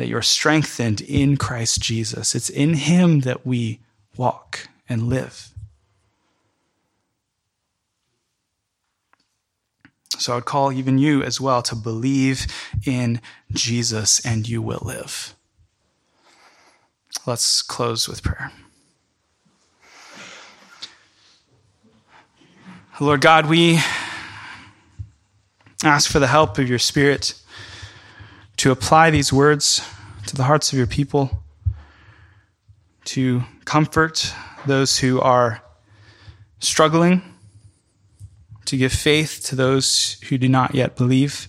that 0.00 0.08
you're 0.08 0.22
strengthened 0.22 1.02
in 1.02 1.36
Christ 1.36 1.78
Jesus. 1.82 2.34
It's 2.34 2.48
in 2.48 2.72
Him 2.72 3.20
that 3.20 3.46
we 3.46 3.80
walk 4.16 4.66
and 4.88 5.10
live. 5.10 5.52
So 10.16 10.32
I 10.32 10.36
would 10.36 10.46
call 10.46 10.72
even 10.72 10.96
you 10.96 11.22
as 11.22 11.38
well 11.38 11.60
to 11.60 11.74
believe 11.74 12.46
in 12.86 13.20
Jesus 13.52 14.24
and 14.24 14.48
you 14.48 14.62
will 14.62 14.80
live. 14.82 15.34
Let's 17.26 17.60
close 17.60 18.08
with 18.08 18.22
prayer. 18.22 18.52
Lord 22.98 23.20
God, 23.20 23.50
we 23.50 23.80
ask 25.84 26.10
for 26.10 26.20
the 26.20 26.26
help 26.26 26.56
of 26.56 26.70
your 26.70 26.78
Spirit 26.78 27.34
to 28.60 28.70
apply 28.70 29.08
these 29.08 29.32
words 29.32 29.82
to 30.26 30.36
the 30.36 30.42
hearts 30.42 30.70
of 30.70 30.76
your 30.76 30.86
people, 30.86 31.42
to 33.06 33.42
comfort 33.64 34.34
those 34.66 34.98
who 34.98 35.18
are 35.18 35.62
struggling, 36.58 37.22
to 38.66 38.76
give 38.76 38.92
faith 38.92 39.40
to 39.42 39.56
those 39.56 40.20
who 40.28 40.36
do 40.36 40.46
not 40.46 40.74
yet 40.74 40.94
believe, 40.94 41.48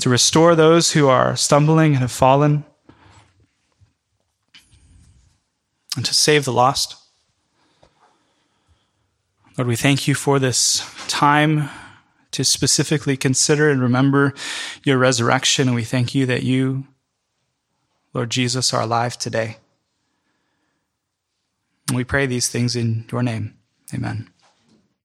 to 0.00 0.08
restore 0.08 0.54
those 0.54 0.92
who 0.92 1.08
are 1.08 1.36
stumbling 1.36 1.92
and 1.92 2.00
have 2.00 2.10
fallen, 2.10 2.64
and 5.94 6.06
to 6.06 6.14
save 6.14 6.46
the 6.46 6.52
lost. 6.54 6.96
Lord, 9.58 9.68
we 9.68 9.76
thank 9.76 10.08
you 10.08 10.14
for 10.14 10.38
this 10.38 10.90
time 11.06 11.68
to 12.32 12.44
specifically 12.44 13.16
consider 13.16 13.70
and 13.70 13.80
remember 13.80 14.34
your 14.84 14.98
resurrection. 14.98 15.68
And 15.68 15.74
we 15.74 15.84
thank 15.84 16.14
you 16.14 16.26
that 16.26 16.42
you, 16.42 16.86
Lord 18.12 18.30
Jesus, 18.30 18.74
are 18.74 18.82
alive 18.82 19.18
today. 19.18 19.58
And 21.88 21.96
we 21.96 22.04
pray 22.04 22.26
these 22.26 22.48
things 22.48 22.74
in 22.74 23.06
your 23.10 23.22
name. 23.22 23.54
Amen. 23.94 24.28